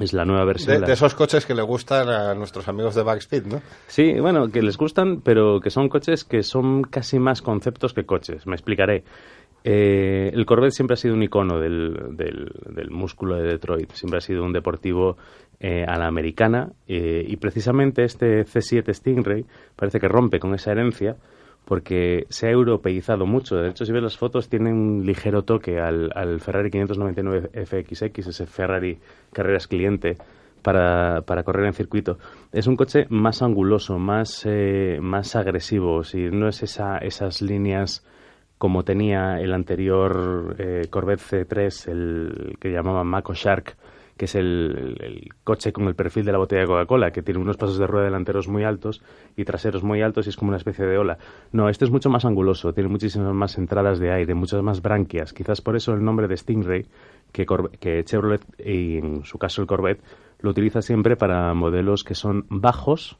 Es 0.00 0.12
la 0.12 0.26
nueva 0.26 0.44
versión. 0.44 0.74
De, 0.74 0.80
la- 0.80 0.86
de 0.88 0.92
esos 0.92 1.14
coches 1.14 1.46
que 1.46 1.54
le 1.54 1.62
gustan 1.62 2.08
a 2.10 2.34
nuestros 2.34 2.68
amigos 2.68 2.94
de 2.94 3.02
Backspeed, 3.02 3.46
¿no? 3.46 3.62
Sí, 3.86 4.18
bueno, 4.20 4.50
que 4.50 4.60
les 4.60 4.76
gustan, 4.76 5.22
pero 5.22 5.58
que 5.60 5.70
son 5.70 5.88
coches 5.88 6.24
que 6.24 6.42
son 6.42 6.82
casi 6.82 7.18
más 7.18 7.40
conceptos 7.40 7.94
que 7.94 8.04
coches. 8.04 8.46
Me 8.46 8.54
explicaré. 8.54 9.04
Eh, 9.64 10.30
el 10.34 10.44
Corvette 10.44 10.72
siempre 10.74 10.94
ha 10.94 10.96
sido 10.96 11.14
un 11.14 11.22
icono 11.22 11.58
del, 11.58 12.14
del, 12.16 12.52
del 12.68 12.90
músculo 12.90 13.36
de 13.36 13.44
Detroit. 13.44 13.90
Siempre 13.92 14.18
ha 14.18 14.20
sido 14.20 14.44
un 14.44 14.52
deportivo 14.52 15.16
eh, 15.60 15.84
a 15.86 15.98
la 15.98 16.06
americana. 16.06 16.70
eh, 16.86 17.24
y 17.26 17.36
precisamente 17.36 18.04
este 18.04 18.44
C7 18.44 18.92
Stingray 18.92 19.44
parece 19.74 20.00
que 20.00 20.08
rompe 20.08 20.38
con 20.38 20.54
esa 20.54 20.72
herencia 20.72 21.16
porque 21.64 22.26
se 22.28 22.46
ha 22.46 22.50
europeizado 22.50 23.26
mucho. 23.26 23.56
De 23.56 23.70
hecho, 23.70 23.84
si 23.84 23.92
ves 23.92 24.02
las 24.02 24.16
fotos, 24.16 24.48
tiene 24.48 24.72
un 24.72 25.04
ligero 25.04 25.42
toque 25.42 25.80
al, 25.80 26.12
al 26.14 26.40
Ferrari 26.40 26.70
599 26.70 27.50
FXX, 27.66 28.28
ese 28.28 28.46
Ferrari 28.46 28.98
carreras 29.32 29.66
cliente 29.66 30.16
para, 30.62 31.22
para 31.22 31.42
correr 31.42 31.66
en 31.66 31.72
circuito. 31.72 32.18
Es 32.52 32.68
un 32.68 32.76
coche 32.76 33.06
más 33.08 33.42
anguloso, 33.42 33.98
más, 33.98 34.46
eh, 34.46 34.98
más 35.00 35.34
agresivo, 35.34 36.04
si 36.04 36.30
no 36.30 36.48
es 36.48 36.62
esa, 36.62 36.98
esas 36.98 37.42
líneas 37.42 38.06
como 38.58 38.84
tenía 38.84 39.40
el 39.40 39.52
anterior 39.52 40.56
eh, 40.58 40.86
Corvette 40.88 41.20
C3, 41.20 41.90
el 41.90 42.56
que 42.58 42.70
llamaban 42.70 43.06
Mako 43.06 43.34
Shark, 43.34 43.76
que 44.16 44.24
es 44.24 44.34
el, 44.34 45.30
coche 45.44 45.72
con 45.72 45.86
el 45.86 45.94
perfil 45.94 46.24
de 46.24 46.32
la 46.32 46.38
botella 46.38 46.62
de 46.62 46.66
Coca-Cola, 46.66 47.10
que 47.10 47.22
tiene 47.22 47.40
unos 47.40 47.56
pasos 47.56 47.78
de 47.78 47.86
rueda 47.86 48.06
delanteros 48.06 48.48
muy 48.48 48.64
altos 48.64 49.02
y 49.36 49.44
traseros 49.44 49.82
muy 49.82 50.00
altos 50.00 50.26
y 50.26 50.30
es 50.30 50.36
como 50.36 50.48
una 50.48 50.56
especie 50.56 50.86
de 50.86 50.96
ola. 50.96 51.18
No, 51.52 51.68
este 51.68 51.84
es 51.84 51.90
mucho 51.90 52.08
más 52.08 52.24
anguloso, 52.24 52.72
tiene 52.72 52.88
muchísimas 52.88 53.34
más 53.34 53.58
entradas 53.58 53.98
de 53.98 54.10
aire, 54.10 54.34
muchas 54.34 54.62
más 54.62 54.80
branquias. 54.80 55.32
Quizás 55.32 55.60
por 55.60 55.76
eso 55.76 55.92
el 55.92 56.02
nombre 56.02 56.28
de 56.28 56.36
Stingray, 56.36 56.86
que, 57.32 57.46
que 57.78 58.04
Chevrolet, 58.04 58.42
y 58.58 58.98
en 58.98 59.24
su 59.24 59.38
caso 59.38 59.60
el 59.60 59.66
Corvette, 59.66 60.02
lo 60.40 60.50
utiliza 60.50 60.80
siempre 60.80 61.16
para 61.16 61.52
modelos 61.52 62.02
que 62.02 62.14
son 62.14 62.46
bajos, 62.48 63.18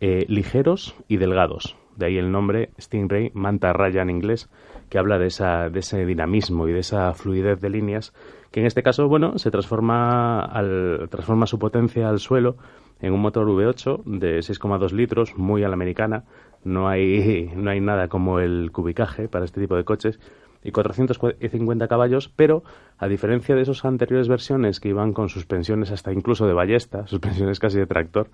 eh, 0.00 0.24
ligeros 0.28 0.96
y 1.06 1.18
delgados. 1.18 1.76
De 1.96 2.06
ahí 2.06 2.18
el 2.18 2.30
nombre 2.30 2.70
Stingray, 2.80 3.30
manta 3.34 3.72
raya 3.72 4.02
en 4.02 4.10
inglés, 4.10 4.48
que 4.88 4.98
habla 4.98 5.18
de, 5.18 5.26
esa, 5.26 5.68
de 5.68 5.80
ese 5.80 6.04
dinamismo 6.06 6.68
y 6.68 6.72
de 6.72 6.80
esa 6.80 7.12
fluidez 7.14 7.60
de 7.60 7.70
líneas, 7.70 8.12
que 8.50 8.60
en 8.60 8.66
este 8.66 8.82
caso, 8.82 9.08
bueno, 9.08 9.38
se 9.38 9.50
transforma, 9.50 10.40
al, 10.40 11.08
transforma 11.10 11.46
su 11.46 11.58
potencia 11.58 12.08
al 12.08 12.18
suelo 12.18 12.56
en 13.00 13.12
un 13.12 13.20
motor 13.20 13.46
V8 13.46 14.04
de 14.04 14.38
6,2 14.38 14.92
litros, 14.92 15.36
muy 15.36 15.62
a 15.62 15.68
la 15.68 15.74
americana. 15.74 16.24
No 16.64 16.88
hay, 16.88 17.50
no 17.56 17.70
hay 17.70 17.80
nada 17.80 18.08
como 18.08 18.40
el 18.40 18.70
cubicaje 18.72 19.28
para 19.28 19.44
este 19.44 19.60
tipo 19.60 19.76
de 19.76 19.84
coches. 19.84 20.18
Y 20.64 20.72
450 20.72 21.86
caballos, 21.86 22.32
pero 22.34 22.64
a 22.98 23.06
diferencia 23.06 23.54
de 23.54 23.62
esas 23.62 23.84
anteriores 23.84 24.26
versiones 24.26 24.80
que 24.80 24.88
iban 24.88 25.12
con 25.12 25.28
suspensiones 25.28 25.92
hasta 25.92 26.12
incluso 26.12 26.48
de 26.48 26.52
ballesta, 26.52 27.06
suspensiones 27.06 27.60
casi 27.60 27.78
de 27.78 27.86
tractor, 27.86 28.28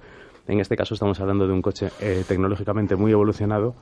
en 0.46 0.60
este 0.60 0.76
caso 0.76 0.94
estamos 0.94 1.20
hablando 1.20 1.46
de 1.46 1.52
un 1.52 1.62
coche 1.62 1.88
eh, 2.00 2.24
tecnológicamente 2.26 2.96
muy 2.96 3.12
evolucionado, 3.12 3.74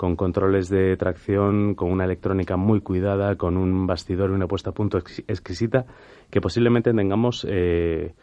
con 0.00 0.16
controles 0.16 0.70
de 0.70 0.96
tracción, 0.96 1.74
con 1.74 1.92
una 1.92 2.06
electrónica 2.06 2.56
muy 2.56 2.80
cuidada, 2.80 3.36
con 3.36 3.58
un 3.58 3.86
bastidor 3.86 4.30
y 4.30 4.32
una 4.32 4.46
puesta 4.46 4.70
a 4.70 4.72
punto 4.72 4.96
exqui- 4.98 5.24
exquisita, 5.28 5.84
que 6.30 6.40
posiblemente 6.40 6.94
tengamos... 6.94 7.46
eh, 7.46 8.14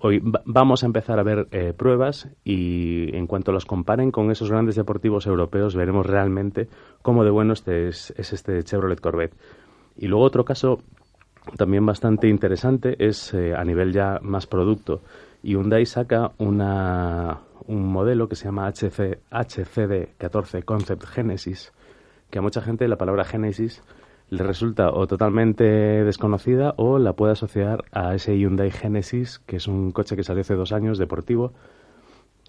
Hoy 0.00 0.20
va- 0.20 0.40
vamos 0.46 0.82
a 0.82 0.86
empezar 0.86 1.18
a 1.18 1.22
ver 1.22 1.46
eh, 1.50 1.74
pruebas 1.76 2.28
y 2.42 3.14
en 3.14 3.26
cuanto 3.26 3.52
los 3.52 3.66
comparen 3.66 4.10
con 4.12 4.30
esos 4.30 4.48
grandes 4.48 4.76
deportivos 4.76 5.26
europeos 5.26 5.74
veremos 5.74 6.06
realmente 6.06 6.68
cómo 7.02 7.22
de 7.24 7.30
bueno 7.30 7.52
este 7.52 7.88
es, 7.88 8.14
es 8.16 8.32
este 8.32 8.62
Chevrolet 8.62 9.00
Corvette. 9.00 9.34
Y 9.98 10.06
luego 10.06 10.24
otro 10.24 10.44
caso 10.46 10.78
también 11.58 11.84
bastante 11.84 12.28
interesante 12.28 12.96
es 13.04 13.34
eh, 13.34 13.52
a 13.54 13.62
nivel 13.64 13.92
ya 13.92 14.20
más 14.22 14.46
producto. 14.46 15.02
Hyundai 15.42 15.86
saca 15.86 16.32
una, 16.38 17.40
un 17.66 17.86
modelo 17.86 18.28
que 18.28 18.36
se 18.36 18.44
llama 18.44 18.68
HC, 18.68 19.20
HCD14 19.30 20.64
Concept 20.64 21.04
Genesis, 21.04 21.72
que 22.30 22.38
a 22.38 22.42
mucha 22.42 22.60
gente 22.60 22.88
la 22.88 22.98
palabra 22.98 23.24
Genesis 23.24 23.82
le 24.28 24.44
resulta 24.44 24.90
o 24.90 25.06
totalmente 25.06 25.64
desconocida 25.64 26.74
o 26.76 26.98
la 26.98 27.14
puede 27.14 27.32
asociar 27.32 27.84
a 27.90 28.14
ese 28.14 28.38
Hyundai 28.38 28.70
Genesis, 28.70 29.40
que 29.40 29.56
es 29.56 29.66
un 29.66 29.90
coche 29.90 30.14
que 30.14 30.22
salió 30.22 30.42
hace 30.42 30.54
dos 30.54 30.72
años, 30.72 30.98
deportivo, 30.98 31.52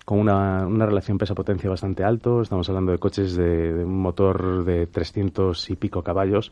con 0.05 0.19
una, 0.19 0.67
una 0.67 0.85
relación 0.85 1.17
peso-potencia 1.17 1.69
bastante 1.69 2.03
alto. 2.03 2.41
Estamos 2.41 2.69
hablando 2.69 2.91
de 2.91 2.99
coches 2.99 3.35
de, 3.35 3.73
de 3.73 3.85
un 3.85 3.99
motor 3.99 4.63
de 4.63 4.85
300 4.85 5.69
y 5.69 5.75
pico 5.75 6.03
caballos 6.03 6.51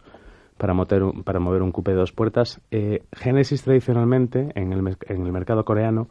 para, 0.60 0.74
mover 0.76 1.02
un- 1.04 1.24
para 1.24 1.40
mover 1.40 1.64
un 1.64 1.72
coupé 1.72 1.92
de 1.92 1.98
dos 1.98 2.12
puertas. 2.12 2.62
Eh, 2.70 3.02
Genesis 3.14 3.64
tradicionalmente 3.64 4.52
en 4.54 4.72
el, 4.74 4.96
en 5.08 5.26
el 5.26 5.32
mercado 5.32 5.66
coreano 5.66 6.08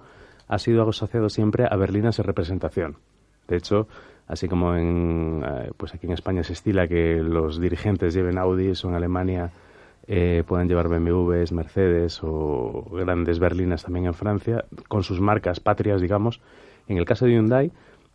ha 0.49 0.59
sido 0.59 0.89
asociado 0.89 1.29
siempre 1.29 1.67
a 1.71 1.77
berlinas 1.77 2.17
de 2.17 2.25
representación. 2.25 2.97
De 3.47 3.57
hecho, 3.57 3.87
así 4.27 4.49
como 4.49 4.75
en, 4.75 5.43
eh, 5.47 5.71
pues 5.77 5.95
aquí 5.95 6.07
en 6.07 6.13
España 6.15 6.43
se 6.43 6.55
estila 6.55 6.89
que 6.89 7.23
los 7.23 7.61
dirigentes 7.61 8.15
lleven 8.15 8.39
Audis 8.39 8.85
o 8.85 8.89
en 8.89 8.95
Alemania 8.97 9.51
eh, 10.11 10.43
puedan 10.47 10.69
llevar 10.69 10.89
BMWs, 10.89 11.53
Mercedes 11.53 12.21
o 12.23 12.87
grandes 12.93 13.39
berlinas 13.39 13.85
también 13.85 14.07
en 14.07 14.15
Francia, 14.15 14.65
con 14.89 15.03
sus 15.03 15.21
marcas 15.21 15.61
patrias, 15.61 16.01
digamos. 16.01 16.41
En 16.89 16.97
el 16.97 17.05
caso 17.05 17.27
de 17.27 17.33
Hyundai, 17.33 17.71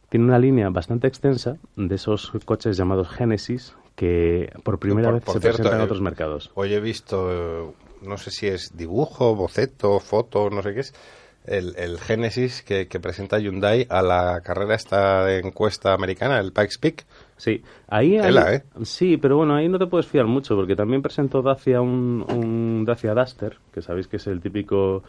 tiene 0.10 0.26
una 0.26 0.40
línea 0.40 0.70
bastante 0.72 1.08
extensa 1.08 1.58
de 1.76 1.94
esos 1.96 2.32
coches 2.46 2.78
llamados 2.78 3.10
Genesis 3.10 3.76
que 3.96 4.52
por 4.64 4.80
primera 4.80 5.10
Por- 5.10 5.16
vez 5.16 5.24
por 5.24 5.34
se 5.34 5.40
cierto, 5.42 5.58
presentan 5.60 5.80
en 5.80 5.84
eh, 5.84 5.86
otros 5.86 6.02
mercados. 6.02 6.52
Hoy 6.56 6.74
he 6.74 6.80
visto, 6.80 7.30
eh, 7.32 7.74
no 8.02 8.18
sé 8.18 8.32
si 8.32 8.48
es 8.48 8.76
dibujo, 8.76 9.36
boceto, 9.36 10.00
foto, 10.00 10.50
no 10.50 10.62
sé 10.62 10.74
qué 10.74 10.80
es, 10.82 10.94
el, 11.46 11.76
el 11.78 12.00
Génesis 12.00 12.62
que, 12.64 12.88
que 12.88 13.00
presenta 13.00 13.38
Hyundai 13.40 13.86
a 13.90 14.02
la 14.02 14.42
carrera 14.44 14.76
esta 14.76 15.26
de 15.26 15.40
encuesta 15.40 15.94
americana, 15.94 16.40
el 16.40 16.54
Pikes 16.54 16.78
Peak. 16.80 17.06
Sí, 17.38 17.62
ahí 17.88 18.18
hay- 18.18 18.36
¿eh? 18.56 18.64
Sí, 18.84 19.18
pero 19.18 19.38
bueno, 19.38 19.56
ahí 19.56 19.68
no 19.68 19.80
te 19.80 19.88
puedes 19.88 20.08
fiar 20.08 20.26
mucho 20.26 20.56
porque 20.56 20.76
también 20.76 21.02
presentó 21.02 21.42
Dacia 21.42 21.82
un, 21.82 22.24
un 22.28 22.86
Dacia 22.86 23.14
Duster, 23.14 23.58
que 23.74 23.82
sabéis 23.82 24.08
que 24.08 24.18
es 24.18 24.28
el 24.28 24.40
típico 24.42 25.04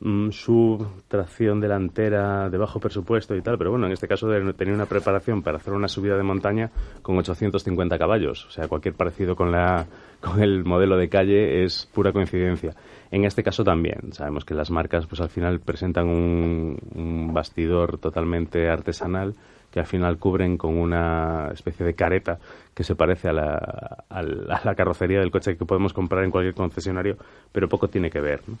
mm, 0.00 0.30
sub 0.30 0.86
tracción 1.08 1.60
delantera 1.60 2.48
de 2.50 2.58
bajo 2.58 2.80
presupuesto 2.80 3.34
y 3.36 3.42
tal, 3.42 3.58
pero 3.58 3.70
bueno, 3.70 3.86
en 3.86 3.92
este 3.92 4.08
caso 4.08 4.28
tenía 4.56 4.74
una 4.74 4.86
preparación 4.86 5.42
para 5.42 5.58
hacer 5.58 5.72
una 5.74 5.88
subida 5.88 6.16
de 6.16 6.22
montaña 6.22 6.70
con 7.02 7.16
850 7.18 7.98
caballos, 7.98 8.46
o 8.46 8.50
sea, 8.50 8.68
cualquier 8.68 8.94
parecido 8.94 9.36
con 9.36 9.52
la 9.52 9.86
con 10.20 10.42
el 10.42 10.64
modelo 10.64 10.98
de 10.98 11.08
calle 11.08 11.64
es 11.64 11.88
pura 11.94 12.12
coincidencia. 12.12 12.74
En 13.10 13.24
este 13.24 13.42
caso 13.42 13.64
también, 13.64 14.12
sabemos 14.12 14.44
que 14.44 14.54
las 14.54 14.70
marcas 14.70 15.06
pues 15.06 15.20
al 15.22 15.30
final 15.30 15.60
presentan 15.60 16.08
un, 16.08 16.78
un 16.94 17.32
bastidor 17.32 17.96
totalmente 17.98 18.68
artesanal 18.68 19.34
que 19.72 19.80
al 19.80 19.86
final 19.86 20.18
cubren 20.18 20.56
con 20.58 20.76
una 20.76 21.48
especie 21.54 21.86
de 21.86 21.94
careta 21.94 22.38
que 22.74 22.82
se 22.84 22.96
parece 22.96 23.28
a 23.28 23.32
la, 23.32 24.04
a 24.08 24.22
la- 24.22 24.56
a 24.56 24.64
la 24.64 24.74
carrocería 24.74 25.20
del 25.20 25.30
coche 25.30 25.56
que 25.56 25.64
podemos 25.64 25.92
comprar 25.92 26.24
en 26.24 26.30
cualquier 26.32 26.54
concesionario, 26.54 27.16
pero 27.52 27.68
poco 27.68 27.88
tiene 27.88 28.10
que 28.10 28.20
ver. 28.20 28.40
¿no? 28.46 28.56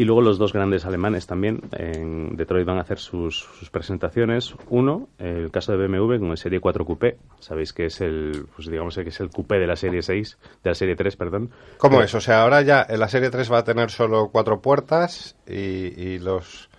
Y 0.00 0.04
luego 0.06 0.22
los 0.22 0.38
dos 0.38 0.54
grandes 0.54 0.86
alemanes 0.86 1.26
también 1.26 1.60
en 1.72 2.34
Detroit 2.34 2.64
van 2.66 2.78
a 2.78 2.80
hacer 2.80 2.98
sus, 2.98 3.40
sus 3.58 3.68
presentaciones. 3.68 4.54
Uno, 4.70 5.08
el 5.18 5.50
caso 5.50 5.76
de 5.76 5.86
BMW 5.86 6.18
con 6.18 6.30
el 6.30 6.38
Serie 6.38 6.58
4 6.58 6.86
Coupé. 6.86 7.18
Sabéis 7.38 7.74
que 7.74 7.84
es 7.84 8.00
el, 8.00 8.46
pues 8.56 8.68
digamos 8.68 8.94
que 8.94 9.02
es 9.02 9.20
el 9.20 9.28
Coupé 9.28 9.58
de 9.58 9.66
la 9.66 9.76
Serie 9.76 10.00
6, 10.00 10.38
de 10.64 10.70
la 10.70 10.74
Serie 10.74 10.96
3, 10.96 11.16
perdón. 11.16 11.50
¿Cómo 11.76 11.96
Pero- 11.96 12.04
es? 12.06 12.14
O 12.14 12.20
sea, 12.22 12.42
ahora 12.44 12.62
ya 12.62 12.86
la 12.96 13.08
serie 13.08 13.28
3 13.28 13.52
va 13.52 13.58
a 13.58 13.64
tener 13.64 13.90
solo 13.90 14.30
cuatro 14.32 14.62
puertas 14.62 15.36
y, 15.46 15.54
y 15.54 16.18
los, 16.18 16.70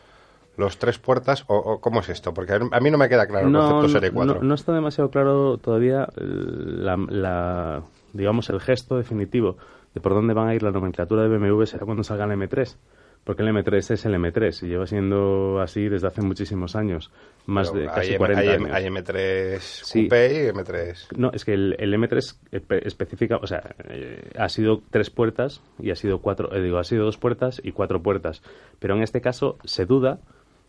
los 0.57 0.79
tres 0.79 0.97
puertas, 0.97 1.43
o, 1.45 1.57
o 1.57 1.79
¿cómo 1.79 1.99
es 1.99 2.09
esto? 2.09 2.33
Porque 2.33 2.53
a 2.53 2.79
mí 2.79 2.89
no 2.89 2.97
me 2.97 3.07
queda 3.07 3.27
claro 3.27 3.49
el 3.49 3.53
concepto 3.53 3.89
serie 3.89 4.09
4. 4.11 4.33
no- 4.35 4.41
no 4.41 4.55
está 4.55 4.73
demasiado 4.73 5.11
claro 5.11 5.59
todavía 5.59 6.07
la, 6.15 6.97
la- 6.97 7.83
digamos, 8.13 8.49
el 8.49 8.59
gesto 8.59 8.97
definitivo 8.97 9.57
de 9.93 10.01
por 10.01 10.13
dónde 10.15 10.33
van 10.33 10.47
a 10.47 10.55
ir 10.55 10.63
la 10.63 10.71
nomenclatura 10.71 11.21
de 11.21 11.37
BMW 11.37 11.65
será 11.65 11.85
cuando 11.85 12.03
salga 12.03 12.23
el 12.25 12.31
M3. 12.31 12.77
Porque 13.23 13.43
el 13.43 13.49
M3 13.49 13.91
es 13.91 14.05
el 14.05 14.15
M3 14.15 14.63
y 14.63 14.67
lleva 14.69 14.87
siendo 14.87 15.61
así 15.61 15.87
desde 15.89 16.07
hace 16.07 16.21
muchísimos 16.23 16.75
años. 16.75 17.11
Más 17.45 17.69
Pero 17.69 17.81
de 17.81 17.87
casi 17.87 17.99
hay, 18.09 18.15
M- 18.15 18.17
40 18.17 18.41
hay, 18.41 18.47
años. 18.49 18.67
M- 18.69 18.73
hay 18.75 18.85
M3 18.87 19.59
Sí. 19.59 20.01
Coupé 20.07 20.45
y 20.45 20.47
M3. 20.49 21.07
No, 21.17 21.31
es 21.31 21.45
que 21.45 21.53
el, 21.53 21.75
el 21.77 21.93
M3 21.93 22.35
espe- 22.51 22.81
especifica, 22.85 23.37
o 23.37 23.45
sea, 23.45 23.75
eh, 23.89 24.31
ha 24.37 24.49
sido 24.49 24.81
tres 24.89 25.11
puertas 25.11 25.61
y 25.79 25.91
ha 25.91 25.95
sido 25.95 26.19
cuatro, 26.19 26.51
eh, 26.55 26.61
digo, 26.63 26.79
ha 26.79 26.83
sido 26.83 27.05
dos 27.05 27.17
puertas 27.17 27.61
y 27.63 27.71
cuatro 27.73 28.01
puertas. 28.01 28.41
Pero 28.79 28.95
en 28.95 29.03
este 29.03 29.21
caso 29.21 29.57
se 29.65 29.85
duda 29.85 30.19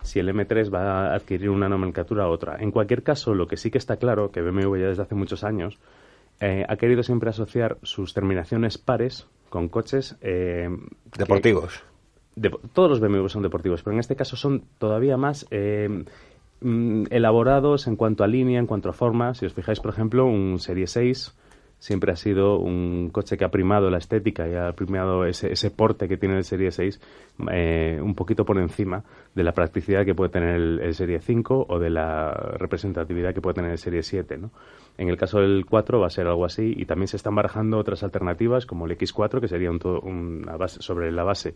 si 0.03 0.19
el 0.19 0.29
M3 0.29 0.73
va 0.75 1.07
a 1.13 1.15
adquirir 1.15 1.49
una 1.49 1.71
nomenclatura 1.71 2.29
u 2.29 2.33
otra. 2.33 2.57
En 2.61 2.71
cualquier 2.71 3.03
caso, 3.03 3.35
lo 3.35 3.47
que 3.47 3.57
sí 3.57 3.71
que 3.71 3.79
está 3.79 3.97
claro, 3.97 4.31
que 4.31 4.43
BMW 4.43 4.77
ya 4.77 4.89
desde 4.89 5.03
hace 5.05 5.15
muchos 5.15 5.43
años 5.43 5.79
eh, 6.41 6.67
ha 6.69 6.77
querido 6.77 7.03
siempre 7.03 7.31
asociar 7.31 7.79
sus 7.83 8.13
terminaciones 8.13 8.77
pares 8.77 9.27
con 9.49 9.69
coches 9.71 10.17
eh, 10.21 10.69
que- 11.13 11.19
Deportivos. 11.19 11.83
Todos 12.73 12.91
los 12.91 13.01
BMW 13.01 13.27
son 13.29 13.43
deportivos, 13.43 13.83
pero 13.83 13.95
en 13.95 14.01
este 14.01 14.17
caso 14.17 14.37
son 14.37 14.65
todavía 14.79 15.17
más 15.17 15.47
eh, 15.51 16.05
mm, 16.61 17.05
elaborados 17.11 17.87
en 17.87 17.97
cuanto 17.97 18.25
a 18.25 18.27
línea, 18.27 18.59
en 18.59 18.67
cuanto 18.67 18.89
a 18.89 18.93
forma. 18.93 19.35
Si 19.35 19.47
os 19.47 19.53
fijáis, 19.53 19.81
por 19.81 19.93
ejemplo, 19.93 20.25
un 20.25 20.59
Serie 20.59 20.87
6 20.87 21.35
siempre 21.83 22.13
ha 22.13 22.17
sido 22.17 22.59
un 22.59 23.11
coche 23.11 23.37
que 23.37 23.45
ha 23.45 23.51
primado 23.51 23.91
la 23.91 23.99
estética 23.99 24.49
y 24.49 24.55
ha 24.55 24.71
primado 24.71 25.27
ese, 25.27 25.71
porte 25.73 26.07
que 26.07 26.17
tiene 26.17 26.37
el 26.37 26.45
Serie 26.45 26.71
6 26.71 27.01
eh, 27.51 27.99
un 28.01 28.15
poquito 28.15 28.45
por 28.45 28.57
encima 28.59 29.03
de 29.35 29.43
la 29.43 29.51
practicidad 29.51 30.05
que 30.05 30.15
puede 30.15 30.31
tener 30.31 30.55
el, 30.55 30.95
Serie 30.95 31.19
5 31.19 31.67
o 31.69 31.79
de 31.81 31.91
la 31.91 32.31
representatividad 32.57 33.35
que 33.35 33.41
puede 33.41 33.55
tener 33.55 33.73
el 33.73 33.79
Serie 33.79 34.05
7. 34.05 34.39
¿no? 34.39 34.53
En 34.97 35.09
el 35.09 35.17
caso 35.17 35.41
del 35.41 35.67
4 35.69 35.99
va 35.99 36.07
a 36.07 36.11
ser 36.11 36.29
algo 36.29 36.45
así 36.45 36.73
y 36.77 36.85
también 36.85 37.09
se 37.09 37.17
están 37.17 37.35
barajando 37.35 37.79
otras 37.79 38.05
alternativas 38.05 38.65
como 38.65 38.87
el 38.87 38.97
X4 38.97 39.41
que 39.41 39.49
sería 39.49 39.69
un 39.69 39.83
una 40.05 40.57
base, 40.57 40.81
sobre 40.83 41.11
la 41.11 41.25
base 41.25 41.55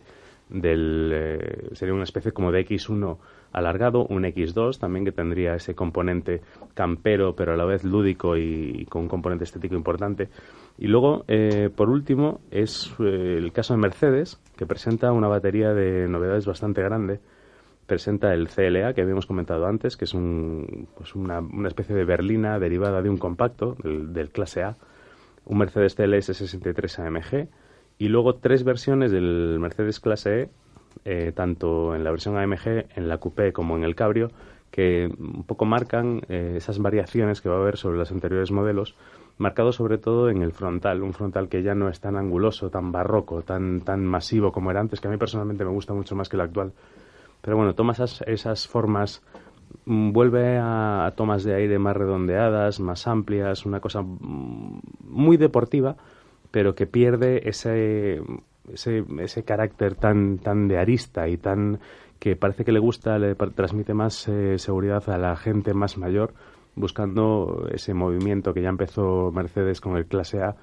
del 0.49 1.11
eh, 1.13 1.69
sería 1.73 1.93
una 1.93 2.03
especie 2.03 2.31
como 2.31 2.51
de 2.51 2.65
X1 2.65 3.17
alargado, 3.51 4.05
un 4.05 4.23
X2 4.23 4.79
también 4.79 5.05
que 5.05 5.11
tendría 5.11 5.55
ese 5.55 5.75
componente 5.75 6.41
campero 6.73 7.35
pero 7.35 7.53
a 7.53 7.55
la 7.55 7.65
vez 7.65 7.83
lúdico 7.83 8.37
y, 8.37 8.85
con 8.89 9.03
un 9.03 9.07
componente 9.07 9.43
estético 9.43 9.75
importante. 9.75 10.29
Y 10.77 10.87
luego, 10.87 11.25
eh, 11.27 11.69
por 11.75 11.89
último, 11.89 12.39
es 12.51 12.93
eh, 12.99 13.37
el 13.37 13.51
caso 13.51 13.73
de 13.73 13.79
Mercedes, 13.79 14.39
que 14.55 14.65
presenta 14.65 15.11
una 15.11 15.27
batería 15.27 15.73
de 15.73 16.07
novedades 16.07 16.45
bastante 16.45 16.81
grande. 16.81 17.19
Presenta 17.87 18.33
el 18.33 18.49
CLA, 18.49 18.93
que 18.93 19.01
habíamos 19.01 19.25
comentado 19.25 19.65
antes, 19.65 19.95
que 19.95 20.05
es 20.05 20.13
un, 20.13 20.87
pues 20.95 21.15
una, 21.15 21.41
especie 21.67 21.95
de 21.95 22.03
berlina 22.03 22.59
derivada 22.59 23.01
de 23.01 23.09
un 23.09 23.17
compacto, 23.17 23.75
del, 23.81 24.13
del 24.13 24.29
clase 24.29 24.61
A, 24.61 24.75
un 25.45 25.57
Mercedes 25.57 25.95
CLS 25.95 26.37
63 26.37 26.99
AMG, 26.99 27.47
y 27.97 28.09
luego 28.09 28.35
tres 28.35 28.63
versiones 28.63 29.11
del 29.11 29.57
Mercedes 29.59 29.99
clase 29.99 30.41
E, 30.41 30.49
eh, 31.05 31.31
tanto 31.33 31.95
en 31.95 32.03
la 32.03 32.11
versión 32.11 32.37
AMG, 32.37 32.87
en 32.95 33.07
la 33.07 33.17
Coupé 33.17 33.53
como 33.53 33.75
en 33.75 33.83
el 33.83 33.95
Cabrio, 33.95 34.31
que 34.71 35.09
un 35.17 35.43
poco 35.43 35.65
marcan 35.65 36.21
eh, 36.29 36.55
esas 36.57 36.79
variaciones 36.79 37.41
que 37.41 37.49
va 37.49 37.55
a 37.55 37.59
haber 37.59 37.77
sobre 37.77 37.97
los 37.97 38.11
anteriores 38.11 38.51
modelos, 38.51 38.95
marcado 39.37 39.71
sobre 39.71 39.97
todo 39.97 40.29
en 40.29 40.41
el 40.41 40.51
frontal, 40.51 41.03
un 41.03 41.13
frontal 41.13 41.49
que 41.49 41.63
ya 41.63 41.75
no 41.75 41.89
es 41.89 41.99
tan 41.99 42.17
anguloso, 42.17 42.69
tan 42.69 42.91
barroco, 42.91 43.41
tan, 43.43 43.81
tan 43.81 44.05
masivo 44.05 44.51
como 44.51 44.71
era 44.71 44.79
antes, 44.79 44.99
que 44.99 45.07
a 45.07 45.11
mí 45.11 45.17
personalmente 45.17 45.63
me 45.63 45.71
gusta 45.71 45.93
mucho 45.93 46.15
más 46.15 46.29
que 46.29 46.35
el 46.35 46.41
actual. 46.41 46.73
Pero 47.41 47.55
bueno, 47.55 47.75
toma 47.75 47.93
esas, 47.93 48.21
esas 48.27 48.67
formas, 48.67 49.23
mm, 49.85 50.11
vuelve 50.11 50.57
a, 50.57 51.05
a 51.05 51.11
tomas 51.11 51.43
de 51.43 51.55
aire 51.55 51.79
más 51.79 51.95
redondeadas, 51.95 52.79
más 52.79 53.07
amplias, 53.07 53.65
una 53.65 53.79
cosa 53.79 54.01
mm, 54.01 54.81
muy 55.03 55.37
deportiva, 55.37 55.95
pero 56.57 56.73
que 56.73 56.87
pierde 56.87 57.47
ese, 57.47 58.19
ese, 58.73 59.05
ese 59.19 59.43
carácter 59.43 59.93
tan, 59.93 60.39
tan 60.39 60.67
de 60.67 60.79
arista 60.79 61.27
y 61.27 61.37
tan 61.37 61.79
que 62.17 62.35
parece 62.35 62.65
que 62.65 62.71
le 62.71 62.79
gusta, 62.79 63.19
le 63.19 63.35
transmite 63.35 63.93
más 63.93 64.27
eh, 64.27 64.57
seguridad 64.57 65.07
a 65.07 65.19
la 65.19 65.35
gente 65.35 65.75
más 65.75 65.99
mayor, 65.99 66.33
buscando 66.73 67.67
ese 67.71 67.93
movimiento 67.93 68.55
que 68.55 68.63
ya 68.63 68.69
empezó 68.69 69.31
Mercedes 69.31 69.81
con 69.81 69.97
el 69.97 70.07
clase 70.07 70.41
A 70.41 70.55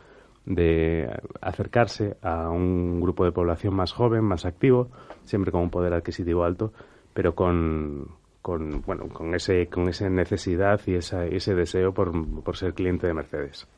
de 0.47 1.09
acercarse 1.41 2.17
a 2.23 2.51
un 2.51 3.01
grupo 3.01 3.25
de 3.25 3.31
población 3.31 3.77
más 3.77 3.93
joven, 3.93 4.25
más 4.25 4.47
activo, 4.47 4.89
siempre 5.23 5.53
con 5.53 5.61
un 5.61 5.71
poder 5.71 5.95
adquisitivo 5.95 6.43
alto, 6.43 6.73
pero 7.13 7.37
con, 7.37 8.09
con 8.43 8.83
bueno, 8.83 9.07
con 9.11 9.33
ese, 9.33 9.69
con 9.69 9.89
esa 9.89 10.11
necesidad 10.11 10.81
y 10.87 10.95
esa, 10.97 11.25
ese 11.25 11.55
deseo 11.55 11.95
por, 11.95 12.43
por 12.43 12.57
ser 12.57 12.75
cliente 12.75 13.07
de 13.07 13.15
Mercedes. 13.15 13.69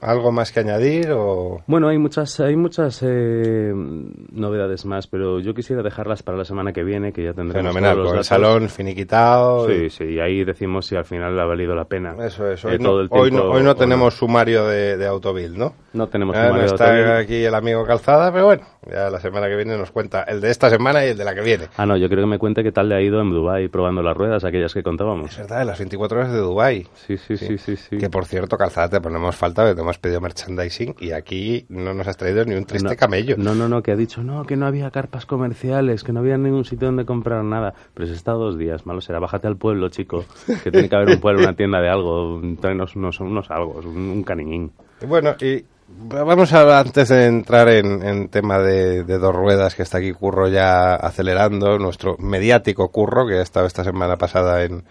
¿Algo 0.00 0.30
más 0.30 0.52
que 0.52 0.60
añadir 0.60 1.10
o...? 1.12 1.62
Bueno, 1.66 1.88
hay 1.88 1.98
muchas, 1.98 2.38
hay 2.40 2.54
muchas 2.54 3.02
eh, 3.02 3.72
novedades 3.74 4.84
más, 4.84 5.06
pero 5.06 5.40
yo 5.40 5.54
quisiera 5.54 5.82
dejarlas 5.82 6.22
para 6.22 6.36
la 6.38 6.44
semana 6.44 6.72
que 6.72 6.84
viene, 6.84 7.12
que 7.12 7.24
ya 7.24 7.32
tendremos 7.32 7.72
Fenomenal, 7.72 7.94
todos 7.94 8.06
con 8.06 8.14
el 8.14 8.18
los 8.18 8.26
salón 8.26 8.68
finiquitado. 8.68 9.66
Sí, 9.68 9.90
sí, 9.90 10.04
y 10.04 10.20
ahí 10.20 10.44
decimos 10.44 10.86
si 10.86 10.96
al 10.96 11.04
final 11.04 11.38
ha 11.40 11.44
valido 11.44 11.74
la 11.74 11.86
pena. 11.86 12.14
Eso 12.24 12.50
es. 12.50 12.64
Eh, 12.64 12.68
Hoy, 12.68 12.78
todo 12.78 12.96
no, 12.96 13.00
el 13.00 13.08
hoy, 13.10 13.30
tiempo 13.30 13.48
no, 13.48 13.54
hoy 13.54 13.62
no 13.62 13.74
tenemos 13.74 14.14
sumario 14.14 14.66
de, 14.66 14.96
de 14.96 15.06
Autovil, 15.06 15.56
¿no? 15.58 15.72
No 15.94 16.08
tenemos 16.08 16.36
no 16.36 16.42
sumario 16.42 16.60
de 16.60 16.66
está 16.66 16.90
Autovil. 16.90 17.10
aquí 17.12 17.44
el 17.44 17.54
amigo 17.54 17.84
Calzada, 17.84 18.30
pero 18.32 18.44
bueno, 18.46 18.62
ya 18.90 19.10
la 19.10 19.20
semana 19.20 19.48
que 19.48 19.56
viene 19.56 19.76
nos 19.76 19.90
cuenta 19.90 20.22
el 20.22 20.40
de 20.40 20.50
esta 20.50 20.70
semana 20.70 21.04
y 21.04 21.08
el 21.10 21.18
de 21.18 21.24
la 21.24 21.34
que 21.34 21.40
viene. 21.40 21.66
Ah, 21.76 21.86
no, 21.86 21.96
yo 21.96 22.08
creo 22.08 22.20
que 22.22 22.26
me 22.30 22.38
cuente 22.38 22.62
qué 22.62 22.72
tal 22.72 22.88
le 22.88 22.94
ha 22.94 23.00
ido 23.00 23.20
en 23.20 23.30
Dubái 23.30 23.68
probando 23.68 24.02
las 24.02 24.16
ruedas, 24.16 24.44
aquellas 24.44 24.72
que 24.72 24.80
Es 24.80 24.84
contábamos. 24.84 25.36
verdad, 25.36 25.58
de 25.60 25.64
las 25.64 25.78
24 25.78 26.18
horas 26.18 26.32
de 26.32 26.38
Dubái. 26.38 26.86
Sí, 26.94 27.16
sí, 27.16 27.36
sí, 27.36 27.58
sí, 27.58 27.76
sí. 27.76 27.98
Que 27.98 28.08
por 28.10 28.24
cierto, 28.26 28.56
Calzada, 28.56 28.88
te 28.88 29.00
ponemos 29.00 29.34
falta, 29.36 29.66
que 29.68 29.74
te 29.74 29.80
hemos 29.80 29.98
pedido 29.98 30.20
merchandising 30.20 30.94
y 31.00 31.12
aquí 31.12 31.66
no 31.68 31.92
nos 31.94 32.06
has 32.08 32.16
traído 32.16 32.44
ni 32.44 32.54
un 32.54 32.64
triste 32.64 32.88
no, 32.88 32.96
camello. 32.96 33.36
No, 33.38 33.54
no, 33.54 33.68
no, 33.68 33.82
que 33.82 33.92
ha 33.92 33.96
dicho 33.96 34.22
no, 34.22 34.44
que 34.44 34.56
no 34.56 34.66
había 34.66 34.90
carpas 34.90 35.26
comerciales, 35.26 36.04
que 36.04 36.12
no 36.12 36.20
había 36.20 36.38
ningún 36.38 36.64
sitio 36.64 36.86
donde 36.86 37.04
comprar 37.04 37.44
nada. 37.44 37.74
Pero 37.94 38.06
se 38.06 38.14
está 38.14 38.32
dos 38.32 38.58
días, 38.58 38.86
malo 38.86 39.00
será. 39.00 39.18
Bájate 39.18 39.46
al 39.46 39.56
pueblo, 39.56 39.88
chico. 39.88 40.24
Que 40.62 40.70
tiene 40.70 40.88
que 40.88 40.96
haber 40.96 41.10
un 41.10 41.20
pueblo, 41.20 41.42
una 41.42 41.54
tienda 41.56 41.80
de 41.80 41.88
algo. 41.88 42.40
Tráenos 42.60 42.96
unos, 42.96 43.20
unos 43.20 43.50
algo, 43.50 43.80
un, 43.84 43.96
un 43.96 44.22
caniñín. 44.22 44.72
Bueno, 45.06 45.36
y 45.40 45.64
vamos 45.88 46.52
a, 46.52 46.78
antes 46.78 47.08
de 47.08 47.26
entrar 47.26 47.68
en, 47.68 48.02
en 48.06 48.28
tema 48.28 48.58
de, 48.58 49.04
de 49.04 49.18
dos 49.18 49.34
ruedas, 49.34 49.74
que 49.74 49.82
está 49.82 49.98
aquí 49.98 50.12
Curro 50.12 50.48
ya 50.48 50.94
acelerando, 50.94 51.78
nuestro 51.78 52.16
mediático 52.18 52.90
Curro, 52.90 53.26
que 53.26 53.38
ha 53.38 53.42
estado 53.42 53.66
esta 53.66 53.84
semana 53.84 54.16
pasada 54.16 54.64
en, 54.64 54.84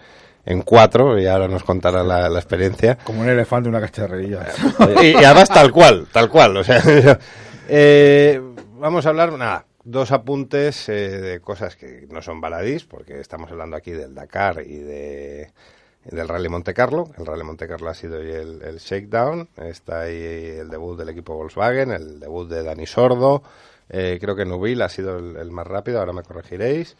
en 0.44 0.62
cuatro, 0.62 1.18
y 1.18 1.26
ahora 1.26 1.48
nos 1.48 1.64
contará 1.64 2.02
la, 2.02 2.28
la 2.28 2.38
experiencia. 2.38 2.98
Como 3.04 3.22
un 3.22 3.28
elefante 3.28 3.68
una 3.68 3.80
cacharrería. 3.80 4.46
y, 5.02 5.08
y 5.08 5.24
además 5.24 5.48
tal 5.48 5.72
cual, 5.72 6.06
tal 6.12 6.28
cual. 6.28 6.56
O 6.56 6.64
sea, 6.64 6.82
eh, 7.68 8.40
vamos 8.78 9.06
a 9.06 9.08
hablar, 9.10 9.32
nada, 9.32 9.66
dos 9.84 10.12
apuntes 10.12 10.88
eh, 10.88 11.20
de 11.20 11.40
cosas 11.40 11.76
que 11.76 12.06
no 12.10 12.20
son 12.22 12.40
baladís, 12.40 12.84
porque 12.84 13.20
estamos 13.20 13.50
hablando 13.50 13.76
aquí 13.76 13.92
del 13.92 14.14
Dakar 14.14 14.62
y 14.66 14.78
de 14.78 15.52
del 16.04 16.28
Rally 16.28 16.48
Monte 16.48 16.74
Carlo. 16.74 17.10
El 17.16 17.26
Rally 17.26 17.44
Monte 17.44 17.68
Carlo 17.68 17.90
ha 17.90 17.94
sido 17.94 18.18
hoy 18.18 18.30
el, 18.30 18.62
el 18.62 18.78
shakedown. 18.78 19.48
Está 19.56 20.02
ahí 20.02 20.22
el 20.58 20.68
debut 20.68 20.98
del 20.98 21.10
equipo 21.10 21.34
Volkswagen, 21.34 21.90
el 21.92 22.20
debut 22.20 22.48
de 22.48 22.62
Dani 22.62 22.86
Sordo. 22.86 23.42
Eh, 23.88 24.18
creo 24.20 24.36
que 24.36 24.44
Nubil 24.44 24.82
ha 24.82 24.88
sido 24.88 25.18
el, 25.18 25.50
más 25.50 25.66
rápido, 25.66 26.00
ahora 26.00 26.12
me 26.12 26.22
corregiréis. 26.22 26.96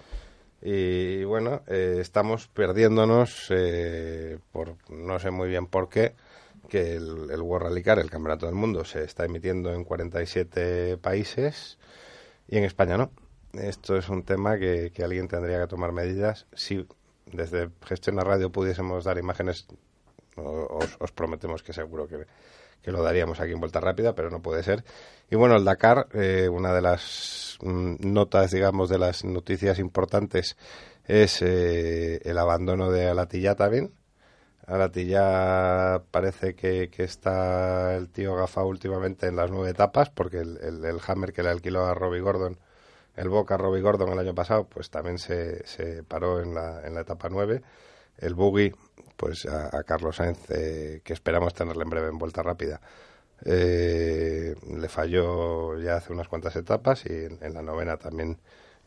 Y 0.61 1.25
bueno, 1.25 1.63
eh, 1.69 1.99
estamos 2.01 2.49
perdiéndonos 2.49 3.47
eh, 3.51 4.39
por 4.51 4.75
no 4.91 5.19
sé 5.19 5.31
muy 5.31 5.49
bien 5.49 5.67
por 5.67 5.89
qué 5.89 6.15
que 6.69 6.97
el, 6.97 7.31
el 7.31 7.41
World 7.41 7.69
Rally 7.69 7.83
Car, 7.83 7.99
el 7.99 8.11
Campeonato 8.11 8.47
del 8.47 8.55
Mundo, 8.55 8.85
se 8.85 9.05
está 9.05 9.25
emitiendo 9.25 9.73
en 9.73 9.85
47 9.85 10.99
países 10.99 11.79
y 12.49 12.59
en 12.59 12.65
España 12.65 12.99
no. 12.99 13.11
Esto 13.55 13.97
es 13.97 14.09
un 14.09 14.23
tema 14.25 14.59
que, 14.59 14.93
que 14.93 15.03
alguien 15.03 15.29
tendría 15.29 15.61
que 15.61 15.67
tomar 15.67 15.93
medidas. 15.93 16.47
Si 16.53 16.87
desde 17.33 17.71
Gestión 17.85 18.19
a 18.19 18.25
Radio 18.25 18.51
pudiésemos 18.51 19.05
dar 19.05 19.19
imágenes, 19.19 19.67
os, 20.37 20.97
os 20.99 21.13
prometemos 21.13 21.63
que 21.63 21.73
seguro 21.73 22.07
que, 22.07 22.27
que 22.83 22.93
lo 22.93 23.03
daríamos 23.03 23.41
aquí 23.41 23.53
en 23.53 23.61
Vuelta 23.61 23.81
Rápida, 23.81 24.15
pero 24.15 24.31
no 24.31 24.41
puede 24.41 24.63
ser. 24.63 24.85
Y 25.31 25.37
bueno, 25.37 25.57
el 25.57 25.65
Dakar, 25.65 26.09
eh, 26.15 26.49
una 26.49 26.73
de 26.73 26.83
las 26.83 27.59
mm, 27.63 27.97
notas, 28.01 28.51
digamos, 28.51 28.89
de 28.89 28.99
las 28.99 29.25
noticias 29.25 29.79
importantes 29.79 30.57
es 31.05 31.43
eh, 31.43 32.21
el 32.25 32.39
abandono 32.39 32.91
de 32.91 33.09
Alatilla 33.09 33.55
también. 33.55 33.93
Alatilla 34.67 36.03
parece 36.11 36.55
que, 36.55 36.91
que 36.91 37.05
está 37.05 37.97
el 37.97 38.11
tío 38.11 38.37
Gafa 38.37 38.63
últimamente 38.65 39.27
en 39.27 39.37
las 39.37 39.51
nueve 39.51 39.71
etapas, 39.71 40.11
porque 40.11 40.39
el, 40.41 40.59
el, 40.59 40.85
el 40.85 41.01
Hammer 41.07 41.33
que 41.33 41.43
le 41.43 41.49
alquiló 41.49 41.87
a 41.87 41.95
Robbie 41.95 42.21
Gordon, 42.21 42.59
el 43.19 43.29
Boca 43.29 43.57
Robbie 43.57 43.83
Gordon 43.83 44.11
el 44.13 44.19
año 44.19 44.35
pasado, 44.35 44.65
pues 44.65 44.91
también 44.91 45.19
se, 45.19 45.67
se 45.67 46.03
paró 46.05 46.41
en 46.41 46.55
la, 46.55 46.81
en 46.87 46.95
la 46.95 47.01
etapa 47.03 47.29
nueve. 47.31 47.63
El 48.17 48.35
Buggy, 48.35 48.73
pues 49.17 49.47
a, 49.47 49.67
a 49.77 49.83
Carlos 49.85 50.17
Sainz, 50.17 50.39
eh, 50.51 51.01
que 51.05 51.13
esperamos 51.13 51.55
tenerle 51.55 51.83
en 51.85 51.91
breve 51.91 52.09
en 52.09 52.19
vuelta 52.19 52.43
rápida, 52.43 52.81
eh, 53.45 54.55
le 54.77 54.89
falló 54.89 55.79
ya 55.79 55.97
hace 55.97 56.13
unas 56.13 56.29
cuantas 56.29 56.57
etapas 56.57 57.05
y 57.07 57.13
en, 57.13 57.39
en 57.41 57.55
la 57.55 57.63
novena 57.63 57.97
también 57.97 58.39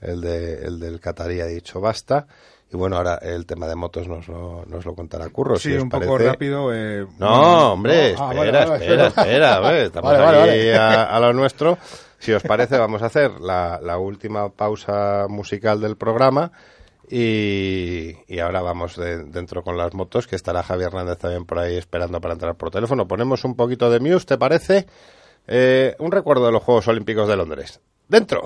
el, 0.01 0.19
de, 0.21 0.65
el 0.65 0.79
del 0.79 0.99
Qatarí 0.99 1.39
ha 1.41 1.45
dicho 1.45 1.79
basta. 1.79 2.27
Y 2.73 2.77
bueno, 2.77 2.95
ahora 2.95 3.15
el 3.21 3.45
tema 3.45 3.67
de 3.67 3.75
motos 3.75 4.07
nos 4.07 4.29
lo, 4.29 4.63
nos 4.65 4.85
lo 4.85 4.95
contará 4.95 5.27
Curro. 5.29 5.57
Sí, 5.57 5.71
si 5.73 5.77
un 5.77 5.89
poco 5.89 6.13
parece. 6.13 6.29
rápido. 6.31 6.73
eh, 6.73 7.05
No, 7.19 7.27
bueno, 7.29 7.71
hombre, 7.73 8.13
no, 8.13 8.23
ah, 8.23 8.31
espera, 8.33 8.39
vale, 8.39 8.51
vale, 8.69 8.85
espera, 8.85 9.07
espera, 9.07 9.55
a 9.55 9.59
ver, 9.59 9.85
estamos 9.87 10.13
Vale, 10.17 10.51
aquí. 10.51 10.69
A, 10.77 11.03
a 11.03 11.19
lo 11.19 11.33
nuestro. 11.33 11.77
Si 12.21 12.31
os 12.31 12.43
parece, 12.43 12.77
vamos 12.77 13.01
a 13.01 13.07
hacer 13.07 13.41
la, 13.41 13.79
la 13.81 13.97
última 13.97 14.49
pausa 14.49 15.25
musical 15.27 15.81
del 15.81 15.97
programa 15.97 16.51
y, 17.09 18.15
y 18.27 18.39
ahora 18.39 18.61
vamos 18.61 18.95
de- 18.95 19.23
dentro 19.25 19.63
con 19.63 19.75
las 19.75 19.93
motos, 19.93 20.27
que 20.27 20.35
estará 20.35 20.63
Javier 20.63 20.87
Hernández 20.89 21.17
también 21.17 21.45
por 21.45 21.59
ahí 21.59 21.75
esperando 21.75 22.21
para 22.21 22.35
entrar 22.35 22.55
por 22.55 22.71
teléfono. 22.71 23.07
Ponemos 23.07 23.43
un 23.43 23.55
poquito 23.55 23.89
de 23.89 23.99
Muse, 23.99 24.25
¿te 24.27 24.37
parece? 24.37 24.85
Eh, 25.47 25.95
un 25.99 26.11
recuerdo 26.11 26.45
de 26.45 26.51
los 26.51 26.63
Juegos 26.63 26.87
Olímpicos 26.87 27.27
de 27.27 27.35
Londres. 27.35 27.81
¡Dentro! 28.07 28.43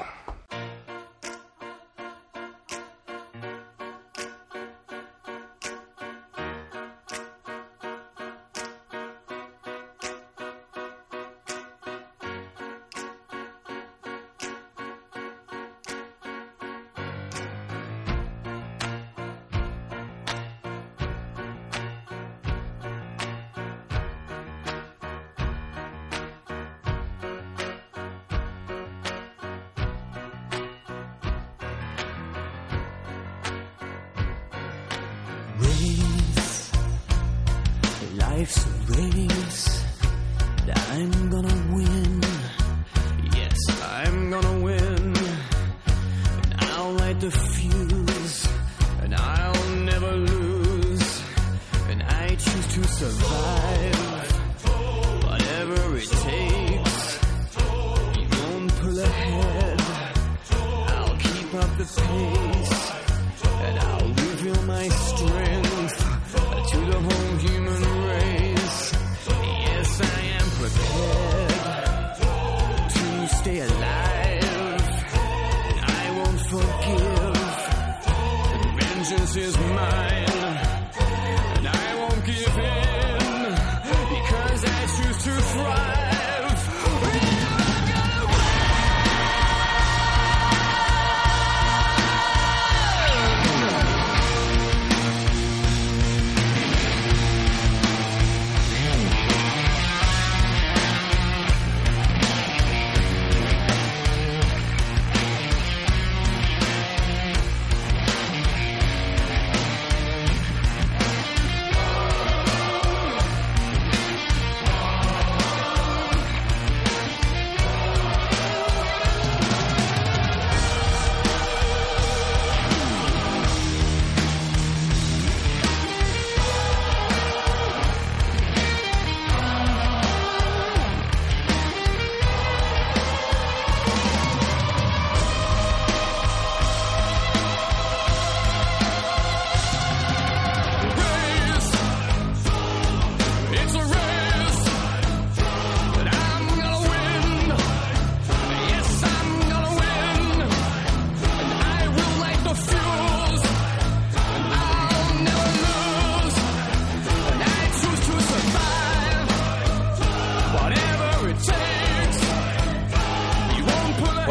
Life's 38.46 38.64
a 38.64 39.02
race. 39.02 39.45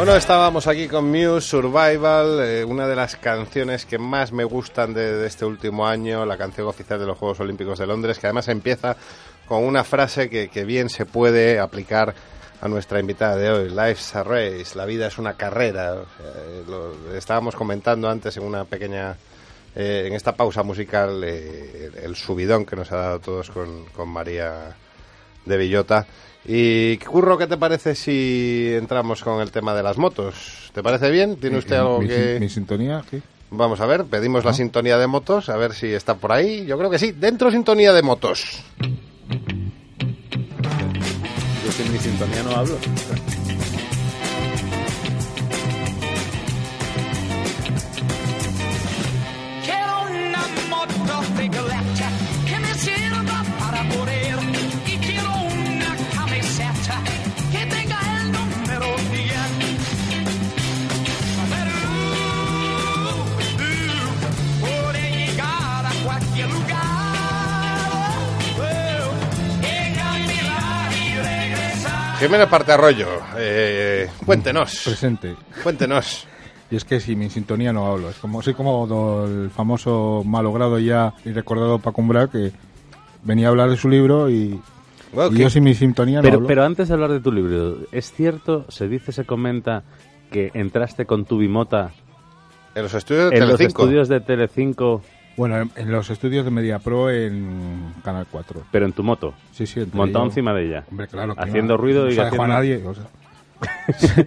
Bueno, 0.05 0.19
estábamos 0.19 0.67
aquí 0.67 0.87
con 0.87 1.11
Muse 1.11 1.49
Survival, 1.49 2.39
eh, 2.43 2.63
una 2.63 2.87
de 2.87 2.95
las 2.95 3.17
canciones 3.17 3.87
que 3.87 3.97
más 3.97 4.33
me 4.33 4.45
gustan 4.45 4.93
de, 4.93 5.27
este 5.27 5.47
último 5.47 5.87
año, 5.87 6.27
la 6.27 6.37
canción 6.37 6.67
oficial 6.67 6.99
de 6.99 7.07
los 7.07 7.17
Juegos 7.17 7.41
Olímpicos 7.41 7.79
de 7.79 7.87
Londres, 7.87 8.19
que 8.19 8.27
además 8.27 8.49
empieza 8.49 8.99
con 9.47 9.65
una 9.65 9.83
frase 9.83 10.29
que, 10.29 10.65
bien 10.67 10.91
se 10.91 11.07
puede 11.07 11.59
aplicar 11.59 12.15
a 12.61 12.69
nuestra 12.69 13.01
invitada 13.01 13.37
de 13.37 13.51
hoy, 13.51 13.71
Life's 13.71 14.15
a 14.15 14.23
race, 14.25 14.75
la 14.75 14.85
vida 14.85 15.07
es 15.07 15.17
una 15.17 15.39
carrera. 15.39 15.97
Lo 16.69 17.17
estábamos 17.17 17.57
comentando 17.57 18.07
antes 18.07 18.37
en 18.37 18.43
una 18.43 18.67
pequeña, 18.67 19.17
eh, 19.75 20.05
en 20.07 20.13
esta 20.13 20.37
pausa 20.37 20.63
musical, 20.63 21.25
eh, 21.25 21.91
el 22.03 22.15
subidón 22.15 22.67
que 22.67 22.77
nos 22.77 22.93
ha 22.93 22.97
dado 22.97 23.21
todos 23.21 23.51
con, 23.51 23.87
con 23.87 24.11
María 24.11 24.77
de 25.47 25.57
Villota. 25.57 26.07
Y 26.47 26.99
Curro, 26.99 27.39
¿qué 27.39 27.47
te 27.47 27.57
parece 27.57 27.95
si 27.95 28.71
entramos 28.75 29.23
con 29.23 29.41
el 29.41 29.51
tema 29.51 29.75
de 29.75 29.83
las 29.83 29.97
motos? 29.97 30.71
¿Te 30.75 30.83
parece 30.83 31.11
bien? 31.11 31.37
¿Tiene 31.37 31.57
usted 31.59 31.77
Eh, 31.77 31.79
algo 31.79 32.01
mi, 32.01 32.09
que...? 32.09 32.39
mi 32.41 32.49
sintonía, 32.49 33.03
¿qué? 33.11 33.23
Vamos 33.51 33.81
a 33.81 33.87
ver, 33.87 34.05
pedimos 34.05 34.45
la 34.45 34.53
sintonía 34.53 34.99
de 34.99 35.07
motos, 35.07 35.49
a 35.49 35.57
ver 35.57 35.75
si 35.75 35.87
está 35.87 36.17
por 36.17 36.33
ahí. 36.33 36.67
Yo 36.67 36.77
creo 36.77 36.91
que 36.91 36.99
sí, 36.99 37.13
dentro 37.13 37.51
sintonía 37.51 37.93
de 37.93 38.03
motos. 38.03 38.63
Yo 41.65 41.73
sin 41.73 41.93
mi 41.93 41.99
sintonía 41.99 42.43
no 42.43 42.51
hablo. 42.57 42.77
Regresar. 72.25 72.29
Jiménez 72.29 72.49
Parte 72.49 72.73
Arroyo, 72.73 73.09
eh, 73.39 74.09
cuéntenos, 74.25 74.83
Presente. 74.85 75.35
cuéntenos. 75.63 76.27
Y 76.71 76.77
es 76.77 76.85
que 76.85 76.99
si 76.99 77.15
mi 77.15 77.29
sintonía 77.31 77.73
no 77.73 77.87
hablo. 77.87 78.09
Es 78.09 78.17
como, 78.17 78.43
soy 78.43 78.55
como 78.55 79.27
el 79.27 79.51
famoso 79.51 80.23
malogrado 80.25 80.79
ya 80.79 81.13
y 81.25 81.31
recordado 81.31 81.79
Paco 81.79 82.01
Umbral 82.01 82.31
que 82.31 82.53
venía 83.23 83.47
a 83.47 83.51
hablar 83.51 83.69
de 83.71 83.77
su 83.77 83.89
libro 83.89 84.29
y, 84.31 84.59
Bueno, 85.13 85.31
y 85.31 85.37
¿qué- 85.37 85.43
yo 85.43 85.51
sin 85.51 85.63
mi 85.63 85.75
sintonía 85.75 86.17
no 86.19 86.23
Pero, 86.23 86.37
hablo. 86.37 86.49
pero 86.49 86.65
antes 86.65 86.89
de 86.89 86.95
hablar 86.95 87.13
de 87.13 87.21
tu 87.21 87.31
libro, 87.31 87.77
¿es 87.93 88.11
cierto, 88.13 88.65
se 88.71 88.89
dice, 88.89 89.13
se 89.13 89.25
comenta 89.25 89.85
que 90.33 90.51
entraste 90.55 91.05
con 91.05 91.27
tu 91.27 91.37
bimota 91.39 91.93
En 92.75 92.83
los 92.85 92.95
estudios 92.95 93.31
de 93.31 93.37
en 93.37 93.47
los 93.47 93.61
estudios 93.61 94.09
de 94.09 94.21
Telecinco, 94.21 95.03
Bueno, 95.37 95.59
en, 95.61 95.71
en 95.77 95.91
los 95.91 96.11
estudios 96.11 96.45
de 96.45 96.51
MediaPro 96.51 97.11
en 97.11 97.93
Canal 98.05 98.27
4. 98.31 98.63
pero 98.71 98.87
en 98.87 98.93
tu 98.93 99.03
moto, 99.03 99.35
Sí, 99.53 99.67
sí. 99.67 99.81
montado 99.93 100.25
yo. 100.25 100.29
encima 100.31 100.55
de 100.55 100.67
ella? 100.69 100.85
Hombre, 100.91 101.09
claro. 101.09 101.35
que 101.35 101.41
haciendo 101.43 101.75
no- 101.75 101.81
ruido 101.83 102.05
no 102.05 102.11
y 102.11 102.15
se 102.15 102.23
dejó 102.25 102.43
a 102.43 102.47
haciendo- 102.47 102.55
nadie. 102.55 102.87
o 102.87 102.95
sea. 102.95 103.05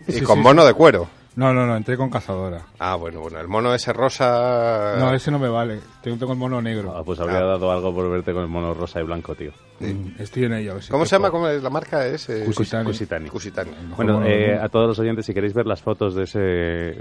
Y 0.08 0.12
Sí, 0.14 0.22
con 0.22 0.38
sí, 0.38 0.44
mono 0.44 0.66
de 0.66 0.74
cuero. 0.74 1.08
No, 1.38 1.54
no, 1.54 1.68
no, 1.68 1.78
entré 1.78 1.96
con 1.98 2.10
cazadora. 2.10 2.64
Ah, 2.80 2.96
bueno, 2.96 3.20
bueno, 3.22 3.40
el 3.40 3.48
mono 3.48 3.72
ese 3.72 3.94
rosa... 3.94 4.96
No, 4.98 5.14
ese 5.14 5.30
no 5.30 5.38
me 5.38 5.48
vale. 5.48 5.80
Tengo, 6.02 6.18
tengo 6.18 6.34
el 6.34 6.40
mono 6.40 6.60
negro. 6.64 6.96
Ah, 6.98 7.04
pues 7.06 7.20
habría 7.20 7.42
dado 7.42 7.72
algo 7.72 7.94
por 7.94 8.10
verte 8.10 8.34
con 8.34 8.42
el 8.42 8.48
mono 8.48 8.74
rosa 8.74 9.00
y 9.00 9.04
blanco, 9.04 9.36
tío. 9.36 9.52
Mm, 9.80 10.20
Estoy 10.20 10.46
en 10.46 10.54
ello. 10.54 10.72
a 10.72 10.74
ver 10.74 10.84
si 10.84 10.90
¿Cómo 10.90 11.04
te 11.04 11.10
se 11.10 11.16
llama? 11.16 11.30
puedo- 11.30 11.44
¿Cómo 11.44 11.48
es 11.50 11.62
la 11.62 11.70
marca? 11.70 12.08
Es, 12.08 12.28
eh, 12.30 12.42
Cusitani. 12.44 12.86
Cusitani. 12.86 13.30
Cusitani. 13.30 13.70
Bueno, 13.96 14.14
mono 14.14 14.26
eh, 14.26 14.58
a 14.60 14.68
todos 14.68 14.88
los 14.88 14.98
oyentes, 14.98 15.28
si 15.28 15.34
queréis 15.36 15.54
ver 15.54 15.68
las 15.68 15.80
fotos 15.80 16.16
de 16.16 16.24
ese 16.24 16.40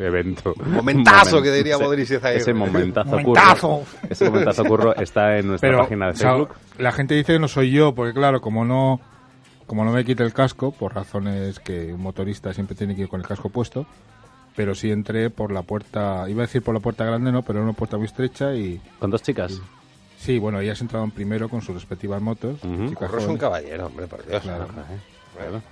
evento. 0.06 0.52
Momentazo, 0.66 1.40
que 1.40 1.50
diría 1.50 1.78
Modric 1.80 2.04
Izaguirre. 2.04 2.36
Ese 2.36 2.52
momentazo, 2.52 3.08
Momentazo. 3.12 3.68
curro. 3.68 3.86
Ese 4.10 4.28
momentazo 4.28 4.64
curro 4.66 4.94
está 4.96 5.38
en 5.38 5.46
nuestra 5.48 5.70
Pero 5.70 5.78
página 5.82 6.06
de 6.08 6.12
o 6.12 6.14
sea, 6.14 6.30
Facebook. 6.32 6.50
la 6.76 6.92
gente 6.92 7.14
dice 7.14 7.32
que 7.32 7.38
no 7.38 7.48
soy 7.48 7.70
yo, 7.70 7.94
porque 7.94 8.12
claro, 8.12 8.42
como 8.42 8.66
no 8.66 9.00
como 9.66 9.84
no 9.84 9.90
me 9.92 10.04
quite 10.04 10.22
el 10.22 10.32
casco, 10.32 10.70
por 10.70 10.94
razones 10.94 11.58
que 11.58 11.92
un 11.92 12.00
motorista 12.00 12.52
siempre 12.52 12.76
tiene 12.76 12.94
que 12.94 13.02
ir 13.02 13.08
con 13.08 13.20
el 13.20 13.26
casco 13.26 13.48
puesto, 13.48 13.84
pero 14.56 14.74
sí 14.74 14.90
entré 14.90 15.30
por 15.30 15.52
la 15.52 15.62
puerta, 15.62 16.24
iba 16.28 16.42
a 16.42 16.46
decir 16.46 16.62
por 16.62 16.74
la 16.74 16.80
puerta 16.80 17.04
grande, 17.04 17.30
no, 17.30 17.42
pero 17.42 17.58
era 17.60 17.64
una 17.68 17.76
puerta 17.76 17.96
muy 17.98 18.06
estrecha 18.06 18.54
y 18.54 18.80
Con 18.98 19.10
dos 19.10 19.22
chicas. 19.22 19.60
sí, 20.18 20.38
bueno, 20.38 20.60
ellas 20.60 20.80
entraron 20.80 21.10
primero 21.10 21.48
con 21.48 21.60
sus 21.62 21.74
respectivas 21.74 22.20
motos, 22.22 22.58
chicas 22.62 23.08
Curro 23.10 23.18
es 23.18 23.26
un 23.26 23.36
caballero, 23.38 23.86
hombre, 23.86 24.06
por 24.06 24.26
Dios. 24.26 24.42
Claro. 24.42 24.66
Claro. 25.36 25.62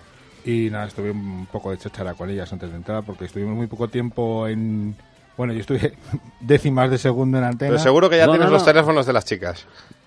y 0.45 0.69
nada, 0.71 0.87
estuve 0.87 1.11
un 1.11 1.47
poco 1.51 1.71
de 1.71 1.79
cháchara 1.79 2.13
con 2.15 2.29
ellas 2.29 2.53
antes 2.53 2.71
de 2.71 2.77
entrar, 2.77 3.03
porque 3.05 3.25
estuvimos 3.25 3.57
muy 3.57 3.67
poco 3.67 3.89
tiempo 3.89 4.47
en... 4.47 4.95
Bueno, 5.37 5.53
yo 5.55 5.61
estuve 5.61 5.95
décimas 6.41 6.91
de 6.91 6.99
segundo 6.99 7.39
en 7.39 7.45
antena. 7.45 7.71
Pero 7.73 7.83
seguro 7.83 8.09
que 8.11 8.19
ya 8.19 8.27
No, 8.27 8.33
tienes 8.33 8.49
no, 8.49 8.53
los 8.53 8.63
no. 8.63 8.67
teléfonos 8.67 9.07
de 9.07 9.13
las 9.15 9.25
chicas. 9.25 9.67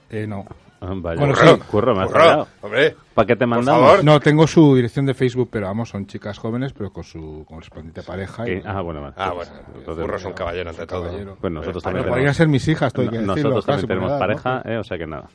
Eh, 0.10 0.26
no. 0.28 0.46
Ah. 0.82 0.94
Bueno, 0.94 1.34
curro, 1.34 1.56
sí. 1.56 1.62
curro, 1.72 1.96
me 1.96 2.02
has 2.04 2.08
Curro, 2.08 2.20
fallado. 2.20 2.48
hombre. 2.62 2.96
¿Para 3.16 3.26
qué 3.26 3.36
te 3.36 3.46
mandamos? 3.48 4.04
No, 4.04 4.20
tengo 4.20 4.46
su 4.46 4.76
dirección 4.76 5.08
de 5.08 5.16
Facebook, 5.16 5.50
pero 5.52 5.66
vamos, 5.66 5.90
son 5.90 6.06
chicas 6.06 6.38
jóvenes, 6.38 6.72
pero 6.74 6.92
con 6.94 7.04
su 7.04 7.44
correspondiente 7.48 8.04
pareja. 8.04 8.48
y- 8.48 8.62
Ah, 8.64 8.82
bueno, 8.82 9.02
vale. 9.02 9.16
Ah, 9.18 9.32
bueno, 9.32 9.52
entonces, 9.76 10.04
Curro 10.06 10.18
es 10.18 10.26
un 10.26 10.34
caballero 10.34 10.70
ante 10.70 10.86
todo. 10.86 11.06
caballero. 11.06 11.38
Pues 11.42 11.52
nosotros 11.52 11.84
también 11.84 12.04
tenemos, 12.04 12.16
podrían 12.16 12.34
ser 12.36 12.48
mis 12.48 12.68
hijas, 12.68 12.94
que 12.94 13.06
no- 13.06 13.22
nosotros 13.22 13.66
también 13.66 13.88
tenemos 13.88 14.10
edad, 14.12 14.20
¿no? 14.20 14.20
pareja, 14.20 14.62
eh, 14.66 14.78
o 14.78 14.84
sea 14.84 14.98
que 15.00 15.08
nada. 15.08 15.30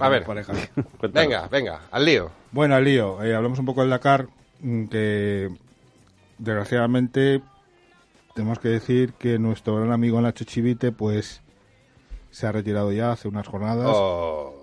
A 0.00 0.08
ver. 0.10 0.24
pareja. 0.24 0.52
Venga, 1.12 1.48
venga, 1.50 1.80
al 1.90 2.04
lío. 2.04 2.30
Bueno, 2.52 2.74
al 2.74 2.84
lío. 2.84 3.22
eh, 3.22 3.34
hablamos 3.34 3.58
un 3.60 3.64
poco 3.64 3.80
del 3.80 3.88
Dakar, 3.90 4.26
mm, 4.60 4.84
que 4.88 5.48
desgraciadamente 6.38 7.40
tenemos 8.34 8.58
que 8.58 8.68
decir 8.68 9.12
que 9.14 9.38
nuestro 9.38 9.76
gran 9.76 9.90
amigo 9.92 10.20
Nacho 10.20 10.44
Chivite, 10.44 10.92
pues 10.92 11.40
se 12.32 12.46
ha 12.48 12.52
retirado 12.52 12.90
ya 12.90 13.12
hace 13.12 13.28
unas 13.28 13.46
jornadas. 13.46 13.86
Oh, 13.88 14.58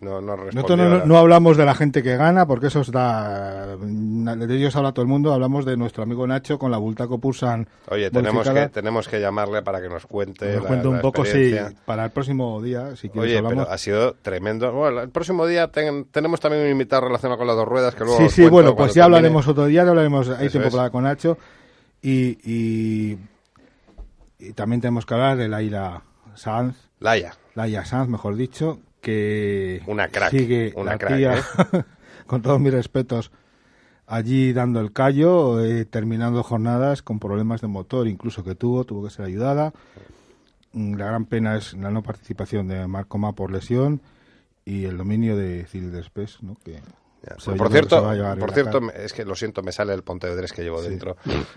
no, 0.00 0.20
no 0.20 0.36
Nosotros 0.36 0.78
no, 0.78 0.88
no- 0.88 0.98
la- 0.98 1.04
no 1.06 1.18
hablamos 1.18 1.56
de 1.56 1.64
la 1.64 1.74
gente 1.74 2.04
que 2.04 2.16
gana, 2.16 2.46
porque 2.46 2.68
eso 2.68 2.82
está. 2.82 3.66
De 3.76 4.56
ellos 4.56 4.76
habla 4.76 4.92
todo 4.92 5.02
el 5.02 5.08
mundo. 5.08 5.32
Hablamos 5.32 5.64
de 5.64 5.76
nuestro 5.76 6.04
amigo 6.04 6.24
Nacho 6.24 6.56
con 6.56 6.70
la 6.70 6.76
Bultaco 6.78 7.18
Pulsan. 7.18 7.66
Oye, 7.90 8.08
tenemos 8.12 8.48
que, 8.48 8.68
tenemos 8.68 9.08
que 9.08 9.20
llamarle 9.20 9.62
para 9.62 9.80
que 9.82 9.88
nos 9.88 10.06
cuente. 10.06 10.54
Nos 10.54 10.66
cuenta 10.66 10.88
un 10.88 10.96
la 10.96 11.02
poco, 11.02 11.24
sí, 11.24 11.52
para 11.84 12.04
el 12.04 12.10
próximo 12.12 12.62
día, 12.62 12.94
si 12.94 13.08
quieres 13.08 13.28
Oye, 13.30 13.38
hablamos. 13.38 13.64
pero 13.64 13.74
ha 13.74 13.78
sido 13.78 14.12
tremendo. 14.22 14.70
Bueno, 14.70 15.00
el 15.00 15.08
próximo 15.08 15.44
día 15.48 15.66
ten- 15.72 16.04
tenemos 16.12 16.38
también 16.38 16.62
un 16.62 16.70
invitado 16.70 17.08
relacionado 17.08 17.36
con 17.38 17.48
las 17.48 17.56
dos 17.56 17.66
ruedas 17.66 17.96
que 17.96 18.04
luego 18.04 18.18
Sí, 18.20 18.28
sí, 18.28 18.48
bueno, 18.48 18.76
pues 18.76 18.94
ya 18.94 19.02
termine. 19.02 19.16
hablaremos 19.16 19.48
otro 19.48 19.66
día, 19.66 19.82
ya 19.82 19.90
hablaremos, 19.90 20.28
hay 20.28 20.46
Eso 20.46 20.52
tiempo 20.52 20.68
es. 20.68 20.74
para 20.74 20.82
hablar 20.82 20.92
con 20.92 21.02
Nacho. 21.02 21.38
Y, 22.02 22.38
y, 22.44 23.18
y 24.38 24.52
también 24.52 24.80
tenemos 24.80 25.04
que 25.04 25.14
hablar 25.14 25.36
de 25.36 25.48
Laila 25.48 26.02
Sanz, 26.38 26.76
Laia, 27.00 27.34
Laia 27.54 27.84
Sanz, 27.84 28.08
mejor 28.08 28.36
dicho, 28.36 28.80
que 29.00 29.82
Una 29.86 30.08
crack, 30.08 30.30
sigue 30.30 30.72
una 30.76 30.92
la 30.92 30.98
crack, 30.98 31.16
tía, 31.16 31.38
¿eh? 31.38 31.42
con 32.26 32.42
todos 32.42 32.60
mis 32.60 32.72
respetos, 32.72 33.30
allí 34.06 34.52
dando 34.52 34.80
el 34.80 34.92
callo, 34.92 35.62
eh, 35.64 35.84
terminando 35.84 36.42
jornadas 36.42 37.02
con 37.02 37.18
problemas 37.18 37.60
de 37.60 37.68
motor, 37.68 38.08
incluso 38.08 38.44
que 38.44 38.54
tuvo, 38.54 38.84
tuvo 38.84 39.04
que 39.04 39.10
ser 39.10 39.26
ayudada. 39.26 39.72
Mm, 40.72 40.94
La 40.94 41.06
gran 41.06 41.24
pena 41.26 41.56
es 41.56 41.74
la 41.74 41.90
no 41.90 42.02
participación 42.02 42.68
de 42.68 42.86
Marco 42.86 43.18
Ma 43.18 43.32
por 43.32 43.50
lesión 43.50 44.00
y 44.64 44.84
el 44.84 44.96
dominio 44.96 45.36
de 45.36 45.64
Cyril 45.64 45.92
Despes, 45.92 46.42
¿no? 46.42 46.56
que 46.64 46.80
Ya. 47.22 47.34
por 47.56 47.70
cierto, 47.72 48.02
por 48.38 48.52
cierto, 48.52 48.80
Dakar. 48.80 49.00
es 49.00 49.12
que 49.12 49.24
lo 49.24 49.34
siento, 49.34 49.62
me 49.62 49.72
sale 49.72 49.92
el 49.92 50.02
Pontevedrés 50.02 50.52
que 50.52 50.62
llevo 50.62 50.80
dentro. 50.82 51.16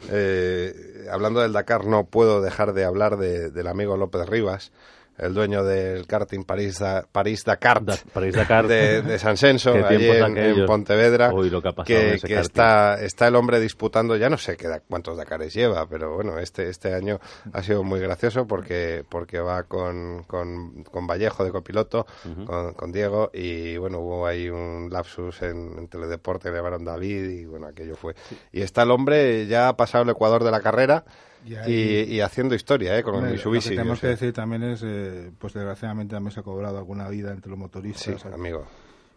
Eh, 0.09 1.07
hablando 1.11 1.39
del 1.41 1.53
Dakar, 1.53 1.85
no 1.85 2.05
puedo 2.05 2.41
dejar 2.41 2.73
de 2.73 2.83
hablar 2.83 3.17
de- 3.17 3.51
del 3.51 3.67
amigo 3.67 3.95
López 3.97 4.27
Rivas, 4.27 4.71
el 5.17 5.33
dueño 5.33 5.63
del 5.63 6.07
karting 6.07 6.43
París, 6.43 6.79
Da- 6.79 7.05
París 7.11 7.43
Dakar, 7.45 7.83
Da- 7.85 7.97
París 8.13 8.33
Dakar. 8.35 8.67
de, 8.67 9.01
de 9.01 9.19
San 9.19 9.37
Senso, 9.37 9.73
Qué 9.73 9.83
allí 9.83 10.09
en, 10.09 10.65
Pontevedra, 10.65 11.31
Uy, 11.33 11.49
lo 11.49 11.61
que 11.61 11.69
ha 11.69 11.73
que, 11.83 12.17
está, 12.39 13.01
está 13.01 13.27
el 13.27 13.35
hombre 13.35 13.59
disputando, 13.59 14.15
ya 14.15 14.29
no 14.29 14.37
sé 14.37 14.57
qué, 14.57 14.67
cuántos 14.87 15.17
Dakares 15.17 15.53
lleva, 15.53 15.87
pero 15.87 16.15
bueno, 16.15 16.39
este, 16.39 16.69
este 16.69 16.93
año 16.95 17.19
ha 17.53 17.61
sido 17.61 17.83
muy 17.83 17.99
gracioso 17.99 18.47
porque, 18.47 19.03
porque 19.07 19.39
va 19.39 19.63
con, 19.63 20.23
con, 20.23 20.83
con 20.85 21.05
Vallejo 21.07 21.43
de 21.43 21.51
copiloto, 21.51 22.05
con, 22.45 22.73
con 22.73 22.91
Diego, 22.91 23.29
y 23.33 23.77
bueno, 23.77 23.99
hubo 23.99 24.25
ahí 24.25 24.49
un 24.49 24.89
lapsus 24.91 25.41
en, 25.43 25.77
en 25.77 25.87
Teledeporte, 25.87 26.49
le 26.49 26.57
llamaron 26.57 26.83
David, 26.83 27.29
y 27.29 27.45
bueno, 27.45 27.67
aquello 27.67 27.95
fue. 27.95 28.15
Y 28.51 28.61
está 28.61 28.83
el 28.83 28.91
hombre, 28.91 29.45
ya 29.47 29.67
ha 29.67 29.77
pasado 29.77 30.03
el 30.03 30.09
Ecuador 30.09 30.43
de 30.43 30.51
la 30.51 30.61
carrera, 30.61 31.03
Y 31.45 31.53
y, 31.53 31.55
ahí- 31.55 32.03
y 32.15 32.19
haciendo 32.21 32.53
historia, 32.55 32.97
¿eh? 32.97 33.03
Con 33.03 33.25
el 33.25 33.33
Mitsubishi. 33.33 33.69
Lo 33.69 33.71
que 33.71 33.77
tenemos 33.77 33.97
o 33.97 34.01
sea. 34.01 34.09
que 34.09 34.15
decir 34.15 34.33
también 34.33 34.63
es, 34.63 34.81
eh, 34.85 35.31
pues 35.39 35.53
desgraciadamente 35.53 36.15
también 36.15 36.31
se 36.31 36.39
ha 36.39 36.43
cobrado 36.43 36.77
alguna 36.77 37.07
vida 37.09 37.31
entre 37.31 37.49
los 37.49 37.57
Sí, 37.57 37.61
motoristas. 37.61 38.25
amigo. 38.25 38.65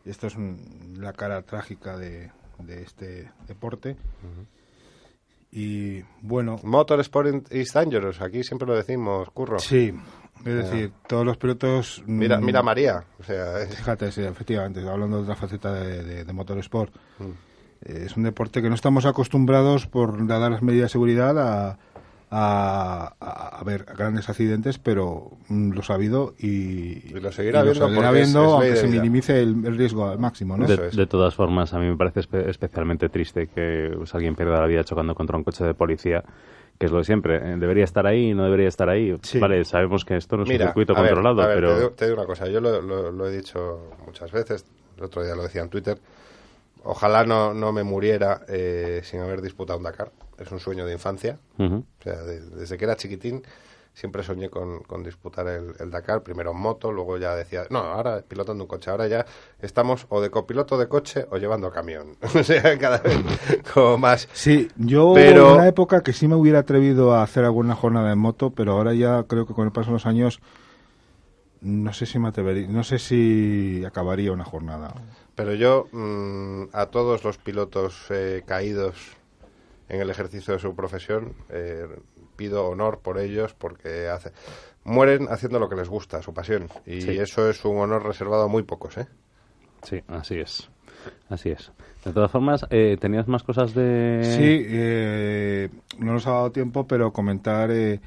Y 0.04 0.10
esto 0.10 0.26
es 0.26 0.36
un- 0.36 0.96
la 1.00 1.12
cara 1.12 1.42
trágica 1.42 1.96
de, 1.96 2.30
de 2.58 2.82
este 2.82 3.30
deporte. 3.46 3.96
Y 5.52 6.02
bueno, 6.22 6.58
Motorsport 6.64 7.52
is 7.52 7.72
dangerous, 7.72 8.20
aquí 8.20 8.42
siempre 8.42 8.66
lo 8.66 8.74
decimos, 8.74 9.30
curro. 9.30 9.58
sí, 9.60 9.94
es 10.44 10.54
decir, 10.54 10.92
todos 11.06 11.24
los 11.24 11.36
pilotos... 11.36 12.02
Mira, 12.06 12.40
mm, 12.40 12.44
mira 12.44 12.62
María, 12.62 13.04
o 13.20 13.22
sea, 13.22 13.60
es- 13.62 13.76
Fíjate, 13.76 14.10
sí, 14.10 14.22
efectivamente, 14.22 14.80
hablando 14.80 15.18
de 15.18 15.22
otra 15.22 15.36
faceta 15.36 15.72
de, 15.72 16.02
de, 16.02 16.24
de 16.24 16.32
motorsport. 16.32 16.92
Mm. 17.20 17.24
Eh, 17.82 18.02
es 18.06 18.16
un 18.16 18.24
deporte 18.24 18.62
que 18.62 18.68
no 18.68 18.74
estamos 18.74 19.06
acostumbrados, 19.06 19.86
por 19.86 20.26
dadas 20.26 20.50
las 20.50 20.62
medidas 20.62 20.86
de 20.86 20.92
seguridad, 20.92 21.38
a, 21.38 21.78
a, 22.36 23.14
a- 23.20 23.58
a 23.60 23.64
ver 23.64 23.84
grandes 23.96 24.28
accidentes, 24.28 24.78
pero 24.78 25.30
mm, 25.48 25.70
los 25.72 25.88
ha 25.90 25.94
habido 25.94 26.34
y, 26.38 26.46
Y 27.14 27.20
lo 27.20 27.30
seguirá 27.30 27.58
y 27.58 27.60
habiendo 27.62 28.44
es- 28.46 28.52
aunque 28.52 28.76
se 28.76 28.88
minimice 28.88 29.40
el, 29.40 29.64
el 29.64 29.76
riesgo 29.76 30.08
al 30.08 30.18
máximo, 30.18 30.56
¿no? 30.56 30.66
De, 30.66 30.88
es. 30.88 30.96
de 30.96 31.06
todas 31.06 31.34
formas, 31.34 31.72
a 31.74 31.78
mí 31.78 31.86
me 31.86 31.96
parece 31.96 32.20
espe- 32.20 32.48
especialmente 32.48 33.08
triste 33.08 33.46
que 33.46 33.92
pues, 33.96 34.12
alguien 34.16 34.34
pierda 34.34 34.60
la 34.60 34.66
vida 34.66 34.82
chocando 34.82 35.14
contra 35.14 35.36
un 35.36 35.44
coche 35.44 35.62
de 35.64 35.74
policía, 35.74 36.24
que 36.78 36.86
es 36.86 36.92
lo 36.92 36.98
de 36.98 37.04
siempre. 37.04 37.36
eh, 37.36 37.56
Debería 37.56 37.84
estar 37.84 38.04
ahí, 38.06 38.34
no 38.34 38.42
debería 38.44 38.66
estar 38.66 38.88
ahí. 38.88 39.16
Sí. 39.22 39.38
Vale, 39.38 39.64
sabemos 39.64 40.04
que 40.04 40.16
esto 40.16 40.36
no 40.36 40.42
es 40.42 40.48
Mira, 40.48 40.64
un 40.64 40.68
circuito 40.70 40.96
a 40.96 41.02
ver, 41.02 41.10
controlado, 41.12 41.42
a 41.42 41.46
ver, 41.46 41.56
pero 41.56 41.68
te, 41.70 41.76
digo, 41.78 41.90
te 41.92 42.04
digo 42.06 42.16
una 42.18 42.26
cosa, 42.26 42.48
yo 42.48 42.60
lo, 42.60 42.82
lo- 42.82 43.12
lo 43.12 43.26
he 43.28 43.36
dicho 43.36 43.90
muchas 44.04 44.32
veces, 44.32 44.66
el 44.98 45.04
otro 45.04 45.22
día 45.22 45.36
lo 45.36 45.44
decía 45.44 45.62
en 45.62 45.68
Twitter, 45.68 45.98
ojalá 46.84 47.24
no, 47.24 47.52
no 47.54 47.72
me 47.72 47.82
muriera 47.82 48.42
eh, 48.48 49.00
sin 49.04 49.20
haber 49.20 49.42
disputado 49.42 49.78
un 49.78 49.84
Dakar, 49.84 50.12
es 50.38 50.50
un 50.52 50.60
sueño 50.60 50.86
de 50.86 50.92
infancia, 50.92 51.38
o 51.58 52.02
sea, 52.02 52.22
de- 52.22 52.40
desde 52.40 52.76
que 52.78 52.84
era 52.84 52.96
chiquitín 52.96 53.42
siempre 53.96 54.24
soñé 54.24 54.50
con, 54.50 54.80
con 54.82 55.04
disputar 55.04 55.46
el, 55.46 55.72
el 55.78 55.88
Dakar, 55.90 56.24
primero 56.24 56.50
en 56.50 56.56
moto, 56.58 56.90
luego 56.90 57.16
ya 57.16 57.36
decía, 57.36 57.62
no, 57.70 57.78
ahora 57.78 58.22
pilotando 58.26 58.64
un 58.64 58.68
coche, 58.68 58.90
ahora 58.90 59.06
ya 59.06 59.24
estamos 59.60 60.06
o 60.08 60.20
de 60.20 60.30
copiloto 60.30 60.76
de 60.76 60.88
coche 60.88 61.26
o 61.30 61.36
llevando 61.38 61.70
camión, 61.70 62.16
o 62.34 62.42
sea, 62.42 62.76
cada 62.76 62.98
vez 62.98 63.16
como 63.72 63.96
más... 63.98 64.28
Sí, 64.32 64.68
yo 64.76 65.12
Pero- 65.14 65.50
en 65.50 65.54
una 65.58 65.68
época 65.68 66.02
que 66.02 66.12
sí 66.12 66.26
me 66.26 66.34
hubiera 66.34 66.58
atrevido 66.58 67.14
a 67.14 67.22
hacer 67.22 67.44
alguna 67.44 67.76
jornada 67.76 68.10
en 68.12 68.18
moto, 68.18 68.50
pero 68.50 68.72
ahora 68.72 68.94
ya 68.94 69.22
creo 69.28 69.46
que 69.46 69.54
con 69.54 69.64
el 69.66 69.72
paso 69.72 69.90
de 69.90 69.92
los 69.92 70.06
años 70.06 70.40
no 71.60 71.92
sé 71.92 72.04
si 72.06 72.18
me 72.18 72.28
atrevería, 72.28 72.66
no 72.68 72.84
sé 72.84 72.98
si 72.98 73.82
acabaría 73.86 74.32
una 74.32 74.44
jornada. 74.44 74.92
Pero 75.34 75.54
yo 75.54 75.88
mm, 75.92 76.64
a 76.72 76.86
todos 76.86 77.24
los 77.24 77.38
pilotos 77.38 78.06
eh, 78.10 78.42
caídos 78.46 78.96
en 79.88 80.00
el 80.00 80.10
ejercicio 80.10 80.54
de 80.54 80.60
su 80.60 80.74
profesión 80.74 81.34
eh, 81.50 81.86
pido 82.36 82.66
honor 82.66 83.00
por 83.00 83.18
ellos 83.18 83.54
porque 83.54 84.08
hace, 84.08 84.32
mueren 84.84 85.26
haciendo 85.30 85.58
lo 85.58 85.68
que 85.68 85.76
les 85.76 85.88
gusta, 85.88 86.22
su 86.22 86.32
pasión. 86.32 86.68
Y 86.86 87.00
Sí. 87.00 87.10
eso 87.18 87.48
es 87.50 87.64
un 87.64 87.78
honor 87.78 88.04
reservado 88.04 88.44
a 88.44 88.48
muy 88.48 88.62
pocos, 88.62 88.96
¿eh? 88.98 89.06
sí, 89.82 90.02
así 90.08 90.38
es. 90.38 90.68
Así 91.28 91.50
es. 91.50 91.70
De 92.04 92.12
todas 92.12 92.30
formas, 92.30 92.64
eh, 92.70 92.96
¿tenías 92.98 93.28
más 93.28 93.42
cosas 93.42 93.74
de...? 93.74 94.20
Sí, 94.24 94.64
eh, 94.68 95.68
no 95.98 96.12
nos 96.14 96.26
ha 96.26 96.30
dado 96.32 96.52
tiempo, 96.52 96.86
pero 96.86 97.12
comentar 97.12 97.70
eh, 97.70 98.00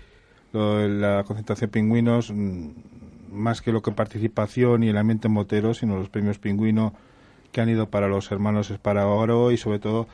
lo 0.53 0.77
de 0.77 0.89
la 0.89 1.23
concentración 1.23 1.69
pingüinos, 1.69 2.31
mm, 2.33 2.69
más 3.31 3.61
que 3.61 3.71
lo 3.71 3.81
que 3.81 3.91
participación 3.91 4.83
y 4.83 4.89
el 4.89 4.97
ambiente 4.97 5.29
motero, 5.29 5.73
sino 5.75 5.95
los 5.97 6.09
premios 6.09 6.39
pingüino 6.39 6.93
que 7.57 7.61
han 7.61 7.69
ido 7.69 7.89
para 7.89 8.07
los 8.07 8.31
hermanos 8.31 8.69
Esparagoro 8.69 9.51
y 9.51 9.57
sobre 9.57 9.79
todo 9.79 10.07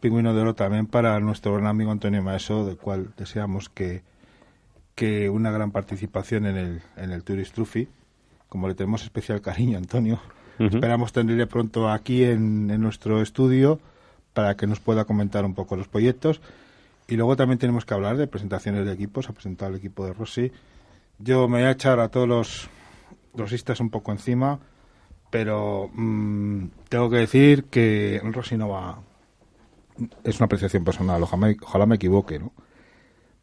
pingüino 0.00 0.32
de 0.32 0.40
oro 0.40 0.54
también 0.54 0.86
para 0.86 1.20
nuestro 1.20 1.52
gran 1.52 1.66
amigo 1.66 1.90
Antonio 1.90 2.22
Maeso, 2.22 2.64
del 2.64 2.78
cual 2.78 3.12
deseamos 3.18 3.68
que, 3.68 4.02
que 4.94 5.28
una 5.28 5.50
gran 5.50 5.72
participación 5.72 6.46
en 6.46 6.56
el, 6.56 6.80
en 6.96 7.10
el 7.10 7.22
Tourist 7.22 7.54
Trophy, 7.54 7.86
como 8.48 8.66
le 8.66 8.74
tenemos 8.74 9.02
especial 9.02 9.42
cariño 9.42 9.76
a 9.76 9.80
Antonio. 9.80 10.18
Esperamos 10.58 11.12
tenerle 11.12 11.46
pronto 11.46 11.90
aquí 11.90 12.24
en, 12.24 12.70
en 12.70 12.80
nuestro 12.80 13.20
estudio 13.20 13.78
para 14.32 14.56
que 14.56 14.66
nos 14.66 14.80
pueda 14.80 15.04
comentar 15.04 15.44
un 15.44 15.52
poco 15.52 15.76
los 15.76 15.88
proyectos. 15.88 16.40
Y 17.08 17.16
luego 17.16 17.36
también 17.36 17.58
tenemos 17.58 17.84
que 17.84 17.92
hablar 17.92 18.16
de 18.16 18.26
presentaciones 18.26 18.86
de 18.86 18.92
equipos. 18.94 19.28
Ha 19.28 19.34
presentado 19.34 19.70
el 19.70 19.76
equipo 19.76 20.06
de 20.06 20.14
Rossi. 20.14 20.50
Yo 21.18 21.46
me 21.46 21.58
voy 21.58 21.66
a 21.66 21.72
echar 21.72 22.00
a 22.00 22.08
todos 22.08 22.26
los 22.26 22.70
rosistas 23.34 23.80
un 23.80 23.90
poco 23.90 24.12
encima, 24.12 24.60
pero 25.30 25.90
mm, 25.92 26.66
tengo 26.88 27.10
que 27.10 27.16
decir 27.16 27.64
que 27.64 28.20
Rossi 28.24 28.56
no 28.56 28.68
va. 28.68 28.98
Es 30.24 30.36
una 30.38 30.44
apreciación 30.46 30.84
personal, 30.84 31.22
ojalá 31.22 31.46
me, 31.46 31.56
ojalá 31.62 31.86
me 31.86 31.96
equivoque, 31.96 32.38
¿no? 32.38 32.52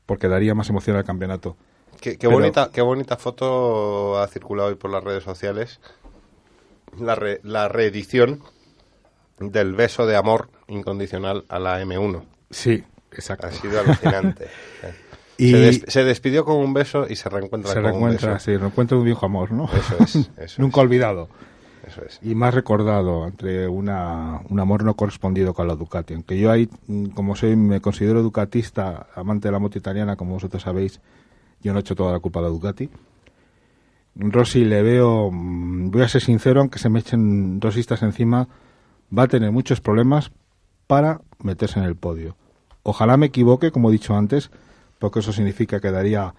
Porque 0.05 0.27
daría 0.27 0.53
más 0.53 0.69
emoción 0.69 0.95
al 0.97 1.03
campeonato. 1.03 1.57
Qué, 1.99 2.11
qué 2.11 2.27
Pero- 2.27 2.31
bonita, 2.33 2.69
qué 2.73 2.81
bonita 2.81 3.17
foto 3.17 4.19
ha 4.19 4.27
circulado 4.27 4.69
hoy 4.69 4.75
por 4.75 4.91
las 4.91 5.03
redes 5.03 5.23
sociales. 5.23 5.79
La, 6.99 7.15
re- 7.15 7.39
la 7.43 7.69
reedición 7.69 8.41
del 9.39 9.73
beso 9.73 10.05
de 10.05 10.15
amor 10.15 10.49
incondicional 10.67 11.45
a 11.49 11.57
la 11.59 11.81
M1. 11.83 12.23
Sí, 12.51 12.83
exacto. 13.11 13.47
Ha 13.47 13.51
sido 13.51 13.79
alucinante. 13.79 14.47
Y- 15.35 15.49
se, 15.49 15.57
des- 15.57 15.85
se 15.87 16.03
despidió 16.03 16.45
con 16.45 16.57
un 16.57 16.75
beso 16.75 17.07
y 17.09 17.15
se 17.15 17.27
reencuentra 17.27 17.71
Se 17.71 17.81
con 17.81 17.85
reencuentra, 17.89 18.27
un 18.27 18.33
beso. 18.35 18.45
sí, 18.45 18.55
reencuentra 18.55 18.97
un 18.97 19.03
viejo 19.03 19.25
amor, 19.25 19.51
¿no? 19.51 19.67
Eso 19.73 19.97
es, 20.03 20.29
eso 20.37 20.55
Nunca 20.61 20.79
es. 20.81 20.83
olvidado. 20.85 21.27
Y 22.21 22.35
más 22.35 22.53
recordado 22.53 23.27
entre 23.27 23.67
una, 23.67 24.41
un 24.49 24.59
amor 24.59 24.83
no 24.83 24.95
correspondido 24.95 25.53
con 25.53 25.67
la 25.67 25.75
Ducati. 25.75 26.13
Aunque 26.13 26.39
yo 26.39 26.51
ahí, 26.51 26.69
mm, 26.87 27.07
como 27.07 27.35
soy, 27.35 27.55
me 27.55 27.81
considero 27.81 28.21
ducatista, 28.21 29.07
amante 29.15 29.47
de 29.47 29.51
la 29.51 29.59
moto 29.59 29.77
italiana, 29.77 30.15
como 30.15 30.33
vosotros 30.33 30.63
sabéis, 30.63 30.99
yo 31.61 31.71
no 31.73 31.79
he 31.79 31.81
hecho 31.81 31.95
toda 31.95 32.11
la 32.11 32.19
culpa 32.19 32.39
a 32.39 32.43
la 32.43 32.49
Ducati. 32.49 32.89
Rossi 34.15 34.65
le 34.65 34.83
veo, 34.83 35.31
mm, 35.31 35.91
voy 35.91 36.01
a 36.01 36.07
ser 36.07 36.21
sincero, 36.21 36.61
aunque 36.61 36.79
se 36.79 36.89
me 36.89 36.99
echen 36.99 37.59
rosistas 37.59 38.03
encima, 38.03 38.47
va 39.17 39.23
a 39.23 39.27
tener 39.27 39.51
muchos 39.51 39.81
problemas 39.81 40.31
para 40.87 41.21
meterse 41.41 41.79
en 41.79 41.85
el 41.85 41.95
podio. 41.95 42.35
Ojalá 42.83 43.17
me 43.17 43.27
equivoque, 43.27 43.71
como 43.71 43.89
he 43.89 43.93
dicho 43.93 44.15
antes, 44.15 44.51
porque 44.99 45.19
eso 45.19 45.33
significa 45.33 45.79
que 45.79 45.91
daría 45.91 46.33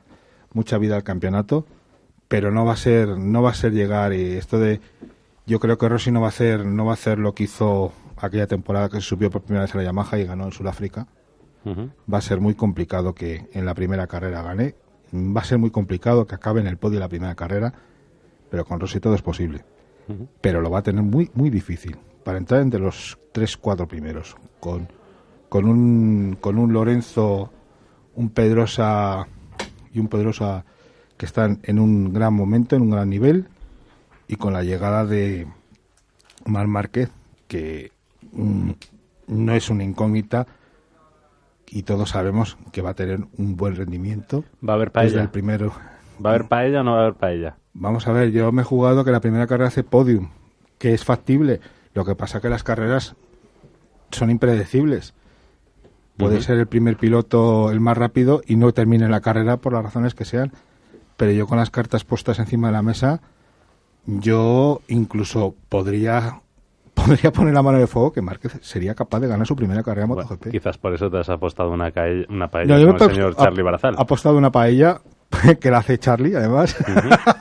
mucha 0.53 0.79
vida 0.79 0.97
al 0.97 1.03
campeonato, 1.03 1.67
pero 2.29 2.51
no 2.51 2.65
va 2.65 2.73
a 2.73 2.77
ser, 2.77 3.19
no 3.19 3.43
va 3.43 3.51
a 3.51 3.55
ser 3.55 3.73
llegar 3.73 4.13
y 4.13 4.33
esto 4.33 4.59
de 4.59 4.81
yo 5.47 5.61
creo 5.61 5.77
que 5.79 5.89
Rossi 5.89 6.11
no 6.11 6.21
va 6.21 6.27
a 6.27 6.31
hacer, 6.31 6.65
no 6.65 6.85
va 6.85 6.93
a 6.93 6.95
hacer 6.95 7.19
lo 7.19 7.35
que 7.35 7.45
hizo 7.45 7.93
aquella 8.17 8.47
temporada 8.47 8.89
que 8.89 9.01
subió 9.01 9.31
por 9.31 9.43
primera 9.43 9.65
vez 9.65 9.75
a 9.75 9.79
la 9.79 9.85
Yamaha 9.85 10.19
y 10.19 10.25
ganó 10.25 10.45
en 10.45 10.53
Sudáfrica. 10.53 11.07
Va 12.13 12.19
a 12.19 12.21
ser 12.21 12.41
muy 12.41 12.55
complicado 12.55 13.15
que 13.15 13.49
en 13.53 13.65
la 13.65 13.75
primera 13.75 14.07
carrera 14.07 14.43
gane. 14.43 14.75
Va 15.15 15.41
a 15.41 15.45
ser 15.45 15.59
muy 15.59 15.71
complicado 15.71 16.27
que 16.27 16.35
acabe 16.35 16.61
en 16.61 16.67
el 16.67 16.77
podio 16.77 17.01
la 17.01 17.09
primera 17.09 17.35
carrera, 17.35 17.73
pero 18.51 18.65
con 18.65 18.81
Rossi 18.81 19.01
todo 19.01 19.15
es 19.15 19.23
posible. 19.23 19.65
pero 20.41 20.61
lo 20.61 20.71
va 20.71 20.81
a 20.81 20.83
tener 20.83 21.03
muy, 21.03 21.31
muy 21.35 21.49
difícil 21.51 21.97
para 22.25 22.39
entrar 22.39 22.61
entre 22.61 22.81
los 22.81 23.19
tres, 23.33 23.57
cuatro 23.57 23.89
primeros. 23.89 24.37
Con, 24.61 24.89
con, 25.49 25.67
un, 25.67 26.37
con 26.41 26.59
un 26.59 26.73
Lorenzo, 26.73 27.51
un 28.15 28.29
Pedrosa 28.31 29.27
y 29.93 30.01
un 30.01 30.09
Pedrosa 30.09 30.65
que 31.17 31.27
están 31.27 31.61
en 31.63 31.79
un 31.79 32.13
gran 32.13 32.35
momento, 32.35 32.77
en 32.77 32.83
un 32.83 32.91
gran 32.91 33.09
nivel, 33.09 33.49
y 34.29 34.37
con 34.37 34.53
la 34.53 34.63
llegada 34.63 35.05
de 35.05 35.47
Mar 36.47 36.67
Márquez, 36.67 37.11
que 37.49 37.93
mm, 38.33 38.71
no 39.29 39.53
es 39.55 39.71
una 39.71 39.85
incógnita, 39.85 40.47
y 41.67 41.83
todos 41.83 42.11
sabemos 42.11 42.57
que 42.73 42.83
va 42.83 42.91
a 42.91 42.95
tener 42.95 43.21
un 43.37 43.57
buen 43.57 43.75
rendimiento. 43.77 44.45
Va 44.67 44.75
a 44.75 44.77
haber 44.77 44.89
Desde 44.93 45.09
paella. 45.09 45.23
el 45.23 45.31
primero. 45.31 45.73
¿Va 46.25 46.31
a 46.31 46.35
haber 46.35 46.49
paella 46.49 46.81
o 46.81 46.85
no 46.85 46.93
va 46.93 46.99
a 46.99 47.03
haber 47.03 47.15
paella? 47.15 47.57
Vamos 47.73 48.07
a 48.07 48.13
ver, 48.13 48.31
yo 48.31 48.53
me 48.53 48.63
he 48.63 48.65
jugado 48.65 49.05
que 49.05 49.11
la 49.11 49.21
primera 49.21 49.47
carrera 49.47 49.69
hace 49.69 49.83
podium, 49.83 50.29
que 50.79 50.95
es 50.95 51.05
factible. 51.05 51.61
Lo 51.93 52.05
que 52.05 52.15
pasa 52.15 52.41
que 52.41 52.49
las 52.49 52.63
carreras 52.63 53.17
son 54.13 54.31
impredecibles. 54.31 55.15
Puede 56.17 56.41
ser 56.43 56.59
el 56.59 56.69
primer 56.69 56.97
piloto 56.97 57.73
el 57.73 57.81
más 57.81 57.99
rápido 57.99 58.41
y 58.47 58.55
no 58.55 58.73
termine 58.73 59.09
la 59.09 59.21
carrera 59.21 59.57
por 59.57 59.73
las 59.73 59.83
razones 59.83 60.15
que 60.15 60.25
sean. 60.25 60.53
Pero 61.17 61.33
yo 61.33 61.49
con 61.49 61.59
las 61.59 61.71
cartas 61.71 62.05
puestas 62.05 62.39
encima 62.39 62.69
de 62.69 62.73
la 62.75 62.83
mesa, 62.83 63.21
yo 64.07 64.81
incluso 64.89 65.55
podría 65.69 66.41
podría 66.95 67.33
poner 67.33 67.55
la 67.55 67.63
mano 67.63 67.77
en 67.79 67.83
el 67.83 67.89
fuego 67.89 68.13
que 68.13 68.23
Márquez 68.23 68.59
sería 68.63 68.95
capaz 68.95 69.21
de 69.21 69.29
ganar 69.29 69.47
su 69.47 69.57
primera 69.57 69.83
carrera 69.83 70.05
en 70.05 70.09
Bueno, 70.15 70.29
MotoGP. 70.29 70.51
quizás 70.53 70.79
por 70.79 70.95
eso 70.95 71.11
te 71.11 71.19
has 71.19 71.29
apostado 71.29 71.71
una, 71.71 71.91
cae- 71.91 72.27
una 72.29 72.49
paella 72.49 72.75
No, 72.75 72.81
yo 72.81 72.93
me 72.93 72.99
con 72.99 73.09
el 73.11 73.15
señor 73.17 73.37
Charlie 73.37 73.63
Barazal. 73.63 73.95
Ha 73.99 74.03
apostado 74.03 74.37
una 74.39 74.51
paella 74.53 75.01
que 75.61 75.71
la 75.71 75.79
hace 75.79 75.99
Charlie, 75.99 76.37
además. 76.37 76.77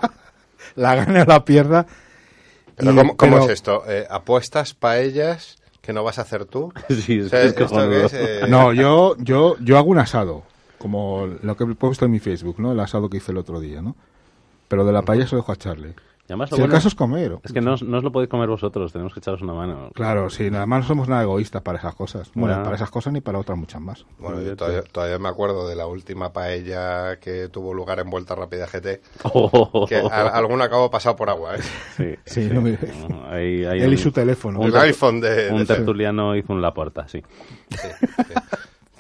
la 0.76 0.96
gane 0.96 1.22
o 1.22 1.26
la 1.26 1.46
pierda. 1.46 1.86
Pero 2.76 2.92
Y- 2.92 2.96
¿cómo, 2.96 3.18
cómo 3.18 3.32
pero- 3.34 3.44
es 3.46 3.50
esto? 3.52 3.84
Eh, 3.88 4.08
¿Apuestas 4.10 4.74
paellas 4.74 5.58
que 5.82 5.94
no 5.94 6.04
vas 6.04 6.18
a 6.18 6.24
hacer 6.24 6.46
tú? 6.46 6.74
Sí, 6.90 7.20
es 7.20 7.28
O 7.28 7.30
sea, 7.30 7.40
que 7.42 7.46
es 7.48 7.52
¿esto 7.54 7.66
cojonudo. 7.68 7.90
qué 7.92 8.06
es? 8.06 8.14
Eh, 8.14 8.42
No, 8.50 8.74
yo, 8.74 9.16
yo, 9.20 9.56
yo 9.60 9.78
hago 9.78 9.90
un 9.92 10.00
asado, 10.00 10.44
como 10.80 11.28
lo 11.42 11.56
que 11.56 11.66
he 11.66 11.76
puesto 11.76 12.06
en 12.06 12.12
mi 12.12 12.20
Facebook, 12.20 12.56
¿no? 12.60 12.72
El 12.72 12.80
asado 12.80 13.10
que 13.10 13.18
hice 13.18 13.32
el 13.32 13.38
otro 13.38 13.60
día, 13.60 13.82
¿no? 13.82 13.96
Pero 14.68 14.86
de 14.86 14.92
la 14.94 15.04
paella 15.04 15.28
se 15.28 15.36
lo 15.36 15.42
dejo 15.42 15.52
a 15.52 15.56
Charlie. 15.58 15.94
Y 16.26 16.32
además 16.32 16.52
lo 16.52 16.56
Si 16.56 16.62
el 16.62 16.68
bueno 16.70 16.76
caso 16.78 16.88
es 16.88 16.96
comer. 16.96 17.38
es 17.44 17.52
que 17.52 17.60
no, 17.60 17.74
os- 17.74 17.84
no 17.84 17.98
os 17.98 18.04
lo 18.04 18.10
podéis 18.14 18.30
comer 18.30 18.48
vosotros, 18.48 18.94
tenemos 18.94 19.14
que 19.14 19.20
echaros 19.20 19.42
una 19.42 19.54
mano. 19.54 19.90
Claro, 19.94 20.30
sí, 20.30 20.50
nada 20.50 20.66
más 20.66 20.80
no 20.84 20.88
somos 20.88 21.10
nada 21.10 21.24
egoístas 21.24 21.62
para 21.62 21.80
esas 21.80 21.94
cosas. 21.96 22.32
Bueno, 22.34 22.64
para 22.64 22.78
esas 22.78 22.90
cosas 22.90 23.12
ni 23.12 23.20
para 23.20 23.40
otras 23.40 23.58
muchas 23.58 23.82
más. 23.82 24.06
Bueno, 24.20 24.40
yo 24.42 24.56
todavía, 24.56 24.84
todavía 24.84 25.20
me 25.20 25.28
acuerdo 25.28 25.68
de 25.68 25.76
la 25.76 25.86
última 25.86 26.32
paella 26.32 27.18
que 27.20 27.50
tuvo 27.50 27.74
lugar 27.74 28.00
en 28.00 28.10
Vuelta 28.10 28.36
Rápida 28.36 28.68
GT, 28.68 29.02
Oh, 29.24 29.86
que 29.86 29.98
a- 29.98 30.30
alguno 30.30 30.64
acabó 30.64 30.90
pasado 30.90 31.18
por 31.18 31.30
agua, 31.30 31.58
¿eh? 31.58 31.60
Sí, 31.98 32.16
Sí, 32.24 32.50
no 32.54 32.62
me- 32.62 32.78
Hay- 33.30 33.66
hay 33.66 33.82
Él 33.82 33.94
y 33.94 33.98
su 33.98 34.14
teléfono. 34.14 34.62
un 34.62 34.68
El 34.68 34.78
iPhone 34.78 35.20
de... 35.20 35.50
Un 35.52 35.60
de- 35.60 35.66
tertuliano 35.66 36.38
hizo 36.38 36.54
un 36.54 36.62
Laporta, 36.62 37.06
sí. 37.10 37.22
Sí, 37.70 37.88
sí. 38.00 38.34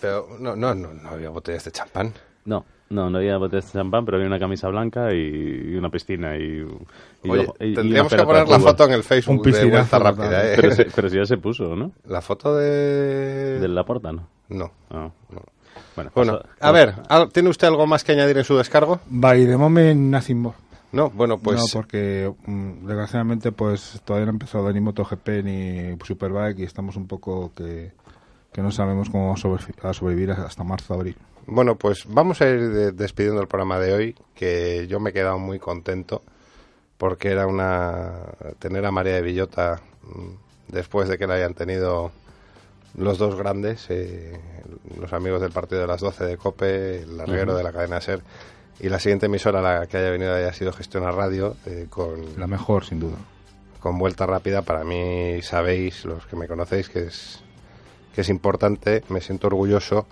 Pero 0.01 0.27
no, 0.39 0.57
no, 0.57 0.75
no, 0.75 0.93
no 0.93 1.09
había 1.09 1.29
botellas 1.29 1.63
de 1.63 1.71
champán. 1.71 2.11
No, 2.43 2.65
no, 2.93 3.09
no 3.09 3.17
había 3.17 3.37
botellas 3.37 3.65
de 3.73 3.79
champán, 3.79 4.05
pero 4.05 4.17
había 4.17 4.27
una 4.27 4.39
camisa 4.39 4.69
blanca 4.69 5.13
y, 5.13 5.71
y 5.71 5.75
una 5.75 5.89
piscina 5.89 6.37
y, 6.37 6.65
y- 7.23 7.29
Oye, 7.29 7.47
y- 7.59 7.65
y 7.65 7.73
tendríamos 7.75 8.13
que 8.13 8.23
poner 8.23 8.45
de 8.45 8.51
la 8.51 8.59
foto 8.59 8.85
en 8.85 8.91
el 8.93 9.03
Facebook 9.03 9.37
Un 9.37 9.41
de 9.43 9.51
piscinazo 9.51 9.99
Vuelta. 9.99 10.11
Rápida, 10.23 10.51
¿eh? 10.51 10.53
Pero, 10.55 10.71
si, 10.75 10.83
pero 10.95 11.09
si 11.09 11.17
ya 11.17 11.25
se 11.25 11.37
puso, 11.37 11.75
¿no? 11.75 11.91
La 12.07 12.21
foto 12.21 12.55
de... 12.55 13.59
Del 13.59 13.75
Laporta, 13.75 14.11
¿no? 14.11 14.27
No. 14.49 14.71
Ah. 14.91 15.09
Bueno, 15.95 16.11
Bueno, 16.15 16.33
pasa- 16.39 16.49
a 16.59 16.71
ver, 16.71 16.93
¿al- 17.09 17.29
¿tiene 17.31 17.49
usted 17.49 17.67
algo 17.67 17.85
más 17.87 18.03
que 18.03 18.11
añadir 18.13 18.37
en 18.37 18.43
su 18.43 18.55
descargo? 18.55 18.99
By 19.07 19.45
the 19.45 19.57
moment, 19.57 19.99
nothing 19.99 20.37
more. 20.39 20.55
No, 20.91 21.09
bueno, 21.09 21.39
pues... 21.39 21.57
no, 21.59 21.65
porque 21.73 22.31
mm, 22.45 22.85
desgraciadamente 22.85 23.51
pues 23.51 23.99
todavía 24.05 24.25
no 24.27 24.31
ha 24.31 24.33
empezado 24.35 24.71
ni 24.71 24.79
MotoGP 24.79 25.27
ni 25.43 25.97
Superbike 26.05 26.59
y 26.59 26.63
estamos 26.63 26.95
un 26.97 27.07
poco 27.07 27.51
que, 27.55 27.91
que 28.51 28.61
no 28.61 28.69
sabemos 28.69 29.09
cómo 29.09 29.33
vamos 29.33 29.43
a 29.81 29.93
sobrevivir 29.93 30.29
hasta 30.31 30.63
marzo, 30.63 30.93
abril. 30.93 31.15
Bueno, 31.45 31.75
pues 31.77 32.05
vamos 32.07 32.41
a 32.41 32.49
ir 32.49 32.69
de- 32.69 32.91
despidiendo 32.91 33.41
el 33.41 33.47
programa 33.47 33.79
de 33.79 33.93
hoy, 33.93 34.15
que 34.35 34.87
yo 34.87 34.99
me 34.99 35.09
he 35.09 35.13
quedado 35.13 35.37
muy 35.39 35.59
contento 35.59 36.21
porque 36.97 37.29
era 37.31 37.47
una 37.47 38.11
tener 38.59 38.85
a 38.85 38.91
María 38.91 39.13
de 39.15 39.21
Villota 39.21 39.81
mm, 40.03 40.71
después 40.73 41.09
de 41.09 41.17
que 41.17 41.27
la 41.27 41.33
hayan 41.35 41.53
tenido 41.53 42.11
los 42.95 43.17
dos 43.17 43.35
grandes, 43.35 43.87
eh, 43.89 44.39
los 44.99 45.11
amigos 45.13 45.41
del 45.41 45.51
partido 45.51 45.81
de 45.81 45.87
las 45.87 45.99
12 45.99 46.23
de 46.25 46.37
Cope, 46.37 47.01
el 47.01 47.17
larguero 47.17 47.55
de 47.55 47.63
la 47.63 47.71
cadena 47.73 47.99
Ser 47.99 48.21
y 48.79 48.87
la 48.89 48.99
siguiente 48.99 49.25
emisora 49.25 49.59
a 49.59 49.79
la 49.79 49.87
que 49.87 49.97
haya 49.97 50.09
venido 50.11 50.33
haya 50.33 50.53
sido 50.53 50.71
Gestionar 50.73 51.13
Radio 51.15 51.55
eh, 51.65 51.87
con 51.89 52.39
La 52.39 52.47
mejor, 52.47 52.85
sin 52.85 52.99
duda. 52.99 53.17
con 53.79 53.97
vuelta 53.99 54.25
rápida. 54.25 54.61
Para 54.61 54.83
mí, 54.83 55.41
sabéis, 55.41 56.05
los 56.05 56.25
que 56.25 56.35
me 56.35 56.47
conocéis, 56.47 56.87
que 56.89 56.99
es, 57.03 57.39
que 58.15 58.21
es 58.21 58.29
importante, 58.29 59.03
me 59.09 59.19
siento 59.21 59.47
orgulloso. 59.47 60.05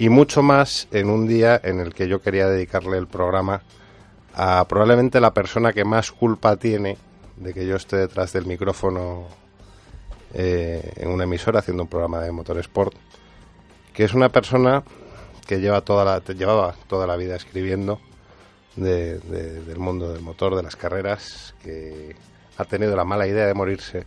Y 0.00 0.08
mucho 0.08 0.42
más 0.42 0.88
en 0.92 1.10
un 1.10 1.28
día 1.28 1.60
en 1.62 1.78
el 1.78 1.92
que 1.92 2.08
yo 2.08 2.22
quería 2.22 2.48
dedicarle 2.48 2.96
el 2.96 3.06
programa 3.06 3.60
a 4.34 4.64
probablemente 4.66 5.20
la 5.20 5.34
persona 5.34 5.74
que 5.74 5.84
más 5.84 6.10
culpa 6.10 6.56
tiene 6.56 6.96
de 7.36 7.52
que 7.52 7.66
yo 7.66 7.76
esté 7.76 7.96
detrás 7.96 8.32
del 8.32 8.46
micrófono 8.46 9.26
eh, 10.32 10.94
en 10.96 11.10
una 11.10 11.24
emisora 11.24 11.58
haciendo 11.58 11.82
un 11.82 11.88
programa 11.90 12.20
de 12.20 12.32
motorsport, 12.32 12.94
que 13.92 14.04
es 14.04 14.14
una 14.14 14.30
persona 14.30 14.82
que 15.46 15.60
lleva 15.60 15.82
toda 15.82 16.22
llevaba 16.32 16.74
toda 16.88 17.06
la 17.06 17.16
vida 17.16 17.36
escribiendo 17.36 18.00
de- 18.76 19.18
de- 19.18 19.60
del 19.64 19.78
mundo 19.78 20.14
del 20.14 20.22
motor, 20.22 20.56
de 20.56 20.62
las 20.62 20.76
carreras, 20.76 21.54
que 21.62 22.16
ha 22.56 22.64
tenido 22.64 22.96
la 22.96 23.04
mala 23.04 23.26
idea 23.26 23.46
de 23.46 23.52
morirse 23.52 24.06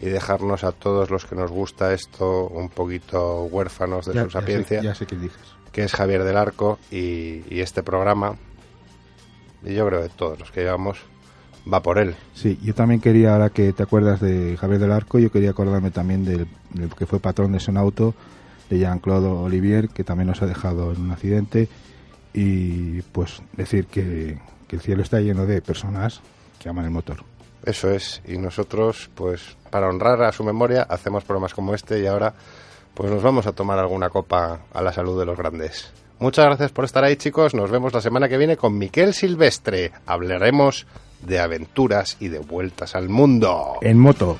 y 0.00 0.06
dejarnos 0.06 0.64
a 0.64 0.72
todos 0.72 1.10
los 1.10 1.26
que 1.26 1.34
nos 1.36 1.50
gusta 1.50 1.92
esto 1.92 2.48
un 2.48 2.68
poquito 2.70 3.44
huérfanos 3.44 4.06
de 4.06 4.14
Ya- 4.14 4.22
su 4.22 4.28
ya 4.28 4.32
sé- 4.32 4.40
sapiencia, 4.40 4.82
Ya 4.82 4.94
sé 4.94 5.06
qué 5.06 5.16
dices. 5.16 5.38
que 5.72 5.84
es 5.84 5.92
Javier 5.92 6.24
del 6.24 6.36
Arco 6.36 6.78
y, 6.90 7.42
y 7.54 7.60
este 7.60 7.82
programa, 7.82 8.36
y 9.64 9.74
yo 9.74 9.86
creo 9.86 10.02
que 10.02 10.08
todos 10.08 10.38
los 10.38 10.50
que 10.50 10.62
llevamos, 10.62 10.98
va 11.72 11.82
por 11.82 11.98
él. 11.98 12.14
Sí, 12.34 12.58
yo 12.62 12.74
también 12.74 13.00
quería, 13.00 13.34
ahora 13.34 13.50
que 13.50 13.72
te 13.74 13.82
acuerdas 13.82 14.20
de 14.20 14.56
Javier 14.58 14.80
del 14.80 14.92
Arco, 14.92 15.18
yo 15.18 15.30
quería 15.30 15.50
acordarme 15.50 15.90
también 15.90 16.24
del, 16.24 16.46
del 16.70 16.88
que 16.94 17.04
fue 17.06 17.20
patrón 17.20 17.52
de 17.52 17.60
Sonauto, 17.60 18.14
de 18.70 18.78
Jean-Claude 18.78 19.26
Olivier, 19.28 19.88
que 19.90 20.02
también 20.04 20.28
nos 20.28 20.40
ha 20.42 20.46
dejado 20.46 20.92
en 20.92 21.00
un 21.02 21.10
accidente. 21.10 21.68
Y 22.32 23.02
pues 23.02 23.42
decir 23.56 23.86
que, 23.86 24.38
que 24.68 24.76
el 24.76 24.82
cielo 24.82 25.02
está 25.02 25.20
lleno 25.20 25.44
de 25.46 25.60
personas 25.60 26.20
que 26.58 26.68
aman 26.68 26.84
el 26.84 26.90
motor. 26.92 27.24
Eso 27.64 27.90
es, 27.90 28.22
y 28.26 28.38
nosotros, 28.38 29.10
pues, 29.14 29.56
para 29.70 29.88
honrar 29.88 30.22
a 30.22 30.32
su 30.32 30.44
memoria, 30.44 30.82
hacemos 30.82 31.24
programas 31.24 31.54
como 31.54 31.74
este 31.74 32.00
y 32.00 32.06
ahora, 32.06 32.32
pues 32.94 33.10
nos 33.10 33.22
vamos 33.22 33.46
a 33.46 33.52
tomar 33.52 33.78
alguna 33.78 34.08
copa 34.08 34.60
a 34.72 34.82
la 34.82 34.92
salud 34.92 35.18
de 35.18 35.26
los 35.26 35.36
grandes. 35.36 35.92
Muchas 36.18 36.44
gracias 36.44 36.70
por 36.72 36.84
estar 36.84 37.02
ahí, 37.02 37.16
chicos. 37.16 37.54
Nos 37.54 37.70
vemos 37.70 37.94
la 37.94 38.02
semana 38.02 38.28
que 38.28 38.36
viene 38.36 38.56
con 38.56 38.76
Miquel 38.76 39.14
Silvestre. 39.14 39.92
Hablaremos 40.04 40.86
de 41.22 41.38
aventuras 41.38 42.16
y 42.20 42.28
de 42.28 42.40
vueltas 42.40 42.94
al 42.94 43.08
mundo. 43.08 43.78
En 43.80 43.98
moto. 43.98 44.36